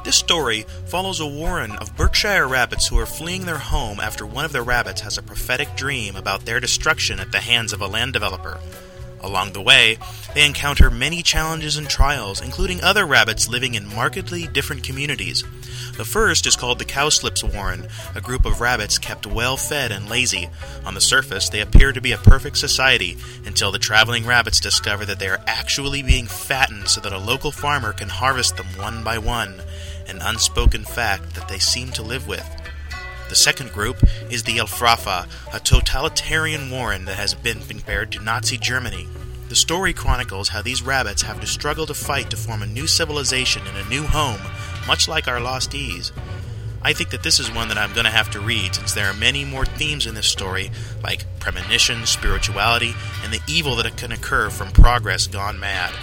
This 0.05 0.15
story 0.15 0.65
follows 0.87 1.19
a 1.19 1.27
warren 1.27 1.71
of 1.73 1.95
Berkshire 1.97 2.47
rabbits 2.47 2.87
who 2.87 2.97
are 2.97 3.05
fleeing 3.05 3.45
their 3.45 3.57
home 3.57 3.99
after 3.99 4.25
one 4.25 4.45
of 4.45 4.53
their 4.53 4.63
rabbits 4.63 5.01
has 5.01 5.17
a 5.17 5.21
prophetic 5.21 5.75
dream 5.75 6.15
about 6.15 6.45
their 6.45 6.61
destruction 6.61 7.19
at 7.19 7.33
the 7.33 7.41
hands 7.41 7.73
of 7.73 7.81
a 7.81 7.87
land 7.87 8.13
developer. 8.13 8.57
Along 9.23 9.53
the 9.53 9.61
way, 9.61 9.97
they 10.33 10.45
encounter 10.45 10.89
many 10.89 11.21
challenges 11.21 11.77
and 11.77 11.89
trials, 11.89 12.41
including 12.41 12.81
other 12.81 13.05
rabbits 13.05 13.47
living 13.47 13.75
in 13.75 13.93
markedly 13.93 14.47
different 14.47 14.83
communities. 14.83 15.43
The 15.97 16.05
first 16.05 16.47
is 16.47 16.55
called 16.55 16.79
the 16.79 16.85
Cowslips 16.85 17.43
Warren, 17.43 17.87
a 18.15 18.21
group 18.21 18.45
of 18.45 18.61
rabbits 18.61 18.97
kept 18.97 19.27
well 19.27 19.57
fed 19.57 19.91
and 19.91 20.09
lazy. 20.09 20.49
On 20.85 20.95
the 20.95 21.01
surface, 21.01 21.49
they 21.49 21.61
appear 21.61 21.91
to 21.91 22.01
be 22.01 22.11
a 22.13 22.17
perfect 22.17 22.57
society 22.57 23.17
until 23.45 23.71
the 23.71 23.79
traveling 23.79 24.25
rabbits 24.25 24.59
discover 24.59 25.05
that 25.05 25.19
they 25.19 25.27
are 25.27 25.43
actually 25.45 26.01
being 26.01 26.25
fattened 26.25 26.87
so 26.87 27.01
that 27.01 27.13
a 27.13 27.17
local 27.17 27.51
farmer 27.51 27.93
can 27.93 28.09
harvest 28.09 28.57
them 28.57 28.67
one 28.77 29.03
by 29.03 29.17
one, 29.17 29.61
an 30.07 30.19
unspoken 30.21 30.83
fact 30.83 31.35
that 31.35 31.47
they 31.47 31.59
seem 31.59 31.89
to 31.91 32.01
live 32.01 32.27
with. 32.27 32.60
The 33.31 33.37
second 33.37 33.71
group 33.71 34.03
is 34.29 34.43
the 34.43 34.57
Efrafa, 34.57 35.25
a 35.53 35.59
totalitarian 35.61 36.69
warren 36.69 37.05
that 37.05 37.15
has 37.15 37.33
been 37.33 37.61
compared 37.61 38.11
to 38.11 38.21
Nazi 38.21 38.57
Germany. 38.57 39.07
The 39.47 39.55
story 39.55 39.93
chronicles 39.93 40.49
how 40.49 40.61
these 40.61 40.81
rabbits 40.81 41.21
have 41.21 41.39
to 41.39 41.47
struggle 41.47 41.85
to 41.85 41.93
fight 41.93 42.29
to 42.31 42.35
form 42.35 42.61
a 42.61 42.67
new 42.67 42.87
civilization 42.87 43.65
in 43.67 43.77
a 43.77 43.87
new 43.87 44.03
home, 44.03 44.41
much 44.85 45.07
like 45.07 45.29
our 45.29 45.39
lostees. 45.39 46.11
I 46.81 46.91
think 46.91 47.11
that 47.11 47.23
this 47.23 47.39
is 47.39 47.49
one 47.49 47.69
that 47.69 47.77
I'm 47.77 47.93
going 47.93 48.03
to 48.03 48.11
have 48.11 48.29
to 48.31 48.41
read 48.41 48.75
since 48.75 48.91
there 48.91 49.09
are 49.09 49.13
many 49.13 49.45
more 49.45 49.65
themes 49.65 50.05
in 50.05 50.13
this 50.13 50.27
story, 50.27 50.69
like 51.01 51.23
premonition, 51.39 52.05
spirituality, 52.05 52.93
and 53.23 53.31
the 53.31 53.39
evil 53.47 53.77
that 53.77 53.95
can 53.95 54.11
occur 54.11 54.49
from 54.49 54.73
progress 54.73 55.27
gone 55.27 55.57
mad. 55.57 55.93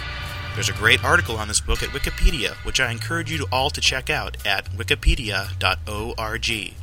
There's 0.55 0.69
a 0.69 0.73
great 0.73 1.05
article 1.05 1.37
on 1.37 1.47
this 1.47 1.61
book 1.61 1.83
at 1.83 1.89
Wikipedia, 1.89 2.55
which 2.65 2.79
I 2.79 2.91
encourage 2.91 3.31
you 3.31 3.45
all 3.51 3.69
to 3.69 3.81
check 3.81 4.09
out 4.09 4.35
at 4.47 4.71
wikipedia.org. 4.71 6.73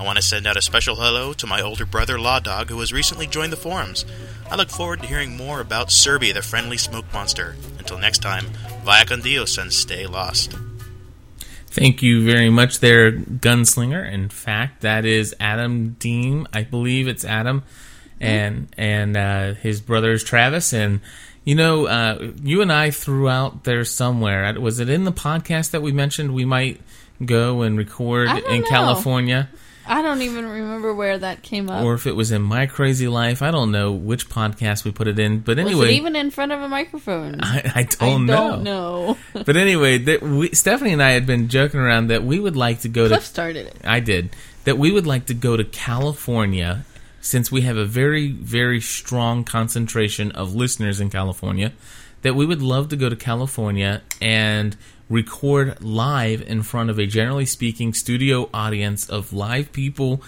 I 0.00 0.02
want 0.02 0.16
to 0.16 0.22
send 0.22 0.46
out 0.46 0.56
a 0.56 0.62
special 0.62 0.96
hello 0.96 1.34
to 1.34 1.46
my 1.46 1.60
older 1.60 1.84
brother 1.84 2.18
Law 2.18 2.40
Dog, 2.40 2.70
who 2.70 2.80
has 2.80 2.90
recently 2.90 3.26
joined 3.26 3.52
the 3.52 3.56
forums. 3.58 4.06
I 4.50 4.56
look 4.56 4.70
forward 4.70 5.02
to 5.02 5.06
hearing 5.06 5.36
more 5.36 5.60
about 5.60 5.88
Serby, 5.88 6.32
the 6.32 6.40
friendly 6.40 6.78
smoke 6.78 7.04
monster. 7.12 7.54
Until 7.78 7.98
next 7.98 8.22
time, 8.22 8.46
vaya 8.82 9.04
con 9.04 9.20
Dios 9.20 9.58
and 9.58 9.70
stay 9.70 10.06
lost. 10.06 10.56
Thank 11.66 12.02
you 12.02 12.24
very 12.24 12.48
much, 12.48 12.80
there, 12.80 13.12
Gunslinger. 13.12 14.10
In 14.10 14.30
fact, 14.30 14.80
that 14.80 15.04
is 15.04 15.36
Adam 15.38 15.96
Deem. 15.98 16.48
I 16.50 16.62
believe 16.62 17.06
it's 17.06 17.26
Adam, 17.26 17.62
and 18.18 18.74
and 18.78 19.18
uh, 19.18 19.52
his 19.52 19.82
brothers 19.82 20.24
Travis. 20.24 20.72
And 20.72 21.00
you 21.44 21.54
know, 21.54 21.84
uh, 21.88 22.32
you 22.42 22.62
and 22.62 22.72
I 22.72 22.90
threw 22.90 23.28
out 23.28 23.64
there 23.64 23.84
somewhere. 23.84 24.58
Was 24.58 24.80
it 24.80 24.88
in 24.88 25.04
the 25.04 25.12
podcast 25.12 25.72
that 25.72 25.82
we 25.82 25.92
mentioned 25.92 26.32
we 26.32 26.46
might 26.46 26.80
go 27.22 27.60
and 27.60 27.76
record 27.76 28.30
in 28.48 28.62
know. 28.62 28.66
California? 28.66 29.50
I 29.86 30.02
don't 30.02 30.22
even 30.22 30.46
remember 30.46 30.94
where 30.94 31.18
that 31.18 31.42
came 31.42 31.68
up. 31.68 31.84
Or 31.84 31.94
if 31.94 32.06
it 32.06 32.14
was 32.14 32.32
in 32.32 32.42
My 32.42 32.66
Crazy 32.66 33.08
Life, 33.08 33.42
I 33.42 33.50
don't 33.50 33.72
know 33.72 33.92
which 33.92 34.28
podcast 34.28 34.84
we 34.84 34.92
put 34.92 35.08
it 35.08 35.18
in. 35.18 35.40
But 35.40 35.58
anyway, 35.58 35.74
was 35.74 35.88
it 35.88 35.94
even 35.94 36.16
in 36.16 36.30
front 36.30 36.52
of 36.52 36.60
a 36.60 36.68
microphone? 36.68 37.40
I, 37.42 37.72
I 37.74 37.82
don't 37.84 38.26
know. 38.26 38.50
don't 38.50 38.62
know. 38.62 39.16
but 39.32 39.56
anyway, 39.56 39.98
that 39.98 40.22
we, 40.22 40.50
Stephanie 40.52 40.92
and 40.92 41.02
I 41.02 41.10
had 41.10 41.26
been 41.26 41.48
joking 41.48 41.80
around 41.80 42.08
that 42.08 42.22
we 42.22 42.38
would 42.38 42.56
like 42.56 42.80
to 42.80 42.88
go 42.88 43.08
Cliff 43.08 43.20
to. 43.20 43.26
started 43.26 43.66
it. 43.66 43.76
I 43.84 44.00
did 44.00 44.30
that 44.64 44.78
we 44.78 44.92
would 44.92 45.06
like 45.06 45.26
to 45.26 45.34
go 45.34 45.56
to 45.56 45.64
California 45.64 46.84
since 47.20 47.52
we 47.52 47.62
have 47.62 47.76
a 47.76 47.84
very, 47.84 48.30
very 48.30 48.80
strong 48.80 49.44
concentration 49.44 50.32
of 50.32 50.54
listeners 50.54 51.00
in 51.00 51.10
California, 51.10 51.72
that 52.22 52.34
we 52.34 52.46
would 52.46 52.62
love 52.62 52.88
to 52.88 52.96
go 52.96 53.08
to 53.08 53.16
California 53.16 54.02
and 54.20 54.76
record 55.10 55.82
live 55.82 56.40
in 56.40 56.62
front 56.62 56.88
of 56.88 56.98
a 56.98 57.04
generally 57.04 57.44
speaking 57.44 57.92
studio 57.92 58.48
audience 58.54 59.10
of 59.10 59.32
live 59.34 59.72
people 59.72 60.22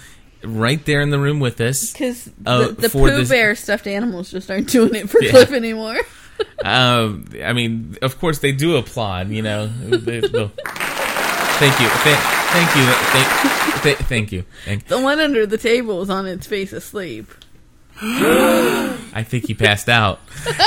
right 0.44 0.84
there 0.84 1.00
in 1.00 1.10
the 1.10 1.18
room 1.20 1.38
with 1.40 1.60
us. 1.60 1.92
Because 1.92 2.28
uh, 2.44 2.66
the, 2.66 2.72
the 2.72 2.88
Pooh 2.90 3.06
this- 3.10 3.28
Bear 3.30 3.54
stuffed 3.54 3.86
animals 3.86 4.30
just 4.30 4.50
aren't 4.50 4.68
doing 4.68 4.94
it 4.94 5.08
for 5.08 5.22
Yeah. 5.22 5.30
Cliff 5.30 5.52
anymore. 5.52 5.96
um, 6.64 7.24
I 7.42 7.52
mean, 7.52 7.96
of 8.02 8.18
course 8.18 8.40
they 8.40 8.50
do 8.52 8.76
applaud. 8.76 9.30
You 9.30 9.42
know, 9.42 9.66
They- 9.68 10.20
thank 10.20 11.80
you, 11.80 11.88
Th- 11.88 12.18
thank 12.50 12.76
you, 12.76 12.84
thank, 12.84 13.82
th- 13.82 13.98
thank 14.08 14.32
you. 14.32 14.44
Thank- 14.64 14.88
the 14.88 15.00
one 15.00 15.20
under 15.20 15.46
the 15.46 15.58
table 15.58 16.02
is 16.02 16.10
on 16.10 16.26
its 16.26 16.46
face 16.46 16.72
asleep. 16.72 17.30
I 18.04 19.22
think 19.24 19.46
he 19.46 19.54
passed 19.54 19.88
out. 19.88 20.18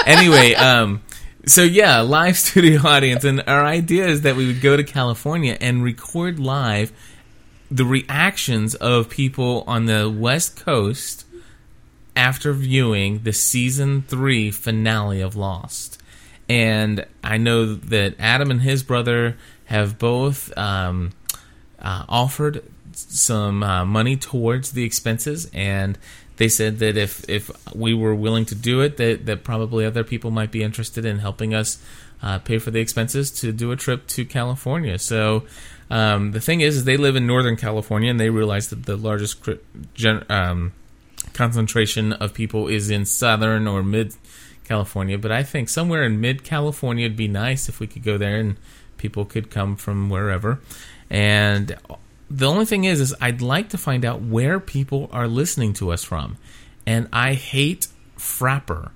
Anyway, 0.05 0.53
um, 0.53 1.01
so 1.45 1.63
yeah, 1.63 2.01
live 2.01 2.37
studio 2.45 2.81
audience, 2.87 3.23
and 3.23 3.43
our 3.47 3.63
idea 3.63 4.07
is 4.07 4.21
that 4.21 4.35
we 4.35 4.47
would 4.47 4.61
go 4.61 4.75
to 4.75 4.83
California 4.83 5.57
and 5.61 5.83
record 5.83 6.39
live 6.39 6.91
the 7.69 7.85
reactions 7.85 8.75
of 8.75 9.09
people 9.09 9.63
on 9.67 9.85
the 9.85 10.09
West 10.09 10.55
Coast 10.57 11.25
after 12.15 12.53
viewing 12.53 13.23
the 13.23 13.33
season 13.33 14.03
three 14.03 14.51
finale 14.51 15.21
of 15.21 15.35
Lost. 15.35 16.01
And 16.47 17.05
I 17.23 17.37
know 17.37 17.73
that 17.73 18.15
Adam 18.19 18.51
and 18.51 18.61
his 18.61 18.83
brother 18.83 19.35
have 19.65 19.97
both 19.97 20.55
um, 20.57 21.11
uh, 21.79 22.05
offered 22.07 22.63
some 22.93 23.63
uh, 23.63 23.83
money 23.83 24.15
towards 24.15 24.71
the 24.71 24.83
expenses, 24.83 25.49
and 25.53 25.97
they 26.37 26.49
said 26.49 26.79
that 26.79 26.97
if 26.97 27.27
if 27.29 27.49
we 27.73 27.93
were 27.93 28.15
willing 28.15 28.45
to 28.45 28.55
do 28.55 28.81
it, 28.81 28.97
that 28.97 29.25
that 29.25 29.43
probably 29.43 29.85
other 29.85 30.03
people 30.03 30.31
might 30.31 30.51
be 30.51 30.63
interested 30.63 31.05
in 31.05 31.19
helping 31.19 31.53
us 31.53 31.81
uh, 32.21 32.39
pay 32.39 32.57
for 32.57 32.71
the 32.71 32.79
expenses 32.79 33.31
to 33.41 33.51
do 33.51 33.71
a 33.71 33.75
trip 33.75 34.07
to 34.07 34.25
California. 34.25 34.99
So. 34.99 35.45
Um, 35.87 36.31
the 36.31 36.41
thing 36.41 36.61
is, 36.61 36.77
is, 36.77 36.85
they 36.85 36.97
live 36.97 37.15
in 37.15 37.27
Northern 37.27 37.55
California, 37.55 38.09
and 38.09 38.19
they 38.19 38.31
realize 38.31 38.69
that 38.69 38.87
the 38.87 38.97
largest 38.97 39.47
gen- 39.93 40.25
um, 40.29 40.73
concentration 41.33 42.13
of 42.13 42.33
people 42.33 42.67
is 42.67 42.89
in 42.89 43.05
Southern 43.05 43.67
or 43.67 43.83
Mid 43.83 44.15
California. 44.63 45.17
But 45.17 45.31
I 45.31 45.43
think 45.43 45.69
somewhere 45.69 46.03
in 46.03 46.19
Mid 46.19 46.43
California 46.43 47.05
would 47.05 47.15
be 47.15 47.27
nice 47.27 47.69
if 47.69 47.79
we 47.79 47.87
could 47.87 48.03
go 48.03 48.17
there 48.17 48.39
and 48.39 48.57
people 48.97 49.25
could 49.25 49.51
come 49.51 49.75
from 49.75 50.09
wherever. 50.09 50.59
And 51.09 51.77
the 52.29 52.47
only 52.47 52.65
thing 52.65 52.83
is, 52.85 53.01
is 53.01 53.15
I'd 53.21 53.41
like 53.41 53.69
to 53.69 53.77
find 53.77 54.03
out 54.05 54.21
where 54.21 54.59
people 54.59 55.09
are 55.11 55.27
listening 55.27 55.73
to 55.73 55.91
us 55.91 56.03
from. 56.03 56.37
And 56.85 57.07
I 57.11 57.33
hate 57.33 57.87
Frapper. 58.17 58.91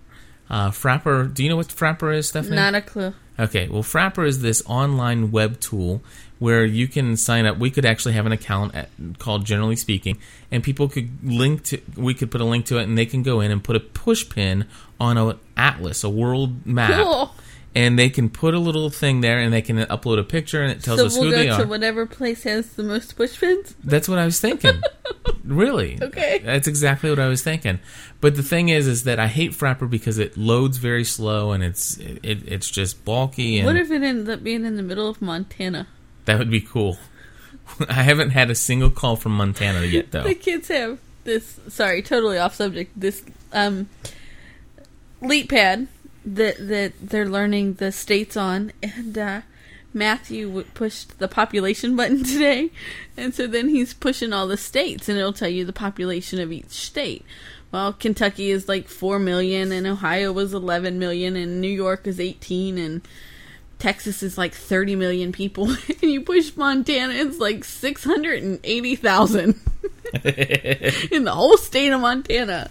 Uh, 0.50 0.72
Frapper, 0.72 1.32
do 1.32 1.44
you 1.44 1.50
know 1.50 1.56
what 1.58 1.68
Frapper 1.68 2.16
is, 2.16 2.30
Stephanie? 2.30 2.56
Not 2.56 2.76
a 2.76 2.82
clue. 2.82 3.14
Okay, 3.40 3.70
well, 3.70 3.84
Frapper 3.84 4.28
is 4.28 4.42
this 4.42 4.62
online 4.66 5.32
web 5.32 5.60
tool 5.60 6.02
where 6.40 6.66
you 6.66 6.88
can 6.88 7.16
sign 7.18 7.46
up. 7.46 7.58
We 7.58 7.70
could 7.70 7.86
actually 7.86 8.14
have 8.14 8.26
an 8.26 8.32
account 8.32 8.76
at, 8.76 8.90
called 9.18 9.46
Generally 9.46 9.78
Speaking, 9.78 10.18
and 10.52 10.64
people 10.64 10.90
could 10.90 11.10
link 11.24 11.64
to. 11.66 11.82
We 11.96 12.14
could 12.14 12.32
put 12.32 12.42
a 12.42 12.46
link 12.46 12.66
to 12.68 12.80
it, 12.80 12.84
and 12.84 12.98
they 12.98 13.06
can 13.06 13.24
go 13.24 13.40
in 13.40 13.52
and 13.52 13.64
put 13.64 13.76
a 13.76 13.80
push 13.80 14.28
pin 14.28 14.66
on 15.00 15.18
an 15.18 15.40
atlas, 15.56 16.04
a 16.04 16.10
world 16.10 16.66
map, 16.66 17.04
Cool. 17.04 17.34
And 17.80 17.98
they 17.98 18.10
can 18.10 18.30
put 18.30 18.54
a 18.54 18.60
little 18.60 18.90
thing 18.90 19.22
there, 19.22 19.40
and 19.40 19.54
they 19.54 19.62
can 19.62 19.78
upload 19.78 20.20
a 20.20 20.24
picture, 20.24 20.62
and 20.62 20.70
it 20.70 20.84
tells 20.84 21.00
so 21.00 21.06
us 21.06 21.16
we'll 21.16 21.26
who 21.26 21.32
go 21.32 21.38
they 21.38 21.46
to 21.46 21.64
are. 21.64 21.68
whatever 21.68 22.06
place 22.06 22.44
has 22.44 22.74
the 22.74 22.84
most 22.84 23.16
push 23.16 23.40
pins. 23.40 23.74
That's 23.84 24.10
what 24.10 24.20
I 24.20 24.26
was 24.26 24.40
thinking. 24.40 24.82
really? 25.46 25.98
Okay. 26.02 26.40
That's 26.44 26.68
exactly 26.68 27.10
what 27.10 27.20
I 27.20 27.28
was 27.28 27.42
thinking. 27.42 27.80
But 28.20 28.36
the 28.36 28.44
thing 28.44 28.68
is, 28.68 28.86
is 28.86 29.06
that 29.06 29.18
I 29.18 29.28
hate 29.28 29.52
Frapper 29.52 29.90
because 29.90 30.18
it 30.18 30.36
loads 30.36 30.78
very 30.78 31.06
slow 31.06 31.52
and 31.52 31.64
it's 31.64 31.98
it, 31.98 32.20
it's 32.24 32.70
just 32.70 33.06
bulky 33.06 33.60
and 33.60 33.66
What 33.66 33.78
if 33.78 33.90
it 33.92 34.04
ends 34.04 34.28
up 34.28 34.44
being 34.44 34.66
in 34.66 34.76
the 34.76 34.84
middle 34.84 35.08
of 35.08 35.22
Montana? 35.22 35.88
that 36.26 36.38
would 36.38 36.52
be 36.52 36.62
cool. 36.62 36.98
I 37.90 38.04
haven't 38.04 38.32
had 38.32 38.52
a 38.52 38.56
single 38.56 38.90
call 38.90 39.16
from 39.16 39.38
Montana 39.38 39.82
yet, 39.86 40.12
though. 40.12 40.24
The 40.24 40.36
kids 40.36 40.68
have 40.68 41.00
this. 41.24 41.60
Sorry, 41.70 42.02
totally 42.02 42.38
off 42.38 42.56
subject. 42.56 42.92
This 43.00 43.24
um, 43.54 43.88
leap 45.22 45.50
pad 45.50 45.88
that 46.36 46.68
that 46.68 46.94
they're 47.02 47.30
learning 47.30 47.76
the 47.76 47.92
states 47.92 48.38
on, 48.38 48.72
and 48.82 49.18
uh, 49.18 49.42
Matthew 49.94 50.48
w- 50.48 50.68
pushed 50.74 51.20
the 51.20 51.28
population 51.28 51.96
button 51.98 52.24
today, 52.24 52.72
and 53.18 53.34
so 53.34 53.48
then 53.48 53.70
he's 53.70 53.94
pushing 53.94 54.34
all 54.34 54.48
the 54.48 54.58
states, 54.58 55.10
and 55.10 55.18
it'll 55.18 55.34
tell 55.34 55.50
you 55.50 55.66
the 55.66 55.74
population 55.74 56.40
of 56.40 56.52
each 56.52 56.70
state. 56.70 57.26
Well, 57.72 57.94
Kentucky 57.94 58.50
is 58.50 58.68
like 58.68 58.88
four 58.88 59.20
million, 59.20 59.72
and 59.72 59.86
Ohio 59.88 60.32
was 60.32 60.54
eleven 60.54 61.00
million, 61.00 61.36
and 61.36 61.62
New 61.62 61.68
York 61.68 62.08
is 62.08 62.20
eighteen, 62.20 62.78
and 62.78 63.02
Texas 63.80 64.22
is 64.22 64.38
like 64.38 64.54
30 64.54 64.98
million 64.98 65.32
people, 65.32 65.70
and 66.02 66.12
you 66.12 66.22
push 66.22 66.56
Montana, 66.58 67.14
it's 67.14 67.40
like 67.40 67.64
680,000 67.64 69.42
in 71.12 71.24
the 71.24 71.32
whole 71.34 71.56
state 71.56 71.92
of 71.94 72.02
Montana. 72.02 72.70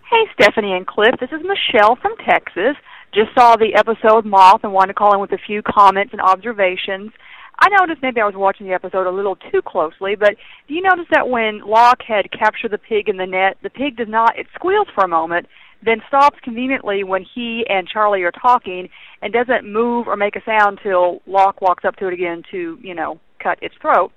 Hey, 0.09 0.25
Stephanie 0.33 0.73
and 0.73 0.85
Cliff. 0.85 1.15
This 1.19 1.31
is 1.31 1.41
Michelle 1.41 1.95
from 1.95 2.15
Texas. 2.17 2.75
Just 3.13 3.33
saw 3.33 3.55
the 3.55 3.73
episode 3.75 4.25
Moth 4.25 4.63
and 4.63 4.73
wanted 4.73 4.93
to 4.93 4.93
call 4.93 5.13
in 5.13 5.19
with 5.19 5.31
a 5.31 5.37
few 5.37 5.61
comments 5.61 6.13
and 6.13 6.21
observations. 6.21 7.11
I 7.59 7.69
noticed 7.69 8.03
maybe 8.03 8.21
I 8.21 8.25
was 8.25 8.35
watching 8.35 8.67
the 8.67 8.73
episode 8.73 9.07
a 9.07 9.11
little 9.11 9.35
too 9.35 9.61
closely, 9.63 10.15
but 10.15 10.35
do 10.67 10.75
you 10.75 10.81
notice 10.81 11.07
that 11.11 11.29
when 11.29 11.61
Locke 11.61 12.03
had 12.07 12.31
captured 12.31 12.71
the 12.71 12.77
pig 12.77 13.09
in 13.09 13.17
the 13.17 13.25
net, 13.25 13.57
the 13.63 13.69
pig 13.69 13.97
does 13.97 14.07
not, 14.07 14.37
it 14.37 14.45
squeals 14.53 14.87
for 14.93 15.03
a 15.03 15.07
moment, 15.07 15.47
then 15.87 16.01
stops 16.07 16.37
conveniently 16.43 17.03
when 17.03 17.23
he 17.23 17.65
and 17.69 17.87
Charlie 17.87 18.23
are 18.23 18.31
talking 18.31 18.89
and 19.21 19.33
doesn't 19.33 19.71
move 19.71 20.07
or 20.07 20.15
make 20.15 20.35
a 20.35 20.41
sound 20.45 20.79
till 20.83 21.21
Locke 21.25 21.61
walks 21.61 21.85
up 21.85 21.95
to 21.97 22.07
it 22.07 22.13
again 22.13 22.43
to, 22.51 22.77
you 22.81 22.93
know, 22.93 23.19
cut 23.41 23.57
its 23.61 23.75
throat. 23.81 24.11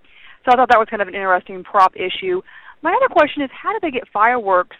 So 0.44 0.52
I 0.52 0.56
thought 0.56 0.68
that 0.70 0.78
was 0.78 0.88
kind 0.88 1.02
of 1.02 1.08
an 1.08 1.14
interesting 1.14 1.62
prop 1.64 1.92
issue. 1.96 2.40
My 2.82 2.92
other 2.92 3.12
question 3.12 3.42
is 3.42 3.50
how 3.52 3.72
did 3.72 3.82
they 3.82 3.90
get 3.90 4.08
fireworks 4.12 4.76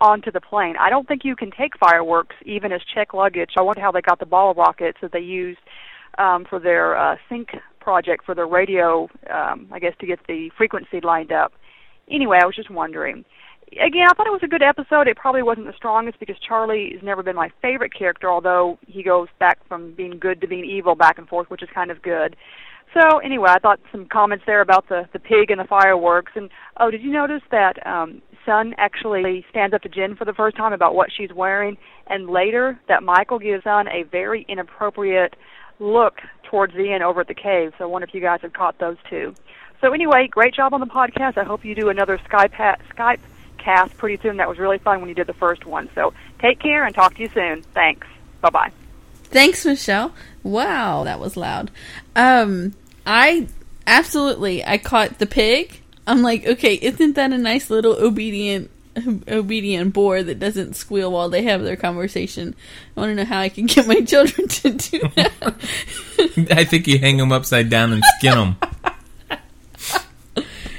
onto 0.00 0.30
the 0.30 0.40
plane? 0.40 0.74
I 0.78 0.90
don't 0.90 1.06
think 1.08 1.22
you 1.24 1.34
can 1.34 1.50
take 1.50 1.72
fireworks 1.78 2.36
even 2.44 2.72
as 2.72 2.80
check 2.94 3.14
luggage. 3.14 3.50
I 3.56 3.62
wonder 3.62 3.80
how 3.80 3.90
they 3.90 4.00
got 4.00 4.20
the 4.20 4.26
ball 4.26 4.54
rockets 4.54 4.98
that 5.02 5.12
they 5.12 5.20
used 5.20 5.60
um, 6.18 6.46
for 6.48 6.60
their 6.60 6.96
uh, 6.96 7.16
sync 7.28 7.48
project 7.80 8.24
for 8.24 8.34
the 8.34 8.44
radio, 8.44 9.08
um, 9.32 9.66
I 9.72 9.80
guess, 9.80 9.94
to 10.00 10.06
get 10.06 10.20
the 10.28 10.50
frequency 10.56 11.00
lined 11.02 11.32
up. 11.32 11.52
Anyway, 12.10 12.38
I 12.40 12.46
was 12.46 12.54
just 12.54 12.70
wondering. 12.70 13.24
Again, 13.80 14.06
I 14.08 14.14
thought 14.14 14.26
it 14.26 14.32
was 14.32 14.42
a 14.42 14.48
good 14.48 14.62
episode. 14.62 15.08
It 15.08 15.16
probably 15.16 15.42
wasn't 15.42 15.66
the 15.66 15.72
strongest 15.74 16.20
because 16.20 16.36
Charlie 16.46 16.90
has 16.92 17.02
never 17.02 17.22
been 17.22 17.36
my 17.36 17.50
favorite 17.62 17.92
character, 17.96 18.30
although 18.30 18.78
he 18.86 19.02
goes 19.02 19.28
back 19.38 19.66
from 19.66 19.94
being 19.94 20.18
good 20.18 20.42
to 20.42 20.46
being 20.46 20.64
evil 20.64 20.94
back 20.94 21.16
and 21.16 21.26
forth, 21.26 21.48
which 21.48 21.62
is 21.62 21.70
kind 21.74 21.90
of 21.90 22.02
good. 22.02 22.36
So 22.92 23.18
anyway, 23.18 23.48
I 23.50 23.58
thought 23.58 23.80
some 23.90 24.06
comments 24.06 24.44
there 24.46 24.60
about 24.60 24.88
the 24.88 25.08
the 25.14 25.18
pig 25.18 25.50
and 25.50 25.58
the 25.58 25.64
fireworks. 25.64 26.32
And 26.34 26.50
oh, 26.78 26.90
did 26.90 27.02
you 27.02 27.10
notice 27.10 27.40
that 27.50 27.84
um, 27.86 28.20
Sun 28.44 28.74
actually 28.76 29.46
stands 29.48 29.74
up 29.74 29.80
to 29.82 29.88
Jin 29.88 30.16
for 30.16 30.26
the 30.26 30.34
first 30.34 30.56
time 30.56 30.74
about 30.74 30.94
what 30.94 31.08
she's 31.16 31.32
wearing, 31.34 31.78
and 32.08 32.28
later 32.28 32.78
that 32.88 33.02
Michael 33.02 33.38
gives 33.38 33.64
Sun 33.64 33.88
a 33.88 34.02
very 34.02 34.44
inappropriate 34.48 35.34
look 35.78 36.18
towards 36.50 36.74
the 36.74 36.92
end 36.92 37.02
over 37.02 37.22
at 37.22 37.28
the 37.28 37.34
cave. 37.34 37.72
So 37.78 37.84
I 37.84 37.86
wonder 37.86 38.06
if 38.06 38.12
you 38.12 38.20
guys 38.20 38.40
have 38.42 38.52
caught 38.52 38.78
those 38.78 38.98
two. 39.08 39.34
So 39.80 39.92
anyway, 39.92 40.28
great 40.30 40.54
job 40.54 40.74
on 40.74 40.80
the 40.80 40.86
podcast. 40.86 41.38
I 41.38 41.44
hope 41.44 41.64
you 41.64 41.74
do 41.74 41.88
another 41.88 42.18
Skype 42.18 42.52
Skype 42.94 43.18
cast 43.62 43.96
pretty 43.96 44.20
soon. 44.22 44.38
That 44.38 44.48
was 44.48 44.58
really 44.58 44.78
fun 44.78 45.00
when 45.00 45.08
you 45.08 45.14
did 45.14 45.26
the 45.26 45.34
first 45.34 45.64
one. 45.64 45.88
So 45.94 46.12
take 46.40 46.58
care 46.58 46.84
and 46.84 46.94
talk 46.94 47.14
to 47.14 47.22
you 47.22 47.28
soon. 47.28 47.62
Thanks. 47.74 48.06
Bye 48.40 48.50
bye. 48.50 48.72
Thanks, 49.24 49.64
Michelle. 49.64 50.12
Wow, 50.42 51.04
that 51.04 51.20
was 51.20 51.36
loud. 51.36 51.70
Um, 52.14 52.74
I 53.06 53.48
absolutely 53.86 54.64
I 54.64 54.78
caught 54.78 55.18
the 55.18 55.26
pig. 55.26 55.80
I'm 56.06 56.22
like, 56.22 56.46
okay, 56.46 56.74
isn't 56.74 57.14
that 57.14 57.32
a 57.32 57.38
nice 57.38 57.70
little 57.70 57.94
obedient 57.94 58.70
obedient 59.28 59.94
boar 59.94 60.22
that 60.22 60.38
doesn't 60.38 60.74
squeal 60.74 61.10
while 61.10 61.28
they 61.28 61.42
have 61.44 61.62
their 61.62 61.76
conversation? 61.76 62.54
I 62.96 63.00
want 63.00 63.10
to 63.10 63.14
know 63.14 63.24
how 63.24 63.40
I 63.40 63.48
can 63.48 63.66
get 63.66 63.86
my 63.86 64.00
children 64.06 64.48
to 64.48 64.70
do 64.70 64.98
that. 65.16 66.50
I 66.50 66.64
think 66.64 66.86
you 66.86 66.98
hang 66.98 67.16
them 67.16 67.32
upside 67.32 67.70
down 67.70 67.92
and 67.92 68.02
skin 68.18 68.34
them. 68.34 68.56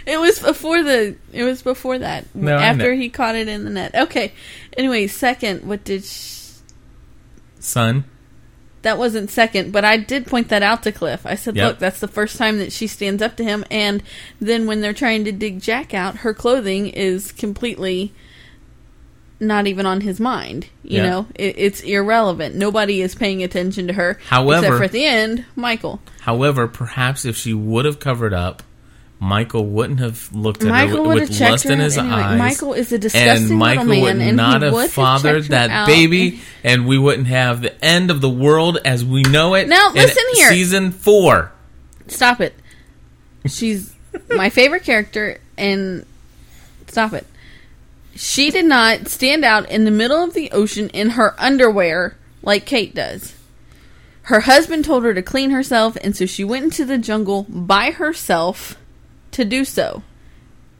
It 0.05 0.19
was 0.19 0.39
before 0.39 0.83
the. 0.83 1.15
It 1.31 1.43
was 1.43 1.61
before 1.61 1.99
that. 1.99 2.33
No, 2.35 2.55
after 2.57 2.93
he 2.93 3.09
caught 3.09 3.35
it 3.35 3.47
in 3.47 3.63
the 3.63 3.69
net. 3.69 3.95
Okay. 3.95 4.33
Anyway, 4.77 5.07
second. 5.07 5.63
What 5.65 5.83
did? 5.83 6.03
Sh- 6.03 6.39
Sun. 7.59 8.03
that 8.81 8.97
wasn't 8.97 9.29
second, 9.29 9.71
but 9.71 9.85
I 9.85 9.95
did 9.95 10.27
point 10.27 10.49
that 10.49 10.61
out 10.61 10.83
to 10.83 10.91
Cliff. 10.91 11.25
I 11.25 11.35
said, 11.35 11.55
Yep. 11.55 11.67
"Look, 11.67 11.79
that's 11.79 12.01
the 12.01 12.07
first 12.09 12.37
time 12.37 12.57
that 12.57 12.73
she 12.73 12.87
stands 12.87 13.21
up 13.23 13.37
to 13.37 13.43
him." 13.45 13.63
And 13.71 14.03
then 14.41 14.65
when 14.67 14.81
they're 14.81 14.91
trying 14.91 15.23
to 15.23 15.31
dig 15.31 15.61
Jack 15.61 15.93
out, 15.93 16.17
her 16.17 16.33
clothing 16.33 16.87
is 16.87 17.31
completely 17.31 18.11
not 19.39 19.67
even 19.67 19.85
on 19.85 20.01
his 20.01 20.19
mind. 20.19 20.67
You 20.83 20.97
Yeah. 20.97 21.09
know, 21.09 21.27
it, 21.35 21.55
it's 21.57 21.79
irrelevant. 21.81 22.55
Nobody 22.55 23.01
is 23.01 23.15
paying 23.15 23.41
attention 23.43 23.87
to 23.87 23.93
her. 23.93 24.19
However- 24.27 24.59
except 24.65 24.77
for 24.77 24.83
at 24.83 24.91
the 24.91 25.05
end, 25.05 25.45
Michael. 25.55 26.01
However, 26.21 26.67
perhaps 26.67 27.23
if 27.25 27.37
she 27.37 27.53
would 27.53 27.85
have 27.85 27.99
covered 27.99 28.33
up, 28.33 28.63
Michael 29.19 29.65
wouldn't 29.65 29.99
have 29.99 30.33
looked 30.33 30.63
at 30.63 30.69
Michael 30.69 31.05
her 31.09 31.15
with 31.15 31.39
lust 31.39 31.65
in 31.65 31.79
his 31.79 31.97
anyway. 31.97 32.15
eyes. 32.15 32.39
Michael 32.39 32.73
is 32.73 32.91
a 32.91 32.99
disgusting 32.99 33.51
and 33.51 33.59
Michael 33.59 33.85
little 33.85 34.03
would 34.03 34.17
and 34.17 34.35
not 34.35 34.61
have 34.61 34.73
would 34.73 34.81
have 34.81 34.91
fathered 34.91 35.45
that 35.45 35.87
baby, 35.87 36.41
and 36.63 36.85
we 36.85 36.97
wouldn't 36.97 37.27
have 37.27 37.61
the 37.61 37.83
end 37.83 38.11
of 38.11 38.19
the 38.19 38.29
world 38.29 38.79
as 38.83 39.05
we 39.05 39.21
know 39.21 39.55
it. 39.55 39.69
Now, 39.69 39.91
listen 39.93 40.23
here. 40.33 40.49
season 40.49 40.91
four. 40.91 41.53
Stop 42.07 42.41
it. 42.41 42.53
She's 43.47 43.95
my 44.29 44.49
favorite 44.49 44.83
character, 44.83 45.39
and 45.57 46.05
stop 46.87 47.13
it. 47.13 47.25
She 48.15 48.51
did 48.51 48.65
not 48.65 49.07
stand 49.07 49.45
out 49.45 49.69
in 49.69 49.85
the 49.85 49.91
middle 49.91 50.21
of 50.23 50.33
the 50.33 50.51
ocean 50.51 50.89
in 50.89 51.11
her 51.11 51.33
underwear 51.37 52.17
like 52.41 52.65
Kate 52.65 52.93
does. 52.93 53.33
Her 54.23 54.41
husband 54.41 54.85
told 54.85 55.03
her 55.03 55.13
to 55.13 55.21
clean 55.21 55.49
herself, 55.51 55.97
and 56.01 56.15
so 56.15 56.25
she 56.25 56.43
went 56.43 56.65
into 56.65 56.85
the 56.85 56.97
jungle 56.97 57.43
by 57.49 57.91
herself 57.91 58.77
to 59.33 59.45
do 59.45 59.65
so. 59.65 60.03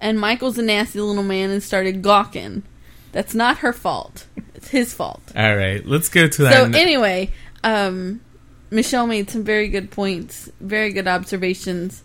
And 0.02 0.20
Michael's 0.20 0.58
a 0.58 0.62
nasty 0.62 1.00
little 1.00 1.24
man 1.24 1.50
and 1.50 1.64
started 1.64 2.02
gawking. 2.02 2.64
That's 3.12 3.34
not 3.34 3.60
her 3.60 3.72
fault. 3.74 4.26
It's 4.56 4.70
his 4.70 4.94
fault. 4.94 5.22
All 5.36 5.56
right, 5.56 5.86
let's 5.86 6.10
go 6.10 6.28
to 6.28 6.42
that. 6.44 6.54
So 6.74 6.80
anyway, 6.80 7.32
um, 7.64 8.22
Michelle 8.72 9.08
made 9.08 9.30
some 9.30 9.44
very 9.44 9.68
good 9.70 9.92
points, 9.92 10.50
very 10.60 10.92
good 10.94 11.08
observations. 11.08 12.04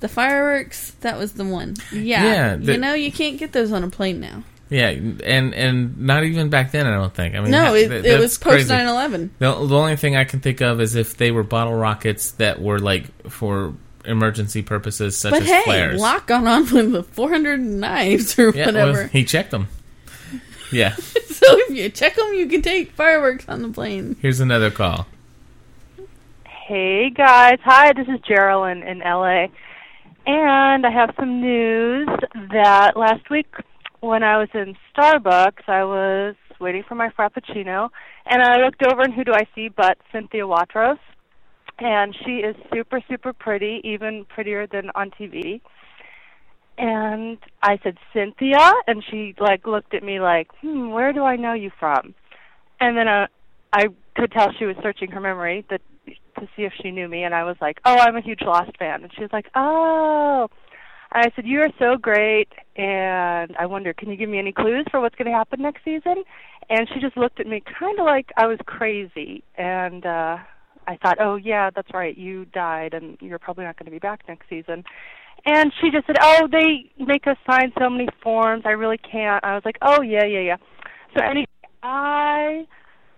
The 0.00 0.08
fireworks, 0.08 0.92
that 1.00 1.18
was 1.18 1.32
the 1.32 1.44
one. 1.44 1.74
Yeah, 1.92 2.24
Yeah, 2.24 2.56
the- 2.56 2.72
you 2.72 2.78
know 2.78 2.94
you 2.94 3.12
can't 3.12 3.38
get 3.38 3.52
those 3.52 3.72
on 3.72 3.84
a 3.84 3.90
plane 3.90 4.20
now. 4.20 4.42
Yeah, 4.68 4.88
and 4.88 5.52
and 5.54 5.98
not 5.98 6.24
even 6.24 6.48
back 6.48 6.72
then. 6.72 6.86
I 6.86 6.94
don't 6.94 7.12
think. 7.14 7.34
I 7.34 7.40
mean, 7.40 7.50
No, 7.50 7.74
it- 7.74 7.88
that- 7.88 8.06
it 8.06 8.18
was 8.18 8.38
post 8.38 8.68
crazy. 8.68 8.70
9/11. 8.70 9.30
The, 9.38 9.52
the 9.66 9.76
only 9.76 9.96
thing 9.96 10.16
I 10.16 10.24
can 10.24 10.40
think 10.40 10.60
of 10.62 10.80
is 10.80 10.94
if 10.94 11.16
they 11.18 11.30
were 11.30 11.42
bottle 11.42 11.74
rockets 11.74 12.30
that 12.32 12.60
were 12.62 12.78
like 12.78 13.04
for 13.30 13.74
emergency 14.04 14.62
purposes, 14.62 15.16
such 15.16 15.32
but 15.32 15.42
as 15.42 15.48
hey, 15.48 15.62
flares. 15.62 16.00
Locke 16.00 16.26
got 16.26 16.46
on 16.46 16.72
with 16.72 16.92
the 16.92 17.02
400 17.02 17.60
knives 17.60 18.38
or 18.38 18.50
yeah, 18.50 18.66
well, 18.66 18.88
whatever. 18.88 19.06
he 19.08 19.24
checked 19.24 19.50
them. 19.50 19.68
Yeah. 20.70 20.94
so 20.96 21.46
if 21.48 21.70
you 21.74 21.88
check 21.90 22.16
them, 22.16 22.34
you 22.34 22.46
can 22.46 22.62
take 22.62 22.92
fireworks 22.92 23.48
on 23.48 23.62
the 23.62 23.68
plane. 23.68 24.16
Here's 24.20 24.40
another 24.40 24.70
call. 24.70 25.06
Hey 26.46 27.10
guys, 27.10 27.58
hi, 27.64 27.92
this 27.92 28.06
is 28.08 28.20
Geraldine 28.26 28.82
in 28.82 29.00
LA. 29.00 29.48
And 30.24 30.86
I 30.86 30.90
have 30.90 31.14
some 31.18 31.40
news 31.40 32.08
that 32.52 32.96
last 32.96 33.28
week 33.28 33.52
when 34.00 34.22
I 34.22 34.38
was 34.38 34.48
in 34.54 34.76
Starbucks, 34.94 35.68
I 35.68 35.84
was 35.84 36.34
waiting 36.60 36.84
for 36.88 36.94
my 36.94 37.08
Frappuccino, 37.10 37.90
and 38.26 38.42
I 38.42 38.64
looked 38.64 38.82
over 38.86 39.02
and 39.02 39.12
who 39.12 39.24
do 39.24 39.32
I 39.32 39.46
see 39.54 39.68
but 39.68 39.98
Cynthia 40.12 40.42
Watros. 40.42 40.98
And 41.82 42.16
she 42.24 42.38
is 42.38 42.54
super, 42.72 43.00
super 43.08 43.32
pretty, 43.32 43.80
even 43.84 44.24
prettier 44.28 44.66
than 44.66 44.90
on 44.94 45.10
TV. 45.10 45.60
And 46.78 47.38
I 47.62 47.78
said, 47.82 47.98
Cynthia? 48.12 48.72
And 48.86 49.04
she 49.10 49.34
like 49.38 49.66
looked 49.66 49.94
at 49.94 50.02
me 50.02 50.20
like, 50.20 50.48
hmm, 50.60 50.90
where 50.90 51.12
do 51.12 51.22
I 51.24 51.36
know 51.36 51.54
you 51.54 51.70
from? 51.78 52.14
And 52.80 52.96
then 52.96 53.08
uh, 53.08 53.26
I 53.72 53.86
could 54.16 54.32
tell 54.32 54.52
she 54.58 54.64
was 54.64 54.76
searching 54.82 55.10
her 55.10 55.20
memory 55.20 55.64
that 55.70 55.80
to 56.38 56.48
see 56.56 56.62
if 56.62 56.72
she 56.82 56.90
knew 56.90 57.08
me, 57.08 57.22
and 57.24 57.34
I 57.34 57.44
was 57.44 57.56
like, 57.60 57.80
"Oh, 57.84 57.96
I'm 57.96 58.16
a 58.16 58.20
huge 58.20 58.42
Lost 58.42 58.76
fan." 58.78 59.02
And 59.02 59.12
she 59.14 59.22
was 59.22 59.30
like, 59.32 59.46
"Oh." 59.54 60.48
And 61.14 61.26
I 61.26 61.34
said, 61.36 61.46
"You 61.46 61.60
are 61.60 61.70
so 61.78 61.96
great, 61.96 62.48
and 62.76 63.54
I 63.58 63.66
wonder, 63.66 63.92
can 63.92 64.10
you 64.10 64.16
give 64.16 64.28
me 64.28 64.38
any 64.38 64.52
clues 64.52 64.86
for 64.90 65.00
what's 65.00 65.14
going 65.14 65.30
to 65.30 65.36
happen 65.36 65.62
next 65.62 65.84
season?" 65.84 66.24
And 66.68 66.88
she 66.92 67.00
just 67.00 67.16
looked 67.16 67.40
at 67.40 67.46
me, 67.46 67.62
kind 67.78 67.98
of 67.98 68.06
like 68.06 68.30
I 68.36 68.46
was 68.46 68.58
crazy, 68.66 69.44
and 69.56 70.04
uh 70.04 70.38
I 70.86 70.96
thought, 70.96 71.18
"Oh 71.20 71.36
yeah, 71.36 71.70
that's 71.74 71.92
right. 71.94 72.16
You 72.16 72.44
died, 72.46 72.94
and 72.94 73.16
you're 73.20 73.38
probably 73.38 73.64
not 73.64 73.78
going 73.78 73.86
to 73.86 73.92
be 73.92 73.98
back 73.98 74.22
next 74.28 74.48
season." 74.48 74.84
And 75.44 75.72
she 75.80 75.90
just 75.90 76.06
said, 76.06 76.16
"Oh, 76.20 76.48
they 76.50 76.90
make 77.02 77.26
us 77.26 77.36
sign 77.48 77.72
so 77.78 77.88
many 77.90 78.08
forms. 78.22 78.62
I 78.64 78.70
really 78.70 78.98
can't." 78.98 79.44
I 79.44 79.54
was 79.54 79.62
like, 79.64 79.78
"Oh 79.82 80.02
yeah, 80.02 80.24
yeah, 80.24 80.40
yeah." 80.40 80.56
So 81.16 81.24
anyway, 81.24 81.46
I 81.82 82.66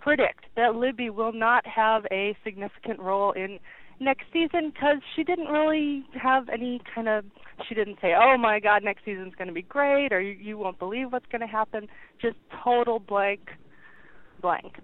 predict 0.01 0.45
that 0.57 0.75
Libby 0.77 1.11
will 1.11 1.33
not 1.33 1.67
have 1.67 2.05
a 2.11 2.37
significant 2.45 3.01
role 3.01 3.33
in 3.33 3.59
next 4.01 4.25
season 4.33 4.71
because 4.71 4.99
she 5.15 5.25
didn't 5.25 5.47
really 5.47 6.05
have 6.21 6.49
any 6.49 6.81
kind 6.95 7.09
of. 7.09 7.25
She 7.69 7.75
didn't 7.75 7.99
say, 8.01 8.15
"Oh 8.15 8.37
my 8.37 8.59
God, 8.61 8.83
next 8.83 9.05
season's 9.05 9.35
going 9.35 9.49
to 9.49 9.55
be 9.55 9.63
great," 9.63 10.13
or 10.13 10.21
"You, 10.21 10.33
you 10.33 10.59
won't 10.59 10.79
believe 10.79 11.13
what's 11.13 11.27
going 11.27 11.41
to 11.41 11.47
happen." 11.47 11.89
Just 12.21 12.37
total 12.63 12.99
blank, 12.99 13.51
blank. 14.41 14.79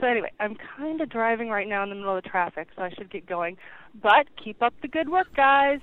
So 0.00 0.06
anyway, 0.06 0.30
I'm 0.40 0.56
kind 0.76 1.00
of 1.00 1.08
driving 1.08 1.48
right 1.48 1.66
now 1.66 1.82
in 1.82 1.88
the 1.88 1.94
middle 1.94 2.16
of 2.16 2.22
the 2.22 2.28
traffic, 2.28 2.68
so 2.76 2.82
I 2.82 2.90
should 2.90 3.10
get 3.10 3.26
going. 3.26 3.56
But 4.02 4.26
keep 4.42 4.62
up 4.62 4.74
the 4.82 4.88
good 4.88 5.08
work, 5.08 5.28
guys. 5.34 5.80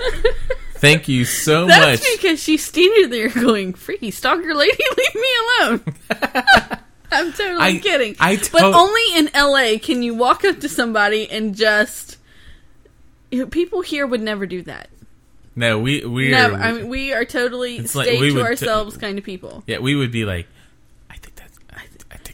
Thank 0.76 1.06
you 1.08 1.24
so 1.24 1.66
That's 1.66 2.00
much. 2.02 2.12
because 2.16 2.42
she's 2.42 2.64
standing 2.64 3.10
there 3.10 3.28
going, 3.28 3.74
"Freaky 3.74 4.10
stalker 4.10 4.54
lady, 4.54 4.82
leave 4.96 5.14
me 5.14 5.28
alone." 5.60 5.84
I'm 7.12 7.30
totally 7.32 7.58
I- 7.60 7.78
kidding. 7.78 8.16
I 8.18 8.36
but 8.50 8.62
only 8.62 9.02
in 9.16 9.28
LA 9.34 9.78
can 9.80 10.02
you 10.02 10.14
walk 10.14 10.44
up 10.44 10.60
to 10.60 10.68
somebody 10.68 11.30
and 11.30 11.54
just. 11.54 12.18
People 13.50 13.80
here 13.80 14.06
would 14.06 14.20
never 14.20 14.44
do 14.44 14.60
that. 14.62 14.90
No, 15.56 15.78
we 15.78 16.04
we 16.04 16.30
Never. 16.30 16.54
are. 16.54 16.60
I 16.60 16.72
mean, 16.72 16.88
we 16.88 17.12
are 17.14 17.24
totally 17.24 17.76
It's 17.76 17.94
like 17.94 18.06
stay 18.06 18.16
to 18.18 18.34
would 18.34 18.40
t- 18.40 18.42
ourselves 18.42 18.96
kind 18.98 19.16
of 19.18 19.24
people. 19.24 19.62
yeah, 19.66 19.78
we 19.78 19.94
would 19.94 20.10
be 20.12 20.24
like, 20.26 20.46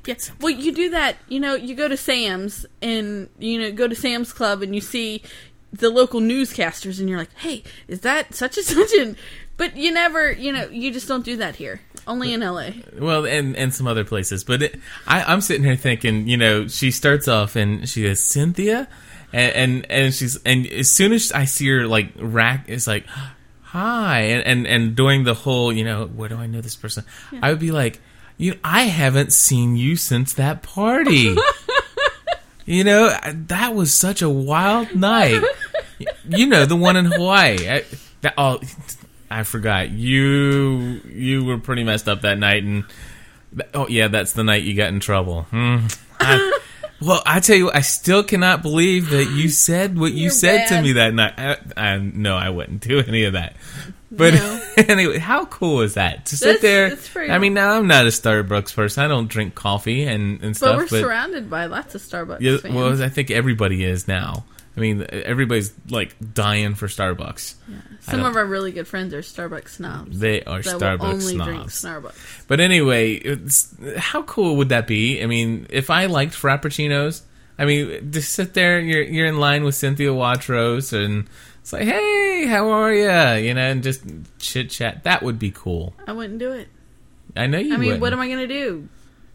Yeah. 0.08 0.16
Well, 0.40 0.50
you 0.50 0.72
do 0.72 0.88
that. 0.90 1.16
You 1.28 1.38
know, 1.38 1.54
you 1.54 1.74
go 1.74 1.86
to 1.86 1.96
Sam's 1.96 2.64
and 2.80 3.28
you 3.38 3.60
know 3.60 3.70
go 3.72 3.86
to 3.86 3.94
Sam's 3.94 4.32
Club 4.32 4.62
and 4.62 4.74
you 4.74 4.80
see 4.80 5.22
the 5.70 5.90
local 5.90 6.22
newscasters 6.22 6.98
and 6.98 7.10
you're 7.10 7.18
like, 7.18 7.34
"Hey, 7.36 7.62
is 7.88 8.00
that 8.00 8.34
such 8.34 8.56
and 8.56 8.64
such?" 8.66 8.90
And 8.94 9.16
but 9.58 9.76
you 9.76 9.92
never, 9.92 10.32
you 10.32 10.50
know, 10.50 10.66
you 10.68 10.92
just 10.92 11.08
don't 11.08 11.26
do 11.26 11.36
that 11.36 11.56
here. 11.56 11.82
Only 12.06 12.32
in 12.32 12.40
LA. 12.40 12.70
well, 12.98 13.26
and 13.26 13.54
and 13.54 13.74
some 13.74 13.86
other 13.86 14.02
places. 14.02 14.44
But 14.44 14.62
it, 14.62 14.80
I, 15.06 15.24
I'm 15.24 15.42
sitting 15.42 15.62
here 15.62 15.76
thinking, 15.76 16.26
you 16.26 16.38
know, 16.38 16.68
she 16.68 16.90
starts 16.90 17.28
off 17.28 17.54
and 17.54 17.86
she 17.86 18.04
goes 18.04 18.20
Cynthia, 18.20 18.88
and 19.30 19.52
and, 19.52 19.90
and 19.90 20.14
she's 20.14 20.40
and 20.46 20.66
as 20.68 20.90
soon 20.90 21.12
as 21.12 21.32
I 21.32 21.44
see 21.44 21.68
her 21.68 21.86
like 21.86 22.12
rack, 22.16 22.64
it's 22.68 22.86
like. 22.86 23.04
Hi, 23.72 24.20
and, 24.20 24.42
and 24.46 24.66
and 24.66 24.96
doing 24.96 25.24
the 25.24 25.34
whole, 25.34 25.70
you 25.70 25.84
know, 25.84 26.06
where 26.06 26.30
do 26.30 26.36
I 26.36 26.46
know 26.46 26.62
this 26.62 26.74
person? 26.74 27.04
I 27.42 27.50
would 27.50 27.58
be 27.58 27.70
like, 27.70 28.00
you, 28.38 28.58
I 28.64 28.82
haven't 28.84 29.32
seen 29.32 29.76
you 29.76 29.96
since 29.96 30.32
that 30.34 30.62
party. 30.62 31.36
you 32.64 32.84
know, 32.84 33.14
that 33.32 33.74
was 33.74 33.92
such 33.92 34.22
a 34.22 34.28
wild 34.30 34.94
night. 34.94 35.42
you 36.28 36.46
know, 36.46 36.64
the 36.64 36.76
one 36.76 36.96
in 36.96 37.04
Hawaii. 37.06 37.68
I, 37.68 37.84
that, 38.22 38.34
oh, 38.38 38.60
I 39.30 39.42
forgot 39.42 39.90
you. 39.90 41.00
You 41.06 41.44
were 41.44 41.58
pretty 41.58 41.84
messed 41.84 42.08
up 42.08 42.22
that 42.22 42.38
night, 42.38 42.62
and 42.62 42.84
oh 43.74 43.88
yeah, 43.88 44.08
that's 44.08 44.32
the 44.32 44.44
night 44.44 44.62
you 44.62 44.74
got 44.74 44.88
in 44.88 45.00
trouble. 45.00 45.42
Hmm. 45.50 45.86
I- 46.20 46.60
well, 47.00 47.22
I 47.26 47.40
tell 47.40 47.56
you, 47.56 47.70
I 47.70 47.80
still 47.80 48.22
cannot 48.22 48.62
believe 48.62 49.10
that 49.10 49.26
you 49.30 49.48
said 49.48 49.98
what 49.98 50.12
you 50.12 50.30
said 50.30 50.66
to 50.68 50.82
me 50.82 50.92
that 50.92 51.14
night. 51.14 51.34
I, 51.38 51.56
I 51.76 51.98
no, 51.98 52.36
I 52.36 52.50
wouldn't 52.50 52.80
do 52.80 52.98
any 53.00 53.24
of 53.24 53.34
that. 53.34 53.56
But 54.10 54.34
No. 54.34 54.64
anyway, 54.78 55.18
how 55.18 55.44
cool 55.44 55.82
is 55.82 55.94
that 55.94 56.24
to 56.26 56.36
sit 56.36 56.46
That's- 56.46 56.62
there? 56.62 56.88
that's 56.88 57.08
pretty 57.10 57.30
I 57.30 57.38
mean, 57.38 57.52
now 57.54 57.72
I'm 57.72 57.86
not 57.86 58.04
a 58.06 58.08
Starbucks 58.08 58.74
person. 58.74 59.04
I 59.04 59.08
don't 59.08 59.28
drink 59.28 59.54
coffee 59.54 60.04
and, 60.04 60.40
and 60.42 60.52
But 60.52 60.56
stuff. 60.56 60.76
we're 60.78 60.86
surrounded 61.02 61.50
by 61.50 61.66
lots 61.66 61.94
of 61.94 62.00
Starbucks 62.00 62.40
Yeah, 62.40 62.56
fans. 62.56 62.74
well, 62.74 63.02
I 63.02 63.10
think 63.10 63.30
everybody 63.30 63.84
is 63.84 64.08
now. 64.08 64.44
I 64.78 64.80
mean, 64.80 65.06
everybody's 65.10 65.72
like 65.90 66.14
dying 66.34 66.76
for 66.76 66.86
Starbucks. 66.86 67.56
I 68.06 68.10
Some 68.10 68.24
of 68.24 68.36
our 68.36 68.46
really 68.46 68.70
good 68.70 68.86
friends 68.86 69.12
are 69.12 69.22
Starbucks 69.22 69.70
snobs. 69.70 70.18
They 70.18 70.44
are 70.44 70.60
Starbucks 70.60 71.00
only 71.00 71.36
drink 71.36 71.70
snobs. 71.70 72.12
Starbucks. 72.12 72.46
But 72.46 72.60
anyway, 72.60 73.38
how 73.96 74.22
cool 74.22 74.56
would 74.56 74.68
that 74.68 74.86
be? 74.86 75.20
I 75.22 75.26
mean, 75.26 75.66
if 75.70 75.90
I 75.90 76.06
liked 76.06 76.34
frappuccinos, 76.34 77.22
I 77.58 77.64
mean, 77.64 78.12
just 78.12 78.32
sit 78.32 78.54
there, 78.54 78.78
you're 78.78 79.02
you're 79.02 79.26
in 79.26 79.38
line 79.40 79.64
with 79.64 79.74
Cynthia 79.74 80.10
Watros, 80.10 80.92
and 80.92 81.28
it's 81.60 81.72
like, 81.72 81.82
hey, 81.82 82.46
how 82.46 82.68
are 82.68 82.92
you? 82.92 83.46
You 83.48 83.54
know, 83.54 83.60
and 83.60 83.82
just 83.82 84.04
chit 84.38 84.70
chat. 84.70 85.02
That 85.04 85.22
would 85.24 85.40
be 85.40 85.50
cool. 85.50 85.92
I 86.06 86.12
wouldn't 86.12 86.38
do 86.38 86.52
it. 86.52 86.68
I 87.36 87.46
know 87.46 87.58
you. 87.58 87.74
I 87.74 87.76
mean, 87.76 87.86
wouldn't. 87.86 88.00
what 88.00 88.12
am 88.12 88.20
I 88.20 88.28
going 88.28 88.46
to 88.46 88.46
do? 88.46 88.88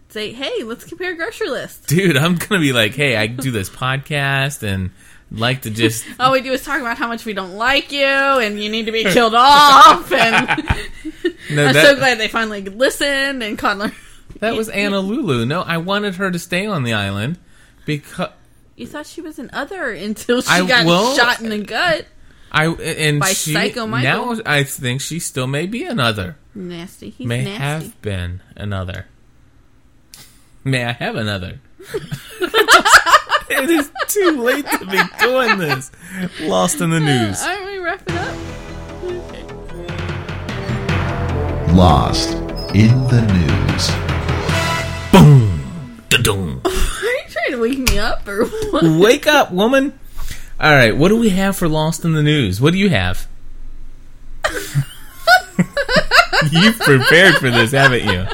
Say, 0.10 0.32
hey, 0.32 0.64
let's 0.64 0.86
compare 0.86 1.16
grocery 1.16 1.50
lists. 1.50 1.88
dude? 1.88 2.18
I'm 2.18 2.36
gonna 2.36 2.62
be 2.62 2.72
like, 2.72 2.94
hey, 2.94 3.16
I 3.16 3.28
do 3.28 3.50
this 3.52 3.70
podcast 3.84 4.62
and 4.62 4.92
like 5.34 5.64
to 5.64 5.70
just 5.72 6.06
All 6.20 6.32
we 6.32 6.42
do 6.42 6.52
is 6.54 6.64
talk 6.64 6.80
about 6.80 6.98
how 6.98 7.08
much 7.08 7.26
we 7.26 7.34
don't 7.34 7.56
like 7.56 7.92
you 7.92 8.06
and 8.06 8.62
you 8.62 8.70
need 8.70 8.86
to 8.86 8.92
be 8.92 9.04
killed 9.04 9.34
off. 9.36 10.12
And 10.12 10.48
No, 11.52 11.66
I'm 11.68 11.74
that- 11.74 11.86
so 11.86 11.96
glad 11.96 12.20
they 12.20 12.28
finally 12.28 12.62
listened 12.64 13.42
and 13.44 13.58
Conler. 13.58 13.94
that 14.40 14.56
was 14.56 14.70
Anna 14.70 15.00
Lulu. 15.00 15.46
No, 15.46 15.62
I 15.62 15.78
wanted 15.78 16.16
her 16.16 16.30
to 16.32 16.40
stay 16.40 16.66
on 16.66 16.84
the 16.84 16.94
island 16.94 17.38
because 17.86 18.30
You 18.76 18.88
thought 18.88 19.06
she 19.08 19.22
was 19.22 19.40
an 19.40 19.50
other 19.54 19.90
until 19.92 20.42
she 20.42 20.50
I- 20.52 20.66
got 20.68 20.86
well, 20.86 21.16
shot 21.16 21.42
in 21.42 21.50
the 21.50 21.60
gut. 21.60 22.06
I 22.52 22.68
and 22.68 23.20
By 23.20 23.34
she 23.34 23.52
Psycho 23.54 23.88
Michael. 23.88 24.36
now 24.36 24.42
I 24.46 24.64
think 24.64 25.02
she 25.02 25.18
still 25.20 25.48
may 25.48 25.66
be 25.66 25.86
another. 25.86 26.38
Nasty. 26.54 27.10
He's 27.10 27.26
may 27.26 27.44
nasty. 27.44 27.58
have 27.58 28.02
been 28.04 28.42
another. 28.56 29.08
May 30.64 30.86
I 30.86 30.92
have 30.92 31.16
another? 31.16 31.60
it 33.50 33.70
is 33.70 33.92
too 34.08 34.42
late 34.42 34.66
to 34.66 34.86
be 34.86 35.00
doing 35.20 35.58
this. 35.58 35.92
Lost 36.42 36.82
in 36.82 36.90
the 36.90 37.00
news. 37.00 37.42
Aren't 37.42 37.66
we 37.66 37.80
wrap 37.80 38.02
it 38.08 38.16
up. 38.16 38.36
Lost 41.76 42.34
in 42.76 43.04
the 43.08 43.22
news. 43.34 43.92
Boom. 45.12 46.04
Da-dum. 46.10 46.62
Are 46.66 46.70
you 46.70 47.24
trying 47.30 47.52
to 47.52 47.60
wake 47.60 47.80
me 47.80 48.00
up 48.00 48.28
or 48.28 48.46
what? 48.46 48.84
Wake 48.84 49.28
up, 49.28 49.52
woman. 49.52 49.98
All 50.60 50.72
right, 50.72 50.96
what 50.96 51.10
do 51.10 51.18
we 51.18 51.30
have 51.30 51.58
for 51.58 51.68
Lost 51.68 52.06
in 52.06 52.14
the 52.14 52.24
News? 52.24 52.62
What 52.62 52.72
do 52.74 52.80
you 52.80 52.90
have? 52.90 53.28
You've 56.52 56.80
prepared 56.80 57.36
for 57.36 57.50
this, 57.50 57.72
haven't 57.72 58.06
you? 58.06 58.28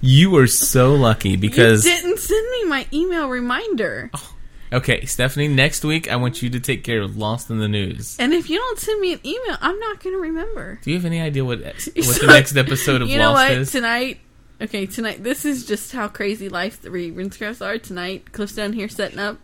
You 0.00 0.30
were 0.30 0.46
so 0.46 0.94
lucky 0.94 1.36
because 1.36 1.84
you 1.84 1.90
didn't 1.90 2.18
send 2.18 2.50
me 2.50 2.64
my 2.64 2.86
email 2.92 3.28
reminder. 3.28 4.10
Oh, 4.14 4.34
okay, 4.72 5.04
Stephanie, 5.04 5.48
next 5.48 5.84
week 5.84 6.10
I 6.10 6.16
want 6.16 6.42
you 6.42 6.50
to 6.50 6.60
take 6.60 6.84
care 6.84 7.00
of 7.00 7.16
Lost 7.16 7.50
in 7.50 7.58
the 7.58 7.68
News. 7.68 8.16
And 8.18 8.32
if 8.32 8.48
you 8.50 8.58
don't 8.58 8.78
send 8.78 9.00
me 9.00 9.12
an 9.14 9.20
email, 9.24 9.56
I'm 9.60 9.78
not 9.78 10.02
going 10.02 10.14
to 10.14 10.20
remember. 10.20 10.80
Do 10.82 10.90
you 10.90 10.96
have 10.96 11.04
any 11.04 11.20
idea 11.20 11.44
what 11.44 11.60
what 11.62 11.80
So- 11.80 12.26
the 12.26 12.32
next 12.32 12.56
episode 12.56 13.02
of 13.02 13.08
you 13.08 13.18
know 13.18 13.32
Lost 13.32 13.48
what? 13.48 13.58
is? 13.58 13.72
Tonight, 13.72 14.20
okay, 14.60 14.86
tonight. 14.86 15.22
This 15.22 15.44
is 15.44 15.66
just 15.66 15.92
how 15.92 16.08
crazy 16.08 16.48
life 16.48 16.80
the 16.82 16.90
rinse 16.90 17.40
are. 17.62 17.78
Tonight, 17.78 18.32
Cliff's 18.32 18.54
down 18.54 18.72
here 18.72 18.88
setting 18.88 19.18
up, 19.18 19.38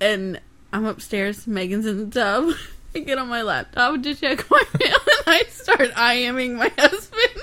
and 0.00 0.40
I'm 0.72 0.84
upstairs. 0.84 1.46
Megan's 1.46 1.86
in 1.86 2.10
the 2.10 2.20
tub. 2.20 2.54
I 2.96 3.00
get 3.00 3.18
on 3.18 3.26
my 3.28 3.42
laptop 3.42 4.00
to 4.02 4.14
check 4.14 4.48
my 4.48 4.62
mail, 4.78 4.96
and 4.96 5.26
I 5.26 5.42
start 5.50 5.90
IMing 5.94 6.54
my 6.56 6.70
husband. 6.78 7.42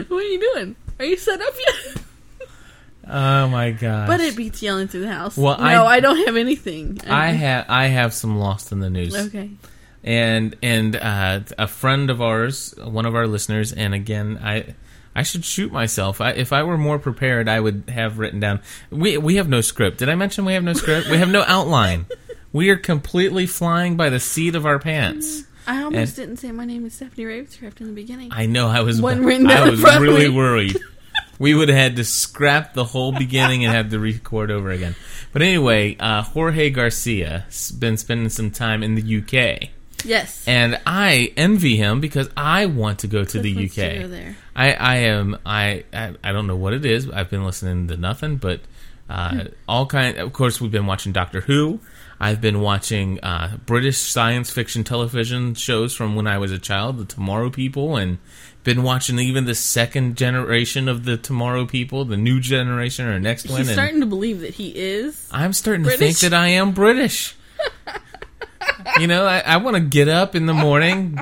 what 0.08 0.18
are 0.18 0.22
you 0.22 0.40
doing? 0.54 0.76
Are 0.98 1.04
you 1.04 1.18
set 1.18 1.42
up 1.42 1.52
yet? 1.58 2.02
Oh 3.12 3.48
my 3.48 3.72
god! 3.72 4.06
But 4.06 4.20
it 4.20 4.36
beats 4.36 4.62
yelling 4.62 4.88
through 4.88 5.00
the 5.00 5.12
house. 5.12 5.36
Well, 5.36 5.58
no, 5.58 5.64
I- 5.64 5.96
I, 5.96 6.00
don't 6.00 6.24
have 6.26 6.36
anything. 6.36 7.00
I 7.08 7.28
have 7.28 7.66
I 7.68 7.86
have 7.86 8.14
some 8.14 8.38
Lost 8.38 8.70
in 8.72 8.78
the 8.80 8.90
News. 8.90 9.16
Okay. 9.16 9.50
and 10.04 10.56
and 10.62 10.94
uh, 10.96 11.40
a 11.58 11.66
friend 11.66 12.08
of 12.10 12.22
ours, 12.22 12.74
one 12.78 13.06
of 13.06 13.14
our 13.14 13.26
listeners, 13.26 13.72
and 13.72 13.94
again, 13.94 14.38
I 14.42 14.74
I 15.14 15.24
should 15.24 15.44
shoot 15.44 15.72
myself. 15.72 16.20
I, 16.20 16.30
if 16.30 16.52
I 16.52 16.62
were 16.62 16.78
more 16.78 16.98
prepared, 17.00 17.48
I 17.48 17.58
would 17.58 17.84
have 17.88 18.18
written 18.18 18.38
down. 18.38 18.60
We 18.90 19.18
we 19.18 19.36
have 19.36 19.48
no 19.48 19.60
script. 19.60 19.98
Did 19.98 20.08
I 20.08 20.14
mention 20.14 20.44
we 20.44 20.52
have 20.54 20.62
no 20.64 20.72
script? 20.74 21.08
we 21.10 21.18
have 21.18 21.30
no 21.30 21.42
outline. 21.46 22.06
We 22.52 22.70
are 22.70 22.76
completely 22.76 23.46
flying 23.46 23.96
by 23.96 24.10
the 24.10 24.18
seat 24.18 24.56
of 24.56 24.66
our 24.66 24.80
pants. 24.80 25.44
I 25.68 25.82
almost 25.84 25.94
And- 25.94 26.16
didn't 26.16 26.36
say 26.38 26.50
my 26.50 26.64
name 26.64 26.84
is 26.84 26.94
Stephanie 26.94 27.24
Ravenscraft 27.26 27.80
in 27.80 27.86
the 27.86 27.92
beginning. 27.92 28.30
I 28.32 28.46
know. 28.46 28.66
I 28.66 28.80
was. 28.80 29.00
One 29.00 29.24
written 29.24 29.46
I 29.46 29.54
down 29.54 29.68
in 29.68 29.80
was 29.80 29.98
really 30.00 30.28
worried. 30.28 30.76
We 31.40 31.54
would 31.54 31.68
have 31.70 31.78
had 31.78 31.96
to 31.96 32.04
scrap 32.04 32.74
the 32.74 32.84
whole 32.84 33.12
beginning 33.12 33.64
and 33.64 33.74
have 33.74 33.90
to 33.90 33.98
record 33.98 34.50
over 34.50 34.70
again. 34.70 34.94
But 35.32 35.42
anyway, 35.42 35.96
uh, 35.98 36.22
Jorge 36.22 36.70
Garcia 36.70 37.44
has 37.46 37.72
been 37.72 37.96
spending 37.96 38.28
some 38.28 38.50
time 38.50 38.82
in 38.82 38.94
the 38.94 39.18
UK. 39.18 39.70
Yes. 40.04 40.44
And 40.46 40.78
I 40.86 41.32
envy 41.36 41.76
him 41.76 42.00
because 42.00 42.28
I 42.36 42.66
want 42.66 43.00
to 43.00 43.06
go 43.06 43.24
to 43.24 43.40
Cliff 43.40 43.42
the 43.42 43.64
UK. 43.64 43.92
to 43.94 43.98
go 44.00 44.08
there. 44.08 44.36
I, 44.54 44.72
I 44.74 44.96
am 44.96 45.38
I, 45.44 45.84
I 45.92 46.14
I 46.22 46.32
don't 46.32 46.46
know 46.46 46.56
what 46.56 46.74
it 46.74 46.84
is. 46.84 47.08
I've 47.10 47.30
been 47.30 47.44
listening 47.44 47.88
to 47.88 47.96
nothing 47.96 48.36
but 48.36 48.60
uh, 49.08 49.44
all 49.66 49.86
kind. 49.86 50.18
Of 50.18 50.32
course, 50.32 50.60
we've 50.60 50.70
been 50.70 50.86
watching 50.86 51.12
Doctor 51.12 51.40
Who. 51.40 51.80
I've 52.20 52.42
been 52.42 52.60
watching 52.60 53.18
uh, 53.20 53.56
British 53.64 53.96
science 53.96 54.50
fiction 54.50 54.84
television 54.84 55.54
shows 55.54 55.94
from 55.94 56.14
when 56.16 56.26
I 56.26 56.36
was 56.36 56.52
a 56.52 56.58
child, 56.58 56.98
the 56.98 57.06
Tomorrow 57.06 57.48
People, 57.48 57.96
and 57.96 58.18
been 58.62 58.82
watching 58.82 59.18
even 59.18 59.46
the 59.46 59.54
second 59.54 60.18
generation 60.18 60.86
of 60.86 61.06
the 61.06 61.16
Tomorrow 61.16 61.64
People, 61.64 62.04
the 62.04 62.18
new 62.18 62.38
generation 62.38 63.06
or 63.06 63.18
next 63.18 63.48
one. 63.48 63.60
He's 63.62 63.72
starting 63.72 64.00
to 64.00 64.06
believe 64.06 64.40
that 64.40 64.52
he 64.52 64.68
is. 64.76 65.28
I'm 65.32 65.54
starting 65.54 65.84
to 65.84 65.96
think 65.96 66.18
that 66.18 66.34
I 66.34 66.48
am 66.48 66.72
British. 66.72 67.36
you 69.00 69.06
know, 69.06 69.24
I, 69.24 69.38
I 69.38 69.56
want 69.56 69.76
to 69.76 69.80
get 69.80 70.08
up 70.08 70.36
in 70.36 70.44
the 70.44 70.52
morning, 70.52 71.18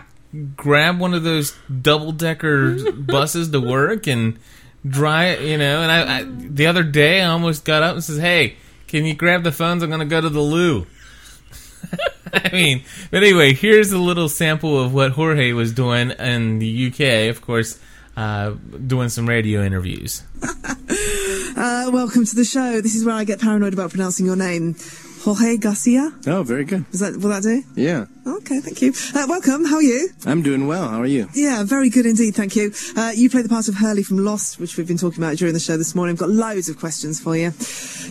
grab 0.56 0.98
one 0.98 1.14
of 1.14 1.22
those 1.22 1.56
double 1.80 2.10
decker 2.10 2.92
buses 2.92 3.50
to 3.50 3.60
work, 3.60 4.08
and 4.08 4.36
drive. 4.84 5.42
You 5.42 5.58
know, 5.58 5.80
and 5.80 5.92
I, 5.92 6.18
I 6.18 6.24
the 6.24 6.66
other 6.66 6.82
day 6.82 7.20
I 7.20 7.26
almost 7.26 7.64
got 7.64 7.84
up 7.84 7.94
and 7.94 8.02
says, 8.02 8.18
"Hey, 8.18 8.56
can 8.88 9.04
you 9.04 9.14
grab 9.14 9.44
the 9.44 9.52
phones? 9.52 9.82
I'm 9.82 9.90
going 9.90 10.00
to 10.00 10.06
go 10.06 10.20
to 10.20 10.28
the 10.28 10.40
loo." 10.40 10.86
I 12.32 12.50
mean, 12.52 12.82
but 13.10 13.22
anyway, 13.22 13.54
here's 13.54 13.92
a 13.92 13.98
little 13.98 14.28
sample 14.28 14.80
of 14.80 14.92
what 14.92 15.12
Jorge 15.12 15.52
was 15.52 15.72
doing 15.72 16.10
in 16.10 16.58
the 16.58 16.88
UK. 16.88 17.30
Of 17.30 17.40
course, 17.40 17.78
uh, 18.16 18.54
doing 18.86 19.08
some 19.08 19.28
radio 19.28 19.62
interviews. 19.62 20.22
Uh, 21.56 21.90
welcome 21.92 22.24
to 22.24 22.36
the 22.36 22.44
show. 22.44 22.80
This 22.80 22.94
is 22.94 23.04
where 23.04 23.16
I 23.16 23.24
get 23.24 23.40
paranoid 23.40 23.72
about 23.72 23.90
pronouncing 23.90 24.24
your 24.24 24.36
name. 24.36 24.76
Jorge 25.34 25.58
Garcia? 25.58 26.10
Oh, 26.26 26.42
very 26.42 26.64
good. 26.64 26.86
Is 26.92 27.00
that, 27.00 27.16
will 27.18 27.28
that 27.28 27.42
do? 27.42 27.62
Yeah, 27.74 28.06
Okay, 28.26 28.60
thank 28.60 28.80
you. 28.80 28.92
Uh, 29.14 29.26
welcome, 29.28 29.64
how 29.66 29.76
are 29.76 29.82
you? 29.82 30.08
I'm 30.24 30.40
doing 30.42 30.66
well. 30.66 30.88
How 30.88 31.00
are 31.02 31.06
you? 31.06 31.28
Yeah, 31.34 31.64
very 31.64 31.90
good 31.90 32.06
indeed, 32.06 32.34
thank 32.34 32.56
you. 32.56 32.72
Uh, 32.96 33.12
you 33.14 33.28
play 33.28 33.42
the 33.42 33.48
part 33.48 33.68
of 33.68 33.74
Hurley 33.74 34.02
from 34.02 34.18
Lost, 34.24 34.58
which 34.58 34.76
we've 34.78 34.88
been 34.88 34.96
talking 34.96 35.22
about 35.22 35.36
during 35.36 35.52
the 35.52 35.60
show 35.60 35.76
this 35.76 35.94
morning. 35.94 36.14
I've 36.14 36.18
got 36.20 36.30
loads 36.30 36.68
of 36.70 36.78
questions 36.78 37.20
for 37.20 37.36
you. 37.36 37.52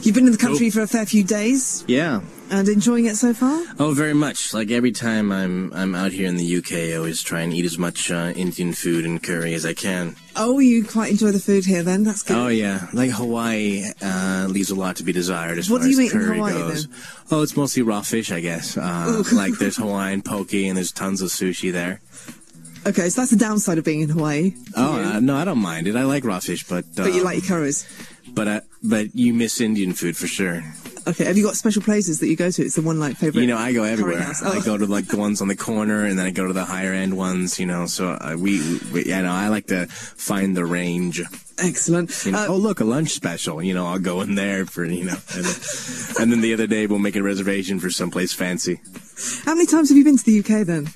You've 0.04 0.14
been 0.16 0.26
in 0.28 0.32
the 0.32 0.38
country 0.38 0.70
for 0.70 0.82
a 0.82 0.88
fair 0.88 1.06
few 1.08 1.24
days 1.24 1.84
Yeah. 1.88 2.22
And 2.50 2.68
enjoying 2.68 3.06
it 3.06 3.16
so 3.16 3.34
far? 3.34 3.64
Oh, 3.80 3.92
very 3.94 4.14
much. 4.14 4.54
Like 4.54 4.72
every 4.72 4.92
time 4.92 5.32
I'm 5.32 5.72
I'm 5.74 5.96
out 5.96 6.12
here 6.12 6.28
in 6.28 6.38
the 6.38 6.58
UK, 6.58 6.94
I 6.94 6.94
always 6.96 7.22
try 7.22 7.42
and 7.42 7.54
eat 7.54 7.66
as 7.66 7.78
much 7.78 8.12
uh, 8.12 8.34
Indian 8.36 8.74
food 8.74 9.06
and 9.06 9.22
curry 9.22 9.54
as 9.54 9.66
I 9.66 9.74
can. 9.74 10.16
Oh, 10.36 10.60
you 10.60 10.86
quite 10.86 11.12
enjoy 11.12 11.32
the 11.32 11.40
food 11.40 11.66
here 11.66 11.84
then, 11.84 12.04
that's 12.04 12.24
good. 12.24 12.38
Oh 12.38 12.48
yeah, 12.48 12.88
like 12.94 13.12
Hawaii 13.12 13.84
uh, 14.02 14.48
leaves 14.50 14.70
a 14.70 14.76
lot 14.76 14.96
to 14.98 15.04
be 15.04 15.12
desired 15.12 15.58
as 15.58 15.70
What 15.70 15.80
far 15.80 15.88
do 15.88 15.94
you 15.94 16.00
as 16.00 16.06
eat 16.06 16.14
in 16.14 16.20
curry 16.20 16.38
Hawaii, 16.38 16.54
goes. 16.54 16.88
Oh, 17.32 17.42
it's 17.42 17.58
mostly 17.58 17.82
raw 17.84 18.02
fish, 18.02 18.32
I 18.32 18.40
guess. 18.40 18.78
Uh, 18.78 19.24
like 19.34 19.54
there's 19.60 19.78
Hawaiian 19.78 20.22
poke 20.22 20.54
and 20.54 20.78
there's 20.78 20.92
tons 20.92 21.22
of 21.22 21.30
sushi 21.30 21.72
there. 21.72 22.02
Okay, 22.86 23.10
so 23.10 23.20
that's 23.22 23.32
the 23.32 23.38
downside 23.38 23.78
of 23.78 23.84
being 23.84 24.02
in 24.02 24.10
Hawaii. 24.10 24.54
Oh 24.76 25.02
uh, 25.04 25.20
no, 25.20 25.36
I 25.36 25.44
don't 25.44 25.58
mind 25.60 25.88
it. 25.88 25.96
I 25.98 26.04
like 26.04 26.24
raw 26.24 26.40
fish, 26.40 26.66
but 26.68 26.86
But 26.96 27.14
you 27.14 27.24
like 27.24 27.40
your 27.40 27.58
curries. 27.58 27.86
But 28.38 28.48
uh, 28.48 28.62
but 28.84 29.14
you 29.16 29.34
miss 29.34 29.60
Indian 29.60 29.94
food 29.94 30.16
for 30.16 30.28
sure. 30.28 30.62
Okay, 31.08 31.24
have 31.26 31.38
you 31.38 31.44
got 31.44 31.56
special 31.56 31.82
places 31.82 32.20
that 32.20 32.28
you 32.28 32.36
go 32.36 32.52
to? 32.52 32.62
It's 32.62 32.76
the 32.76 32.82
one 32.82 33.00
like 33.00 33.16
favorite. 33.18 33.42
You 33.42 33.48
know, 33.48 33.58
I 33.58 33.72
go 33.74 33.84
everywhere. 33.84 34.20
house? 34.22 34.44
I 34.44 34.58
Oh. 34.58 34.62
go 34.62 34.78
to 34.78 34.86
like 34.86 35.08
the 35.08 35.18
ones 35.18 35.42
on 35.42 35.48
the 35.48 35.56
corner, 35.56 36.06
and 36.06 36.20
then 36.20 36.26
I 36.28 36.32
go 36.32 36.46
to 36.46 36.54
the 36.54 36.66
higher 36.66 36.94
end 36.94 37.18
ones. 37.18 37.60
You 37.60 37.66
know, 37.66 37.86
so 37.88 38.10
uh, 38.10 38.36
we, 38.38 38.60
we, 38.94 39.06
yeah, 39.06 39.22
no, 39.22 39.32
I 39.32 39.48
like 39.48 39.68
to 39.68 39.88
find 39.88 40.56
the 40.56 40.66
range. 40.66 41.22
Excellent. 41.58 42.12
You 42.26 42.34
know, 42.34 42.40
Uh, 42.44 42.48
oh, 42.50 42.58
look, 42.58 42.80
a 42.82 42.84
lunch 42.86 43.10
special. 43.12 43.64
You 43.64 43.74
know, 43.74 43.88
I'll 43.88 44.00
go 44.00 44.22
in 44.22 44.36
there 44.36 44.66
for 44.66 44.86
you 44.86 45.06
know, 45.06 45.18
and 45.36 45.46
then, 45.46 45.56
and 46.22 46.32
then 46.32 46.42
the 46.42 46.54
other 46.54 46.68
day 46.68 46.86
we'll 46.88 47.00
make 47.00 47.16
a 47.16 47.24
reservation 47.24 47.80
for 47.80 47.90
someplace 47.90 48.34
fancy. 48.34 48.80
How 49.46 49.56
many 49.56 49.66
times 49.66 49.90
have 49.90 49.98
you 49.98 50.04
been 50.04 50.18
to 50.18 50.24
the 50.26 50.40
UK 50.40 50.66
then? 50.68 50.90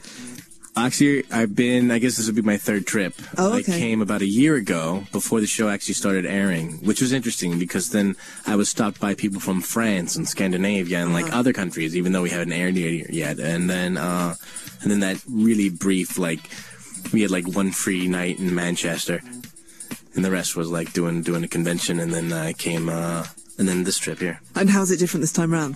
Actually, 0.74 1.26
I've 1.30 1.54
been. 1.54 1.92
I 1.92 2.00
guess 2.00 2.16
this 2.16 2.28
would 2.28 2.36
be 2.36 2.42
my 2.42 2.56
third 2.58 2.88
trip. 2.88 3.14
Oh, 3.38 3.52
I 3.54 3.62
came 3.62 4.02
about 4.02 4.22
a 4.22 4.26
year 4.26 4.56
ago 4.56 5.04
before 5.12 5.42
the 5.42 5.46
show 5.48 5.68
actually 5.68 5.96
started 5.96 6.26
airing, 6.26 6.78
which 6.86 7.02
was 7.02 7.12
interesting 7.12 7.60
because 7.60 7.90
then 7.90 8.16
I 8.48 8.56
was 8.56 8.70
stopped 8.70 8.98
by 9.00 9.14
people 9.14 9.42
from 9.42 9.60
France 9.62 10.16
and 10.16 10.26
Scandinavia 10.28 11.00
and 11.04 11.12
like 11.12 11.26
Uh-huh. 11.26 11.40
other 11.40 11.52
countries, 11.52 11.94
even 11.96 12.14
though 12.14 12.22
we 12.22 12.30
haven't 12.30 12.54
aired 12.54 12.78
it 12.78 13.14
yet. 13.14 13.38
And 13.40 13.70
then, 13.70 13.98
uh, 13.98 14.36
and 14.82 14.90
then 14.90 15.02
that 15.02 15.22
really 15.30 15.68
brief, 15.70 16.18
like, 16.18 16.40
we 17.12 17.22
had 17.22 17.32
like 17.32 17.48
one 17.54 17.72
free 17.72 18.08
night 18.08 18.40
in 18.40 18.56
Manchester, 18.56 19.22
and 20.16 20.24
the 20.24 20.32
rest 20.32 20.56
was 20.56 20.70
like 20.70 20.94
doing 20.94 21.22
doing 21.22 21.44
a 21.44 21.50
convention. 21.50 22.00
And 22.00 22.14
then 22.14 22.32
I 22.32 22.54
came, 22.54 22.88
uh, 22.88 23.26
and 23.58 23.68
then 23.68 23.84
this 23.84 23.98
trip 23.98 24.20
here. 24.20 24.40
And 24.56 24.70
how's 24.70 24.90
it 24.90 25.00
different 25.00 25.22
this 25.22 25.34
time 25.34 25.54
around? 25.54 25.76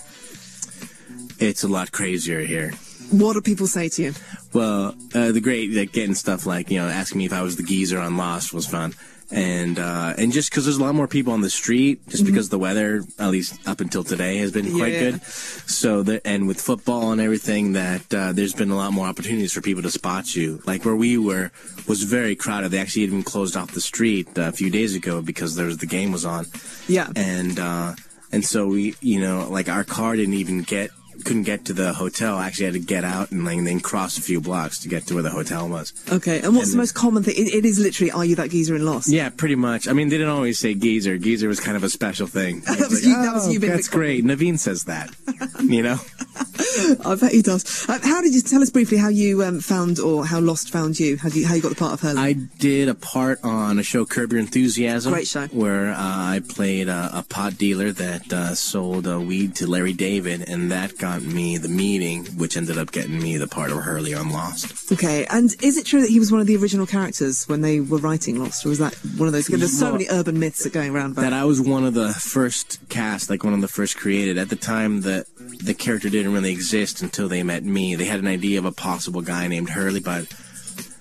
It's 1.38 1.64
a 1.66 1.68
lot 1.68 1.91
crazier 1.91 2.39
here. 2.39 2.72
What 3.12 3.34
do 3.34 3.41
people 3.41 3.68
say 3.68 3.89
to 3.89 4.01
you? 4.03 4.14
Well, 4.53 4.95
uh, 5.14 5.32
the 5.32 5.41
great 5.41 5.72
like 5.72 5.91
getting 5.91 6.16
stuff 6.16 6.45
like 6.45 6.70
you 6.72 6.80
know 6.80 6.88
asking 6.88 7.20
me 7.20 7.26
if 7.26 7.34
I 7.34 7.41
was 7.41 7.56
the 7.56 7.64
geezer 7.64 7.99
on 7.99 8.18
Lost 8.18 8.53
was 8.53 8.66
fun, 8.68 8.93
and 9.32 9.78
uh, 9.80 10.14
and 10.18 10.32
just 10.34 10.49
because 10.49 10.66
there's 10.66 10.78
a 10.78 10.84
lot 10.84 10.95
more 10.95 11.08
people 11.08 11.32
on 11.34 11.41
the 11.41 11.49
street, 11.49 12.08
just 12.10 12.24
Mhm. 12.24 12.28
because 12.28 12.49
the 12.49 12.60
weather, 12.60 13.03
at 13.20 13.30
least 13.30 13.56
up 13.68 13.80
until 13.80 14.03
today, 14.03 14.38
has 14.38 14.51
been 14.51 14.72
quite 14.76 14.93
Yeah. 14.93 14.99
good. 15.12 15.24
So 15.24 16.03
the, 16.03 16.26
and 16.28 16.47
with 16.47 16.60
football 16.60 17.12
and 17.12 17.22
everything, 17.22 17.74
that 17.74 18.14
uh, 18.14 18.32
there's 18.34 18.53
been 18.53 18.72
a 18.72 18.76
lot 18.76 18.91
more 18.91 19.08
opportunities 19.08 19.53
for 19.53 19.62
people 19.62 19.84
to 19.84 19.91
spot 19.91 20.36
you. 20.36 20.62
Like 20.66 20.84
where 20.84 20.95
we 20.95 21.18
were 21.18 21.51
was 21.88 22.03
very 22.03 22.36
crowded. 22.36 22.72
They 22.72 22.80
actually 22.80 23.03
even 23.03 23.24
closed 23.24 23.56
off 23.56 23.72
the 23.72 23.82
street 23.82 24.28
uh, 24.38 24.43
a 24.43 24.51
few 24.51 24.70
days 24.70 24.95
ago 24.95 25.22
because 25.22 25.56
there 25.56 25.68
was 25.68 25.78
the 25.78 25.86
game 25.86 26.12
was 26.12 26.26
on 26.26 26.47
Yeah. 26.88 27.08
and 27.16 27.60
uh, 27.60 27.93
and 28.32 28.43
so 28.43 28.68
we, 28.68 28.95
you 28.99 29.20
know, 29.22 29.47
like 29.49 29.70
our 29.70 29.84
car 29.84 30.16
didn't 30.16 30.34
even 30.34 30.64
get 30.64 30.89
couldn't 31.24 31.43
get 31.43 31.66
to 31.66 31.74
the 31.74 31.93
hotel. 31.93 32.36
I 32.38 32.47
actually 32.47 32.66
had 32.66 32.74
to 32.74 32.80
get 32.80 33.03
out 33.03 33.32
and 33.32 33.45
like, 33.45 33.63
then 33.63 33.80
cross 33.80 34.18
a 34.18 34.22
few 34.22 34.41
blocks 34.41 34.80
to 34.80 34.89
get 34.89 35.07
to 35.07 35.13
where 35.13 35.24
the 35.24 35.30
hotel 35.30 35.70
was. 35.70 35.93
Okay, 36.11 36.41
and 36.41 36.55
what's 36.55 36.68
And 36.68 36.74
the 36.74 36.78
most 36.78 36.93
common 36.95 37.24
thing? 37.24 37.36
It, 37.38 37.53
it 37.53 37.66
is 37.66 37.80
literally, 37.80 38.11
are 38.11 38.26
you 38.26 38.36
that 38.36 38.49
geezer 38.51 38.76
in 38.76 38.86
Lost? 38.86 39.07
Yeah, 39.09 39.30
pretty 39.30 39.55
much. 39.55 39.88
I 39.88 39.93
mean, 39.93 40.09
they 40.09 40.18
didn't 40.18 40.34
always 40.34 40.59
say 40.59 40.74
geezer. 40.74 41.18
Geezer 41.18 41.47
was 41.47 41.59
kind 41.59 41.78
of 41.78 41.84
a 41.84 41.89
special 41.89 42.28
thing. 42.28 42.61
That 42.76 42.89
was 42.89 43.05
you- 43.05 43.16
that 43.16 43.34
was 43.34 43.47
"Oh, 43.47 43.51
you 43.51 43.59
That's 43.59 43.88
great. 43.88 44.26
Naveen 44.26 44.59
says 44.59 44.84
that. 44.86 45.09
you 45.63 45.82
know. 45.82 45.97
I 47.05 47.16
bet 47.16 47.32
he 47.32 47.41
does. 47.41 47.88
Uh, 47.88 47.99
how 48.03 48.22
did 48.22 48.34
you 48.36 48.41
tell 48.41 48.61
us 48.61 48.70
briefly 48.70 48.97
how 48.97 49.07
you 49.07 49.43
um, 49.43 49.59
found 49.61 49.99
or 49.99 50.26
how 50.26 50.39
Lost 50.39 50.70
found 50.72 50.99
you? 50.99 51.18
How, 51.18 51.30
you, 51.30 51.47
how 51.47 51.55
you 51.55 51.61
got 51.61 51.70
the 51.70 51.76
part 51.76 51.93
of 51.93 52.01
her? 52.01 52.13
I 52.18 52.34
did 52.34 52.89
a 52.89 52.95
part 52.95 53.39
on 53.43 53.80
a 53.80 53.84
show, 53.84 54.05
Curb 54.05 54.34
Your 54.34 54.41
Enthusiasm. 54.41 55.13
Great 55.13 55.28
show. 55.28 55.47
Where 55.47 55.91
uh, 55.91 55.95
I 55.97 56.41
played 56.47 56.89
a, 56.89 57.09
a 57.13 57.24
pot 57.24 57.57
dealer 57.57 57.91
that 57.91 58.34
uh, 58.34 58.55
sold 58.55 59.07
uh, 59.07 59.20
weed 59.20 59.55
to 59.57 59.68
Larry 59.68 59.93
David, 59.93 60.47
and 60.49 60.72
that 60.72 60.97
got 61.06 61.22
me 61.22 61.56
the 61.56 61.70
meeting, 61.70 62.26
which 62.36 62.58
ended 62.58 62.80
up 62.80 62.91
getting 62.91 63.22
me 63.22 63.38
the 63.38 63.47
part 63.47 63.70
of 63.70 63.78
Hurley 63.78 64.16
on 64.16 64.32
Lost. 64.32 64.91
Okay, 64.91 65.24
and 65.28 65.56
is 65.62 65.78
it 65.78 65.86
true 65.86 66.01
that 66.01 66.10
he 66.10 66.18
was 66.18 66.32
one 66.32 66.41
of 66.41 66.47
the 66.47 66.56
original 66.56 66.88
characters 66.88 67.47
when 67.47 67.62
they 67.62 67.80
were 67.80 67.99
writing 67.99 68.39
Lost, 68.39 68.66
or 68.66 68.70
was 68.70 68.80
that 68.80 68.95
one 69.16 69.28
of 69.28 69.34
those? 69.34 69.45
There's 69.45 69.78
so 69.78 69.91
many 69.91 70.08
urban 70.10 70.39
myths 70.39 70.64
that 70.64 70.74
going 70.74 70.95
around 70.95 71.12
about. 71.12 71.22
That 71.22 71.34
I 71.34 71.45
was 71.45 71.62
one 71.62 71.86
of 71.86 71.93
the 71.93 72.12
first 72.12 72.80
cast, 72.89 73.30
like 73.30 73.43
one 73.43 73.53
of 73.53 73.62
the 73.62 73.68
first 73.68 73.97
created. 73.97 74.39
At 74.39 74.49
the 74.49 74.56
time, 74.56 75.01
the 75.01 75.28
the 75.64 75.76
character 75.76 76.10
didn't 76.10 76.34
really 76.34 76.51
exist 76.51 77.03
until 77.03 77.28
they 77.28 77.43
met 77.43 77.64
me. 77.64 77.93
They 77.93 78.06
had 78.06 78.20
an 78.20 78.28
idea 78.28 78.58
of 78.58 78.66
a 78.66 78.72
possible 78.72 79.22
guy 79.22 79.47
named 79.47 79.70
Hurley, 79.70 79.99
but 79.99 80.26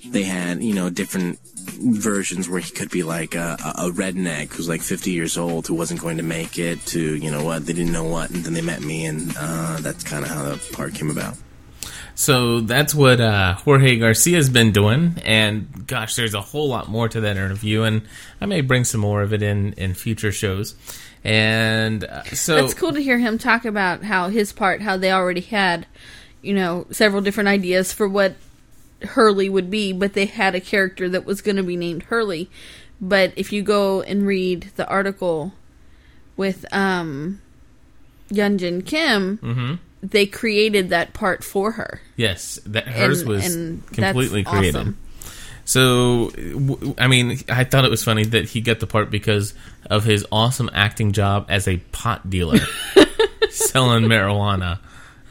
they 0.06 0.24
had 0.24 0.62
you 0.62 0.74
know 0.74 0.90
different 0.90 1.38
versions 1.64 2.48
where 2.48 2.60
he 2.60 2.70
could 2.72 2.90
be 2.90 3.02
like 3.02 3.34
a, 3.34 3.56
a 3.64 3.86
a 3.86 3.90
redneck 3.90 4.52
who's 4.52 4.68
like 4.68 4.82
50 4.82 5.10
years 5.10 5.36
old 5.36 5.66
who 5.66 5.74
wasn't 5.74 6.00
going 6.00 6.16
to 6.18 6.22
make 6.22 6.58
it 6.58 6.84
to 6.86 7.16
you 7.16 7.30
know 7.30 7.44
what 7.44 7.66
they 7.66 7.72
didn't 7.72 7.92
know 7.92 8.04
what 8.04 8.30
and 8.30 8.44
then 8.44 8.54
they 8.54 8.60
met 8.62 8.80
me 8.82 9.06
and 9.06 9.32
uh, 9.38 9.78
that's 9.80 10.04
kind 10.04 10.24
of 10.24 10.30
how 10.30 10.42
the 10.44 10.56
part 10.72 10.94
came 10.94 11.10
about 11.10 11.36
So 12.16 12.60
that's 12.60 12.94
what 12.94 13.20
uh, 13.20 13.54
Jorge 13.54 13.98
Garcia's 13.98 14.48
been 14.48 14.70
doing, 14.70 15.16
and 15.24 15.84
gosh, 15.86 16.14
there's 16.14 16.34
a 16.34 16.40
whole 16.40 16.68
lot 16.68 16.88
more 16.88 17.08
to 17.08 17.20
that 17.22 17.36
interview, 17.36 17.82
and 17.82 18.02
I 18.40 18.46
may 18.46 18.60
bring 18.60 18.84
some 18.84 19.00
more 19.00 19.22
of 19.22 19.32
it 19.32 19.42
in 19.42 19.72
in 19.72 19.94
future 19.94 20.30
shows. 20.30 20.76
And 21.24 22.04
uh, 22.04 22.22
so 22.24 22.64
it's 22.64 22.74
cool 22.74 22.92
to 22.92 23.02
hear 23.02 23.18
him 23.18 23.36
talk 23.38 23.64
about 23.64 24.04
how 24.04 24.28
his 24.28 24.52
part, 24.52 24.80
how 24.80 24.96
they 24.96 25.10
already 25.10 25.40
had, 25.40 25.86
you 26.40 26.54
know, 26.54 26.86
several 26.92 27.20
different 27.20 27.48
ideas 27.48 27.92
for 27.92 28.06
what 28.08 28.36
Hurley 29.06 29.48
would 29.48 29.70
be, 29.70 29.92
but 29.92 30.12
they 30.14 30.26
had 30.26 30.54
a 30.54 30.60
character 30.60 31.08
that 31.08 31.24
was 31.24 31.40
going 31.42 31.56
to 31.56 31.62
be 31.62 31.76
named 31.76 32.04
Hurley. 32.04 32.50
But 33.00 33.32
if 33.36 33.52
you 33.52 33.62
go 33.62 34.02
and 34.02 34.26
read 34.26 34.70
the 34.76 34.86
article 34.88 35.52
with 36.36 36.64
um, 36.72 37.40
Yunjin 38.30 38.84
Kim, 38.86 39.38
Mhm. 39.38 39.78
they 40.02 40.26
created 40.26 40.90
that 40.90 41.12
part 41.12 41.42
for 41.44 41.72
her. 41.72 42.00
Yes, 42.16 42.58
that 42.66 42.88
hers 42.88 43.20
And- 43.20 43.28
was 43.28 43.54
and 43.54 43.86
completely 43.92 44.44
created. 44.44 44.76
awesome. 44.76 44.98
So, 45.66 46.30
I 46.98 47.06
mean, 47.08 47.38
I 47.48 47.64
thought 47.64 47.86
it 47.86 47.90
was 47.90 48.04
funny 48.04 48.24
that 48.26 48.44
he 48.50 48.60
got 48.60 48.80
the 48.80 48.86
part 48.86 49.10
because 49.10 49.54
of 49.88 50.04
his 50.04 50.26
awesome 50.30 50.68
acting 50.74 51.12
job 51.12 51.46
as 51.48 51.66
a 51.66 51.78
pot 51.90 52.28
dealer, 52.28 52.60
selling 53.50 54.04
marijuana 54.04 54.78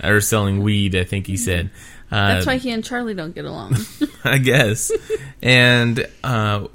or 0.04 0.22
selling 0.22 0.64
weed. 0.64 0.96
I 0.96 1.04
think 1.04 1.28
he 1.28 1.38
said. 1.38 1.70
Uh, 2.14 2.36
That's 2.36 2.46
why 2.46 2.58
he 2.58 2.70
and 2.70 2.84
Charlie 2.84 3.16
don't 3.16 3.34
get 3.34 3.46
along. 3.46 3.76
I 4.24 4.38
guess. 4.38 4.92
And 5.42 6.08
uh, 6.24 6.68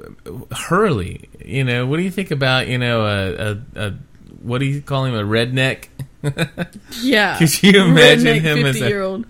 Hurley, 0.50 1.28
you 1.44 1.62
know, 1.62 1.86
what 1.86 1.98
do 1.98 2.02
you 2.02 2.10
think 2.10 2.32
about 2.32 2.66
you 2.66 2.76
know 2.76 3.02
a, 3.06 3.52
a, 3.52 3.86
a 3.86 3.94
what 4.42 4.58
do 4.58 4.64
you 4.64 4.82
call 4.82 5.04
him 5.04 5.14
a 5.14 5.22
redneck? 5.22 5.88
Yeah. 7.00 7.38
Could 7.38 7.62
you 7.62 7.84
imagine 7.84 8.24
Redneck 8.24 8.40
him 8.40 8.66
as 8.66 8.76
a 8.76 8.80
50-year-old. 8.80 9.26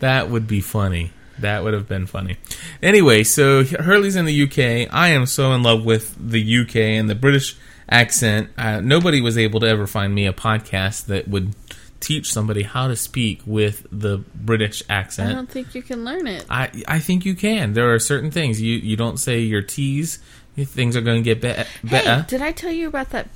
That 0.00 0.28
would 0.28 0.48
be 0.48 0.60
funny. 0.60 1.12
That 1.38 1.62
would 1.62 1.72
have 1.72 1.88
been 1.88 2.06
funny. 2.06 2.36
Anyway, 2.82 3.22
so 3.22 3.64
Hurley's 3.64 4.16
in 4.16 4.24
the 4.24 4.42
UK. 4.42 4.92
I 4.92 5.08
am 5.10 5.26
so 5.26 5.52
in 5.52 5.62
love 5.62 5.84
with 5.84 6.16
the 6.18 6.58
UK 6.60 6.76
and 6.76 7.08
the 7.08 7.14
British 7.14 7.56
accent. 7.88 8.50
Uh, 8.58 8.80
nobody 8.80 9.20
was 9.20 9.38
able 9.38 9.60
to 9.60 9.66
ever 9.66 9.86
find 9.86 10.14
me 10.14 10.26
a 10.26 10.32
podcast 10.32 11.06
that 11.06 11.28
would 11.28 11.54
teach 12.02 12.32
somebody 12.32 12.64
how 12.64 12.88
to 12.88 12.96
speak 12.96 13.40
with 13.46 13.86
the 13.90 14.18
British 14.34 14.82
accent. 14.90 15.30
I 15.30 15.34
don't 15.34 15.48
think 15.48 15.74
you 15.74 15.82
can 15.82 16.04
learn 16.04 16.26
it. 16.26 16.44
I 16.50 16.70
I 16.86 16.98
think 16.98 17.24
you 17.24 17.34
can. 17.34 17.72
There 17.72 17.94
are 17.94 17.98
certain 17.98 18.30
things 18.30 18.60
you 18.60 18.76
you 18.76 18.96
don't 18.96 19.18
say 19.18 19.40
your 19.40 19.62
T's. 19.62 20.18
Things 20.56 20.96
are 20.96 21.00
going 21.00 21.22
to 21.22 21.34
get 21.34 21.40
be- 21.40 21.88
better. 21.88 22.14
Hey, 22.16 22.24
did 22.28 22.42
I 22.42 22.52
tell 22.52 22.72
you 22.72 22.88
about 22.88 23.10
that 23.10 23.28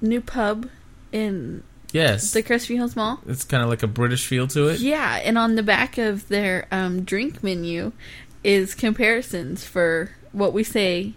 new 0.00 0.22
pub 0.22 0.70
in 1.12 1.62
yes, 1.92 2.32
the 2.32 2.42
Crestview 2.42 2.76
Hills 2.76 2.96
Mall? 2.96 3.20
it's 3.26 3.44
kind 3.44 3.62
of 3.62 3.68
like 3.68 3.82
a 3.82 3.86
British 3.86 4.26
feel 4.26 4.46
to 4.48 4.68
it. 4.68 4.80
Yeah, 4.80 5.16
and 5.22 5.36
on 5.36 5.56
the 5.56 5.62
back 5.62 5.98
of 5.98 6.28
their 6.28 6.66
um, 6.70 7.02
drink 7.02 7.42
menu 7.42 7.92
is 8.42 8.74
comparisons 8.74 9.64
for 9.64 10.12
what 10.32 10.54
we 10.54 10.62
say 10.62 11.12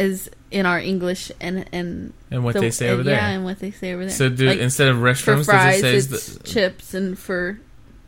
is 0.00 0.30
in 0.50 0.66
our 0.66 0.80
English 0.80 1.30
and 1.40 1.64
and 1.72 2.12
And 2.30 2.42
what 2.44 2.56
they 2.56 2.70
say 2.70 2.88
over 2.90 3.02
there. 3.02 3.14
Yeah, 3.14 3.28
and 3.28 3.44
what 3.44 3.58
they 3.60 3.70
say 3.70 3.92
over 3.94 4.04
there. 4.06 4.14
So 4.14 4.28
do- 4.28 4.48
instead 4.50 4.88
of 4.88 4.96
restrooms, 4.98 5.44
for 5.44 5.52
it 5.52 5.54
fries, 5.54 5.80
say 5.80 5.94
it's 5.96 6.06
the- 6.06 6.42
chips, 6.42 6.94
and 6.94 7.18
for 7.18 7.60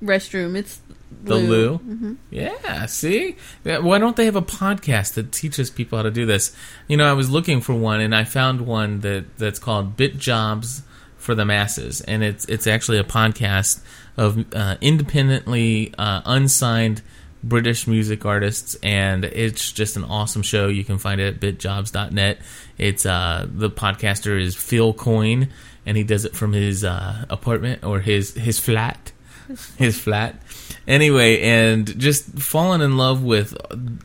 restroom, 0.03 0.57
it's 0.57 0.81
The 1.25 1.37
loo. 1.37 1.79
Mhm. 1.79 2.17
Yeah, 2.31 2.87
see? 2.87 3.37
Why 3.65 3.99
don't 3.99 4.17
they 4.17 4.25
have 4.25 4.35
a 4.35 4.43
podcast 4.43 5.15
that 5.15 5.31
teaches 5.31 5.71
people 5.71 5.99
how 5.99 6.03
to 6.03 6.11
do 6.11 6.25
this? 6.27 6.57
You 6.89 6.97
know, 6.97 7.05
I 7.05 7.13
was 7.13 7.29
looking 7.31 7.61
for 7.61 7.75
one 7.75 8.01
and 8.01 8.15
I 8.15 8.25
found 8.25 8.63
one 8.63 9.01
that 9.01 9.37
that's 9.39 9.59
called 9.61 9.97
Bit 9.97 10.19
Jobs 10.19 10.83
for 11.19 11.35
the 11.37 11.45
Masses 11.45 12.01
and 12.01 12.25
it's 12.25 12.45
it's 12.47 12.67
actually 12.67 12.99
a 12.99 13.05
podcast 13.05 13.81
of 14.17 14.45
uh, 14.55 14.77
independently 14.81 15.95
uh, 15.99 16.23
unsigned 16.25 17.03
British 17.43 17.87
music 17.87 18.25
artists 18.25 18.77
and 18.83 19.25
it's 19.25 19.73
just 19.73 19.97
an 19.97 20.05
awesome 20.05 20.43
show. 20.43 20.69
You 20.69 20.85
can 20.85 20.99
find 20.99 21.21
it 21.21 21.35
at 21.35 21.41
bitjobs.net. 21.41 22.39
It's 22.79 23.07
uh 23.07 23.47
the 23.49 23.71
podcaster 23.71 24.41
is 24.41 24.55
Phil 24.57 24.93
Coyne 24.93 25.49
and 25.85 25.97
he 25.97 26.05
does 26.05 26.25
it 26.25 26.35
from 26.35 26.53
his 26.53 26.85
uh, 26.85 27.25
apartment 27.29 27.85
or 27.85 28.01
his 28.01 28.35
his 28.35 28.59
flat 28.59 29.13
his 29.77 29.99
flat. 29.99 30.41
Anyway, 30.87 31.41
and 31.41 31.99
just 31.99 32.39
falling 32.39 32.81
in 32.81 32.97
love 32.97 33.23
with 33.23 33.57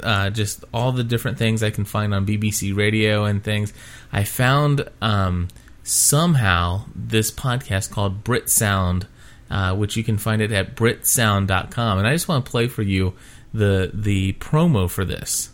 uh, 0.03 0.29
just 0.29 0.63
all 0.73 0.91
the 0.91 1.03
different 1.03 1.37
things 1.37 1.63
I 1.63 1.71
can 1.71 1.85
find 1.85 2.13
on 2.13 2.25
BBC 2.25 2.75
Radio 2.75 3.25
and 3.25 3.43
things. 3.43 3.73
I 4.11 4.23
found 4.23 4.87
um, 5.01 5.47
somehow 5.83 6.85
this 6.95 7.31
podcast 7.31 7.91
called 7.91 8.23
Brit 8.23 8.49
Sound, 8.49 9.07
uh, 9.49 9.75
which 9.75 9.95
you 9.95 10.03
can 10.03 10.17
find 10.17 10.41
it 10.41 10.51
at 10.51 10.75
britsound.com. 10.75 11.97
And 11.97 12.07
I 12.07 12.13
just 12.13 12.27
want 12.27 12.45
to 12.45 12.51
play 12.51 12.67
for 12.67 12.81
you 12.81 13.13
the 13.53 13.91
the 13.93 14.33
promo 14.33 14.89
for 14.89 15.05
this. 15.05 15.49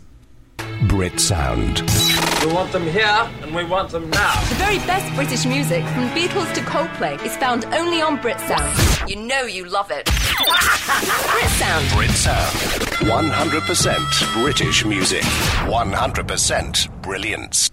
Brit 0.87 1.19
Sound. 1.19 1.81
We 2.45 2.51
want 2.51 2.71
them 2.71 2.83
here, 2.83 3.29
and 3.41 3.55
we 3.55 3.63
want 3.63 3.89
them 3.91 4.09
now. 4.09 4.49
The 4.49 4.55
very 4.55 4.77
best 4.79 5.13
British 5.15 5.45
music, 5.45 5.83
from 5.85 6.09
Beatles 6.09 6.53
to 6.55 6.61
Coldplay, 6.61 7.23
is 7.25 7.35
found 7.37 7.65
only 7.65 8.01
on 8.01 8.17
BritSound. 8.17 9.09
You 9.09 9.15
know 9.15 9.43
you 9.43 9.65
love 9.65 9.91
it. 9.91 10.05
BritSound. 10.05 11.95
Brit 11.95 12.11
Sound. 12.11 12.55
100% 13.07 14.43
British 14.43 14.85
music. 14.85 15.21
100% 15.21 17.01
brilliance. 17.01 17.71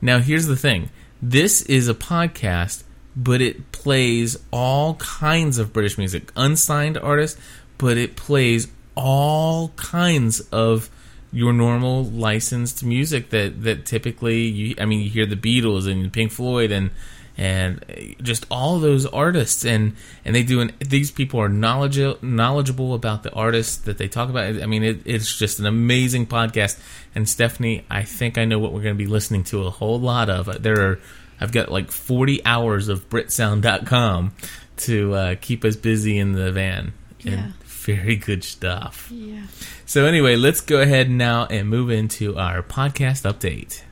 Now, 0.00 0.18
here's 0.18 0.46
the 0.46 0.56
thing 0.56 0.90
this 1.20 1.62
is 1.62 1.88
a 1.88 1.94
podcast, 1.94 2.84
but 3.16 3.40
it 3.40 3.72
plays 3.72 4.38
all 4.52 4.94
kinds 4.96 5.58
of 5.58 5.72
British 5.72 5.96
music, 5.96 6.30
unsigned 6.36 6.98
artists, 6.98 7.40
but 7.78 7.96
it 7.96 8.14
plays 8.14 8.68
all 8.94 9.68
kinds 9.70 10.40
of 10.52 10.90
your 11.32 11.52
normal 11.52 12.04
licensed 12.04 12.84
music 12.84 13.30
that, 13.30 13.62
that 13.62 13.84
typically 13.84 14.42
you 14.42 14.74
I 14.78 14.84
mean 14.84 15.00
you 15.00 15.10
hear 15.10 15.26
the 15.26 15.36
Beatles 15.36 15.90
and 15.90 16.12
Pink 16.12 16.32
Floyd 16.32 16.70
and 16.70 16.90
and 17.38 17.84
just 18.22 18.46
all 18.50 18.78
those 18.78 19.04
artists. 19.04 19.64
And 19.64 19.96
and 20.24 20.34
they 20.34 20.42
do 20.42 20.60
an, 20.60 20.72
these 20.78 21.10
people 21.10 21.40
are 21.40 21.48
knowledgeable 21.48 22.18
knowledgeable 22.22 22.94
about 22.94 23.22
the 23.22 23.32
artists 23.32 23.76
that 23.78 23.98
they 23.98 24.08
talk 24.08 24.30
about. 24.30 24.62
I 24.62 24.66
mean 24.66 24.82
it, 24.82 25.00
it's 25.04 25.36
just 25.36 25.58
an 25.58 25.66
amazing 25.66 26.26
podcast. 26.26 26.78
And 27.14 27.28
stephanie 27.28 27.84
i 27.90 28.02
think 28.02 28.36
i 28.38 28.44
know 28.44 28.58
what 28.58 28.72
we're 28.72 28.82
going 28.82 28.94
to 28.94 29.04
be 29.04 29.10
listening 29.10 29.44
to 29.44 29.64
a 29.64 29.70
whole 29.70 30.00
lot 30.00 30.30
of. 30.30 30.62
There 30.62 30.80
are 30.80 31.00
i've 31.40 31.52
got 31.52 31.70
like 31.70 31.90
40 31.90 32.44
hours 32.44 32.88
of 32.88 33.08
britsound.com 33.08 34.32
to 34.78 35.14
uh, 35.14 35.34
keep 35.40 35.64
us 35.64 35.76
busy 35.76 36.18
in 36.18 36.32
the 36.32 36.52
van 36.52 36.92
Yeah. 37.20 37.32
and 37.32 37.54
very 37.64 38.16
good 38.16 38.42
stuff 38.44 39.08
Yeah. 39.12 39.42
so 39.86 40.06
anyway 40.06 40.36
let's 40.36 40.60
go 40.60 40.80
ahead 40.80 41.08
now 41.10 41.46
and 41.46 41.68
move 41.68 41.90
into 41.90 42.36
our 42.36 42.62
podcast 42.62 43.22
update 43.30 43.82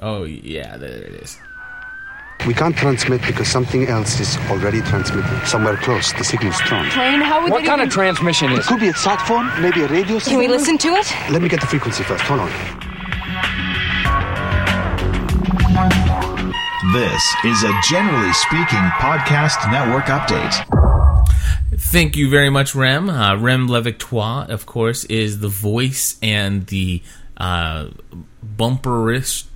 oh 0.00 0.24
yeah 0.24 0.76
there 0.76 1.02
it 1.02 1.14
is 1.22 1.38
We 2.46 2.52
can't 2.54 2.76
transmit 2.76 3.22
because 3.26 3.48
something 3.48 3.88
else 3.88 4.20
is 4.20 4.36
already 4.52 4.80
transmitting. 4.82 5.40
Somewhere 5.46 5.76
close, 5.78 6.12
the 6.12 6.22
signal's 6.22 6.54
strong. 6.56 6.84
Crane, 6.90 7.20
how 7.20 7.42
would 7.42 7.50
What 7.50 7.62
they 7.62 7.66
kind 7.66 7.80
even- 7.80 7.88
of 7.88 7.94
transmission 7.94 8.52
is 8.52 8.58
It 8.60 8.66
could 8.68 8.78
be 8.80 8.88
a 8.88 8.94
sat 8.94 9.20
phone, 9.26 9.46
maybe 9.60 9.80
a 9.82 9.88
radio 9.88 10.20
Can 10.20 10.38
we 10.38 10.46
listen 10.46 10.76
to 10.78 10.88
it? 11.00 11.06
Let 11.32 11.40
me 11.42 11.48
get 11.48 11.60
the 11.60 11.66
frequency 11.66 12.04
first. 12.04 12.22
Hold 12.24 12.40
on. 12.40 12.85
This 16.92 17.34
is 17.44 17.62
a 17.64 17.72
Generally 17.88 18.32
Speaking 18.34 18.78
Podcast 19.00 19.70
Network 19.72 20.04
update. 20.04 20.54
Thank 21.78 22.16
you 22.16 22.30
very 22.30 22.50
much, 22.50 22.74
Rem. 22.74 23.10
Uh, 23.10 23.36
Rem 23.38 23.66
Le 23.68 23.80
Victoire, 23.80 24.46
of 24.50 24.66
course, 24.66 25.04
is 25.04 25.40
the 25.40 25.48
voice 25.48 26.16
and 26.22 26.66
the 26.66 27.02
uh, 27.38 27.88
bumperish. 28.56 29.46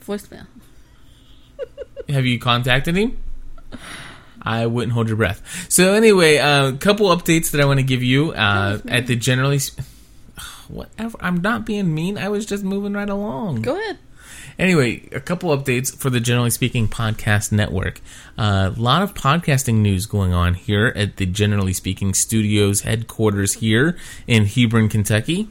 voicemail. 0.05 0.47
Have 2.09 2.25
you 2.25 2.39
contacted 2.39 2.95
him? 2.95 3.17
I 4.41 4.65
wouldn't 4.67 4.93
hold 4.93 5.07
your 5.07 5.17
breath. 5.17 5.67
So 5.69 5.93
anyway, 5.93 6.37
a 6.37 6.77
couple 6.79 7.07
updates 7.07 7.51
that 7.51 7.61
I 7.61 7.65
want 7.65 7.79
to 7.79 7.85
give 7.85 8.03
you 8.03 8.31
uh, 8.31 8.79
at 8.87 9.07
the 9.07 9.15
generally. 9.15 9.59
Whatever. 10.67 11.17
I'm 11.19 11.41
not 11.41 11.65
being 11.65 11.93
mean. 11.93 12.17
I 12.17 12.29
was 12.29 12.45
just 12.45 12.63
moving 12.63 12.93
right 12.93 13.09
along. 13.09 13.61
Go 13.61 13.79
ahead. 13.79 13.99
Anyway, 14.57 15.07
a 15.11 15.19
couple 15.19 15.55
updates 15.55 15.95
for 15.95 16.09
the 16.09 16.19
Generally 16.19 16.51
Speaking 16.51 16.87
Podcast 16.87 17.51
Network. 17.51 17.99
Uh, 18.37 18.71
a 18.75 18.79
lot 18.79 19.01
of 19.01 19.13
podcasting 19.13 19.75
news 19.75 20.05
going 20.05 20.33
on 20.33 20.53
here 20.53 20.93
at 20.95 21.17
the 21.17 21.25
Generally 21.25 21.73
Speaking 21.73 22.13
Studios 22.13 22.81
headquarters 22.81 23.53
here 23.53 23.97
in 24.27 24.45
Hebron, 24.45 24.89
Kentucky. 24.89 25.49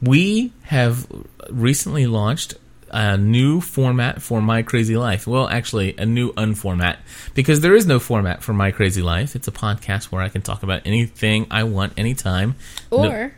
We 0.00 0.52
have 0.64 1.06
recently 1.50 2.06
launched 2.06 2.54
a 2.90 3.16
new 3.16 3.62
format 3.62 4.20
for 4.20 4.42
My 4.42 4.60
Crazy 4.62 4.96
Life. 4.98 5.26
Well, 5.26 5.48
actually, 5.48 5.96
a 5.96 6.04
new 6.04 6.32
unformat 6.34 6.98
because 7.34 7.60
there 7.60 7.74
is 7.74 7.86
no 7.86 7.98
format 7.98 8.42
for 8.42 8.52
My 8.52 8.70
Crazy 8.70 9.00
Life. 9.00 9.34
It's 9.34 9.48
a 9.48 9.52
podcast 9.52 10.06
where 10.12 10.20
I 10.20 10.28
can 10.28 10.42
talk 10.42 10.62
about 10.62 10.82
anything 10.84 11.46
I 11.50 11.64
want 11.64 11.94
anytime. 11.96 12.54
No- 12.90 13.10
Or 13.10 13.34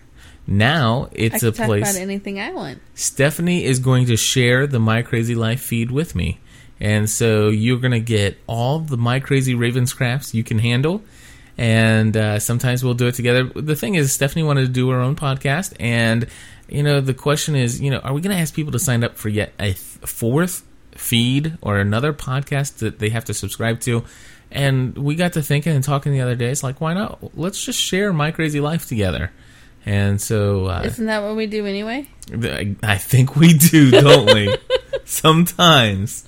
now 0.47 1.09
it's 1.13 1.43
a 1.43 1.53
talk 1.53 1.67
place. 1.67 1.91
about 1.91 2.01
anything 2.01 2.39
I 2.39 2.53
want. 2.53 2.81
Stephanie 2.95 3.65
is 3.65 3.79
going 3.79 4.07
to 4.07 4.17
share 4.17 4.67
the 4.67 4.79
My 4.79 5.03
Crazy 5.03 5.35
Life 5.35 5.61
feed 5.61 5.91
with 5.91 6.15
me. 6.15 6.41
And 6.81 7.09
so 7.09 7.49
you're 7.49 7.79
going 7.79 7.93
to 7.93 8.01
get 8.01 8.37
all 8.47 8.81
the 8.81 8.97
My 8.97 9.21
Crazy 9.21 9.55
Ravenscrafts 9.55 10.35
you 10.35 10.45
can 10.45 10.59
handle. 10.59 11.03
And 11.57 12.17
uh, 12.17 12.41
sometimes 12.41 12.85
we'll 12.85 12.95
do 12.95 13.07
it 13.07 13.15
together. 13.15 13.45
The 13.45 13.77
thing 13.77 13.95
is, 13.95 14.13
Stephanie 14.13 14.43
wanted 14.43 14.63
to 14.63 14.73
do 14.73 14.91
her 14.91 15.01
own 15.01 15.17
podcast. 15.17 15.75
And, 15.79 16.27
you 16.69 16.83
know, 16.83 17.01
the 17.01 17.15
question 17.15 17.55
is, 17.55 17.81
you 17.81 17.91
know, 17.91 17.99
are 17.99 18.13
we 18.13 18.21
going 18.21 18.35
to 18.35 18.41
ask 18.43 18.55
people 18.55 18.73
to 18.73 18.79
sign 18.79 19.05
up 19.05 19.17
for 19.17 19.29
yet 19.29 19.53
a 19.59 19.73
th- 19.73 19.77
fourth 19.77 20.65
feed 20.93 21.57
or 21.63 21.79
another 21.79 22.13
podcast 22.13 22.79
that 22.79 22.99
they 22.99 23.11
have 23.11 23.25
to 23.27 23.35
subscribe 23.35 23.81
to? 23.81 24.05
And 24.51 24.99
we 24.99 25.15
got 25.15 25.33
to 25.35 25.43
thinking 25.43 25.75
and 25.75 25.85
talking 25.85 26.13
the 26.13 26.21
other 26.21 26.35
day. 26.35 26.51
It's 26.51 26.63
like, 26.63 26.81
why 26.81 26.93
not? 26.93 27.37
Let's 27.37 27.65
just 27.65 27.79
share 27.79 28.13
My 28.13 28.31
Crazy 28.31 28.61
Life 28.61 28.87
together. 28.87 29.33
And 29.87 30.20
so 30.20 30.66
uh, 30.66 30.82
Isn't 30.85 31.07
that 31.07 31.22
what 31.22 31.37
we 31.37 31.47
do 31.47 31.66
anyway? 31.66 32.09
I, 32.32 32.74
I 32.82 32.99
think 32.99 33.37
we 33.37 33.53
do, 33.53 33.91
don't 33.91 34.32
we? 34.32 34.57
Sometimes. 35.05 36.26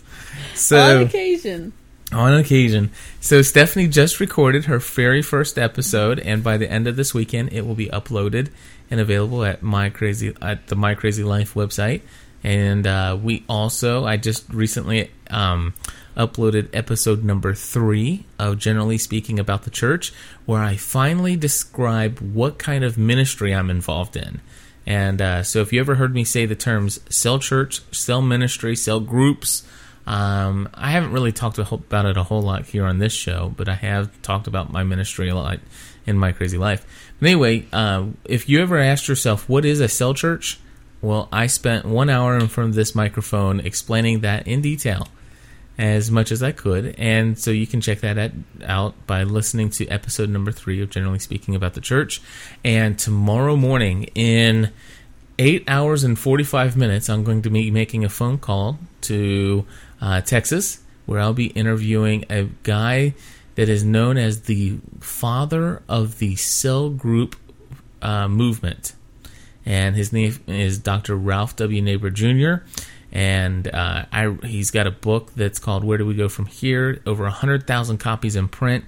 So 0.55 1.01
on 1.01 1.07
occasion. 1.07 1.73
on 2.13 2.35
occasion. 2.35 2.91
So 3.21 3.43
Stephanie 3.43 3.89
just 3.89 4.21
recorded 4.21 4.67
her 4.67 4.79
very 4.79 5.23
first 5.23 5.59
episode, 5.59 6.19
and 6.19 6.45
by 6.45 6.59
the 6.59 6.71
end 6.71 6.87
of 6.87 6.97
this 6.97 7.15
weekend, 7.15 7.53
it 7.53 7.67
will 7.67 7.75
be 7.75 7.87
uploaded 7.89 8.51
and 8.91 9.01
available 9.01 9.45
at 9.45 9.63
my 9.63 9.91
crazy 9.91 10.35
at 10.41 10.67
the 10.69 10.77
My 10.77 10.95
Crazy 10.95 11.25
Life 11.25 11.55
website. 11.55 12.03
And 12.45 12.87
uh, 12.87 13.19
we 13.21 13.45
also, 13.49 14.05
I 14.05 14.19
just 14.19 14.49
recently 14.51 15.11
um, 15.31 15.75
uploaded 16.17 16.69
episode 16.73 17.23
number 17.23 17.55
three 17.55 18.25
of 18.39 18.59
Generally 18.59 18.99
Speaking 18.99 19.39
About 19.39 19.63
the 19.63 19.71
Church, 19.71 20.13
where 20.45 20.63
I 20.63 20.77
finally 20.77 21.37
describe 21.37 22.19
what 22.21 22.59
kind 22.59 22.85
of 22.85 22.99
ministry 22.99 23.55
I'm 23.55 23.71
involved 23.71 24.17
in. 24.17 24.41
And 24.87 25.21
uh, 25.21 25.43
so, 25.43 25.61
if 25.61 25.73
you 25.73 25.81
ever 25.81 25.97
heard 25.97 26.15
me 26.15 26.25
say 26.25 26.47
the 26.47 26.55
terms 26.55 27.01
cell 27.15 27.39
church, 27.39 27.83
cell 27.93 28.23
ministry, 28.23 28.77
cell 28.77 29.01
groups, 29.01 29.67
um, 30.07 30.69
I 30.75 30.93
haven't 30.93 31.13
really 31.13 31.33
talked 31.33 31.59
about 31.59 32.07
it 32.07 32.17
a 32.17 32.23
whole 32.23 32.43
lot 32.43 32.67
here 32.67 32.85
on 32.87 32.99
this 32.99 33.13
show, 33.13 33.53
but 33.57 33.69
I 33.69 33.75
have 33.75 34.23
talked 34.23 34.47
about 34.47 34.73
my 34.73 34.85
ministry 34.85 35.29
a 35.29 35.35
lot 35.35 35.59
in 36.07 36.17
my 36.17 36.31
crazy 36.31 36.57
life. 36.57 36.87
But 37.19 37.31
anyway, 37.31 37.67
uh, 37.73 38.07
if 38.25 38.49
you 38.49 38.63
ever 38.63 38.79
asked 38.79 39.09
yourself, 39.09 39.49
what 39.49 39.65
is 39.65 39.81
a 39.81 39.89
cell 39.89 40.15
church? 40.15 40.61
Well, 41.03 41.29
I 41.33 41.49
spent 41.49 41.85
one 41.85 42.09
hour 42.09 42.37
in 42.37 42.47
front 42.47 42.71
of 42.71 42.77
this 42.77 42.95
microphone 42.95 43.61
explaining 43.61 44.21
that 44.21 44.47
in 44.47 44.61
detail 44.61 45.09
as 45.79 46.11
much 46.11 46.33
as 46.33 46.43
I 46.43 46.53
could. 46.53 46.95
And 46.99 47.39
so 47.39 47.51
you 47.51 47.67
can 47.67 47.81
check 47.81 48.01
that 48.01 48.19
at, 48.19 48.33
out 48.65 48.95
by 49.07 49.23
listening 49.25 49.71
to 49.71 49.87
episode 49.89 50.31
number 50.31 50.53
three 50.53 50.81
of 50.83 50.91
Generally 50.91 51.21
Speaking 51.21 51.55
About 51.55 51.75
the 51.75 51.81
Church. 51.81 52.23
And 52.65 52.99
tomorrow 52.99 53.57
morning, 53.57 54.05
in 54.15 54.73
eight 55.39 55.65
hours 55.69 56.05
and 56.05 56.19
45 56.19 56.77
minutes, 56.77 57.09
I'm 57.09 57.25
going 57.25 57.43
to 57.43 57.51
be 57.51 57.71
making 57.71 58.05
a 58.05 58.09
phone 58.09 58.39
call 58.39 58.79
to 59.03 59.67
uh, 60.01 60.21
Texas 60.23 60.81
where 61.05 61.21
I'll 61.21 61.35
be 61.35 61.47
interviewing 61.49 62.25
a 62.29 62.45
guy 62.63 63.15
that 63.55 63.69
is 63.69 63.85
known 63.85 64.19
as 64.19 64.43
the 64.43 64.79
father 65.01 65.83
of 65.89 66.19
the 66.19 66.37
cell 66.37 66.91
group 66.91 67.37
uh, 68.03 68.29
movement. 68.29 68.95
And 69.65 69.97
his 69.97 70.13
name 70.13 70.39
is 70.47 70.79
Dr. 70.79 71.17
Ralph 71.17 71.57
W. 71.57 71.83
Neighbour 71.83 72.11
Jr. 72.11 72.65
And 73.13 73.73
uh, 73.73 74.05
I, 74.13 74.37
he's 74.45 74.71
got 74.71 74.87
a 74.87 74.91
book 74.91 75.33
that's 75.35 75.59
called 75.59 75.85
Where 75.85 75.99
Do 75.99 76.07
We 76.07 76.15
Go 76.15 76.29
From 76.29 76.47
Here? 76.47 77.01
Over 77.07 77.25
100,000 77.25 77.99
copies 77.99 78.37
in 78.37 78.49
print. 78.49 78.85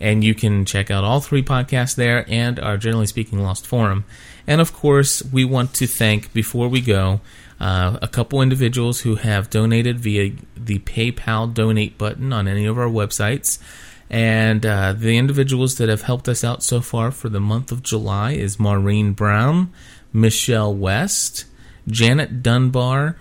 And 0.01 0.23
you 0.23 0.35
can 0.35 0.65
check 0.65 0.91
out 0.91 1.05
all 1.05 1.21
three 1.21 1.43
podcasts 1.43 1.97
there 1.97 2.25
and 2.29 2.61
our 2.61 2.77
Generally 2.77 3.07
Speaking 3.07 3.43
Lost 3.43 3.67
forum. 3.67 4.05
And 4.47 4.61
of 4.61 4.73
course, 4.73 5.23
we 5.25 5.45
want 5.45 5.75
to 5.75 5.87
thank, 5.87 6.33
before 6.33 6.69
we 6.69 6.81
go, 6.81 7.21
uh, 7.61 7.99
a 8.01 8.09
couple 8.09 8.41
individuals 8.41 9.01
who 9.01 9.17
have 9.17 9.51
donated 9.51 9.99
via 9.99 10.33
the 10.57 10.79
PayPal 10.81 11.53
donate 11.53 11.99
button 11.99 12.33
on 12.33 12.47
any 12.47 12.65
of 12.65 12.79
our 12.79 12.89
websites. 12.89 13.59
And 14.09 14.65
uh, 14.65 14.95
the 14.95 15.19
individuals 15.19 15.77
that 15.77 15.89
have 15.89 16.03
helped 16.03 16.29
us 16.29 16.43
out 16.43 16.63
so 16.63 16.81
far 16.81 17.11
for 17.11 17.29
the 17.29 17.41
month 17.41 17.73
of 17.73 17.83
July 17.83 18.33
is 18.33 18.59
Maureen 18.59 19.13
Brown, 19.13 19.73
Michelle 20.13 20.75
West, 20.75 21.45
Janet 21.87 22.43
Dunbar, 22.43 23.17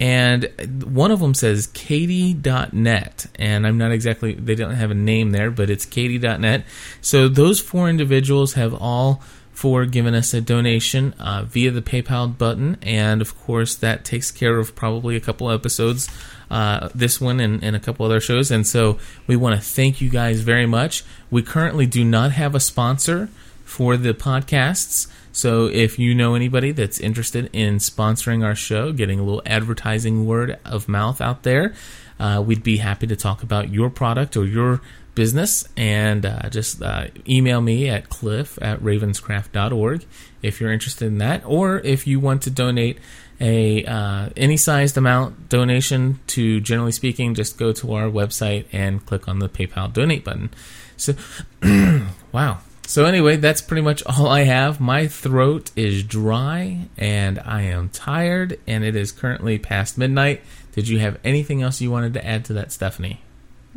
and 0.00 0.50
one 0.84 1.10
of 1.10 1.20
them 1.20 1.34
says 1.34 1.68
katie.net 1.68 3.26
and 3.36 3.66
i'm 3.66 3.78
not 3.78 3.92
exactly 3.92 4.34
they 4.34 4.54
don't 4.54 4.74
have 4.74 4.90
a 4.90 4.94
name 4.94 5.30
there 5.30 5.50
but 5.50 5.70
it's 5.70 5.86
katie.net 5.86 6.64
so 7.00 7.28
those 7.28 7.60
four 7.60 7.88
individuals 7.88 8.54
have 8.54 8.74
all 8.74 9.22
four 9.60 9.84
given 9.84 10.14
us 10.14 10.32
a 10.32 10.40
donation 10.40 11.12
uh, 11.18 11.44
via 11.46 11.70
the 11.70 11.82
paypal 11.82 12.38
button. 12.38 12.78
And 12.80 13.20
of 13.20 13.38
course 13.42 13.74
that 13.76 14.06
takes 14.06 14.30
care 14.30 14.56
of 14.56 14.74
probably 14.74 15.16
a 15.16 15.20
couple 15.20 15.50
episodes 15.50 16.08
uh, 16.50 16.88
this 16.94 17.20
one 17.20 17.40
and, 17.40 17.62
and 17.62 17.76
a 17.76 17.80
couple 17.80 18.06
other 18.06 18.20
shows. 18.20 18.50
And 18.50 18.66
so 18.66 18.98
we 19.26 19.36
want 19.36 19.56
to 19.56 19.60
thank 19.60 20.00
you 20.00 20.08
guys 20.08 20.40
very 20.40 20.64
much. 20.64 21.04
We 21.30 21.42
currently 21.42 21.84
do 21.84 22.04
not 22.04 22.32
have 22.32 22.54
a 22.54 22.60
sponsor 22.60 23.28
for 23.64 23.98
the 23.98 24.14
podcasts 24.14 25.08
so 25.32 25.66
if 25.66 25.98
you 25.98 26.14
know 26.14 26.34
anybody 26.34 26.72
that's 26.72 26.98
interested 26.98 27.50
in 27.52 27.76
sponsoring 27.76 28.44
our 28.44 28.54
show, 28.54 28.92
getting 28.92 29.20
a 29.20 29.22
little 29.22 29.42
advertising 29.46 30.26
word 30.26 30.58
of 30.64 30.88
mouth 30.88 31.20
out 31.20 31.44
there, 31.44 31.74
uh, 32.18 32.42
we'd 32.44 32.62
be 32.62 32.78
happy 32.78 33.06
to 33.06 33.16
talk 33.16 33.42
about 33.42 33.70
your 33.70 33.90
product 33.90 34.36
or 34.36 34.44
your 34.44 34.80
business. 35.14 35.68
And 35.76 36.26
uh, 36.26 36.48
just 36.50 36.82
uh, 36.82 37.08
email 37.28 37.60
me 37.60 37.88
at 37.88 38.08
cliff 38.08 38.58
at 38.60 38.80
ravenscraft.org 38.80 40.04
if 40.42 40.60
you're 40.60 40.72
interested 40.72 41.06
in 41.06 41.18
that, 41.18 41.42
or 41.44 41.78
if 41.78 42.06
you 42.06 42.18
want 42.18 42.42
to 42.42 42.50
donate 42.50 42.98
a 43.40 43.84
uh, 43.84 44.28
any 44.36 44.56
sized 44.56 44.98
amount 44.98 45.48
donation 45.48 46.20
to 46.26 46.60
generally 46.60 46.92
speaking 46.92 47.34
just 47.34 47.56
go 47.56 47.72
to 47.72 47.94
our 47.94 48.04
website 48.04 48.66
and 48.70 49.04
click 49.06 49.28
on 49.28 49.38
the 49.38 49.48
paypal 49.48 49.92
donate 49.92 50.24
button. 50.24 50.50
So 50.96 51.14
wow 52.32 52.60
so 52.90 53.04
anyway, 53.04 53.36
that's 53.36 53.60
pretty 53.62 53.82
much 53.82 54.02
all 54.04 54.26
I 54.26 54.42
have. 54.42 54.80
My 54.80 55.06
throat 55.06 55.70
is 55.76 56.02
dry 56.02 56.88
and 56.98 57.38
I 57.38 57.62
am 57.62 57.88
tired 57.90 58.58
and 58.66 58.82
it 58.82 58.96
is 58.96 59.12
currently 59.12 59.60
past 59.60 59.96
midnight. 59.96 60.42
Did 60.72 60.88
you 60.88 60.98
have 60.98 61.20
anything 61.22 61.62
else 61.62 61.80
you 61.80 61.88
wanted 61.88 62.14
to 62.14 62.26
add 62.26 62.44
to 62.46 62.52
that, 62.54 62.72
Stephanie? 62.72 63.20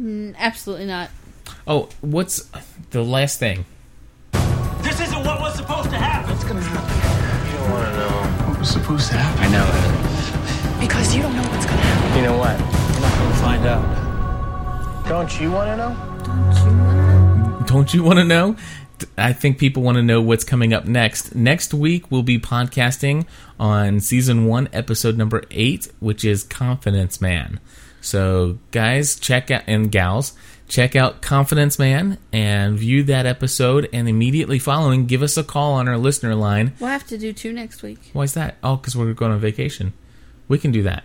Mm, 0.01 0.35
absolutely 0.37 0.87
not. 0.87 1.11
Oh, 1.67 1.89
what's 2.01 2.49
the 2.89 3.03
last 3.03 3.37
thing? 3.37 3.65
This 4.81 4.99
isn't 4.99 5.23
what 5.23 5.39
was 5.39 5.57
supposed 5.57 5.91
to 5.91 5.95
happen. 5.95 6.31
What's 6.31 6.43
gonna 6.43 6.59
happen? 6.61 7.51
You 7.51 7.57
don't 7.59 7.69
want 7.69 7.85
to 7.85 7.97
know. 7.99 8.47
What 8.49 8.59
was 8.59 8.69
supposed 8.69 9.11
to 9.11 9.17
happen? 9.17 9.43
I 9.43 9.49
know. 9.51 10.79
Because 10.79 11.15
you 11.15 11.21
don't 11.21 11.35
know 11.35 11.43
what's 11.43 11.67
gonna 11.67 11.77
happen. 11.77 12.17
You 12.17 12.23
know 12.23 12.37
what? 12.39 12.59
We're 12.59 12.99
not 12.99 13.19
going 13.19 13.31
to 13.31 13.37
find 13.37 13.65
out. 13.67 15.07
Don't 15.07 15.39
you 15.39 15.51
want 15.51 15.69
to 15.69 15.77
know? 15.77 16.13
Don't 16.23 16.63
you 16.65 16.73
want 16.73 16.89
to 16.89 17.05
know? 17.05 17.63
Don't 17.65 17.93
you 17.93 18.03
want 18.03 18.19
to 18.19 18.25
know? 18.25 18.55
I 19.17 19.33
think 19.33 19.57
people 19.57 19.83
want 19.83 19.97
to 19.97 20.03
know 20.03 20.21
what's 20.21 20.43
coming 20.43 20.73
up 20.73 20.85
next. 20.85 21.35
Next 21.35 21.73
week, 21.73 22.11
we'll 22.11 22.23
be 22.23 22.39
podcasting 22.39 23.25
on 23.59 23.99
season 23.99 24.45
one, 24.45 24.69
episode 24.71 25.17
number 25.17 25.43
eight, 25.51 25.91
which 25.99 26.23
is 26.23 26.43
Confidence 26.43 27.19
Man. 27.19 27.59
So, 28.01 28.59
guys, 28.71 29.19
check 29.19 29.49
out, 29.49 29.63
and 29.67 29.91
gals, 29.91 30.33
check 30.67 30.95
out 30.95 31.21
Confidence 31.21 31.79
Man 31.79 32.17
and 32.31 32.77
view 32.77 33.03
that 33.03 33.25
episode. 33.25 33.89
And 33.93 34.09
immediately 34.09 34.59
following, 34.59 35.05
give 35.05 35.23
us 35.23 35.37
a 35.37 35.43
call 35.43 35.73
on 35.73 35.87
our 35.87 35.97
listener 35.97 36.35
line. 36.35 36.73
We'll 36.79 36.89
have 36.89 37.07
to 37.07 37.17
do 37.17 37.33
two 37.33 37.53
next 37.53 37.81
week. 37.83 38.11
Why 38.13 38.23
is 38.23 38.33
that? 38.33 38.57
Oh, 38.63 38.75
because 38.75 38.95
we're 38.95 39.13
going 39.13 39.31
on 39.31 39.39
vacation. 39.39 39.93
We 40.47 40.57
can 40.57 40.71
do 40.71 40.83
that. 40.83 41.03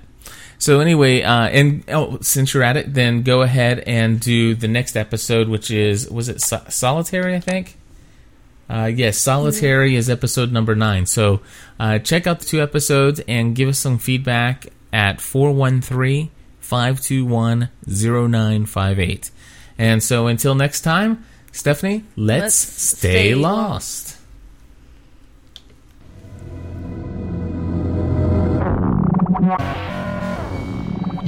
So 0.59 0.81
anyway, 0.81 1.23
uh, 1.23 1.49
and 1.49 1.85
oh, 1.89 2.19
since 2.21 2.53
you're 2.53 2.65
at 2.65 2.77
it, 2.77 2.93
then 2.93 3.23
go 3.23 3.43
ahead 3.43 3.81
and 3.81 4.19
do 4.21 4.55
the 4.55 4.69
next 4.69 4.97
episode, 4.97 5.49
which 5.49 5.71
is 5.71 6.11
was 6.11 6.29
it 6.29 6.41
so- 6.41 6.65
solitary? 6.69 7.35
I 7.35 7.41
think. 7.41 7.77
Uh, 8.71 8.85
yes, 8.85 9.17
solitary 9.17 9.95
is 9.97 10.11
episode 10.11 10.53
number 10.53 10.75
nine. 10.75 11.07
So 11.07 11.41
uh, 11.81 11.99
check 12.01 12.27
out 12.27 12.41
the 12.41 12.45
two 12.45 12.61
episodes 12.61 13.19
and 13.27 13.55
give 13.55 13.69
us 13.69 13.79
some 13.79 13.99
feedback 13.99 14.67
at 14.93 15.21
413 15.23 16.31
521 16.61 17.71
0958. 17.87 19.31
And 19.79 20.03
so 20.03 20.27
until 20.27 20.55
next 20.55 20.83
time, 20.83 21.25
Stephanie, 21.51 22.05
let's, 22.15 22.43
Let's 22.43 22.55
stay, 22.57 23.33
stay 23.33 23.35
lost. 23.35 24.19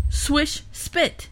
Swish 0.07 0.63
spit. 0.71 1.27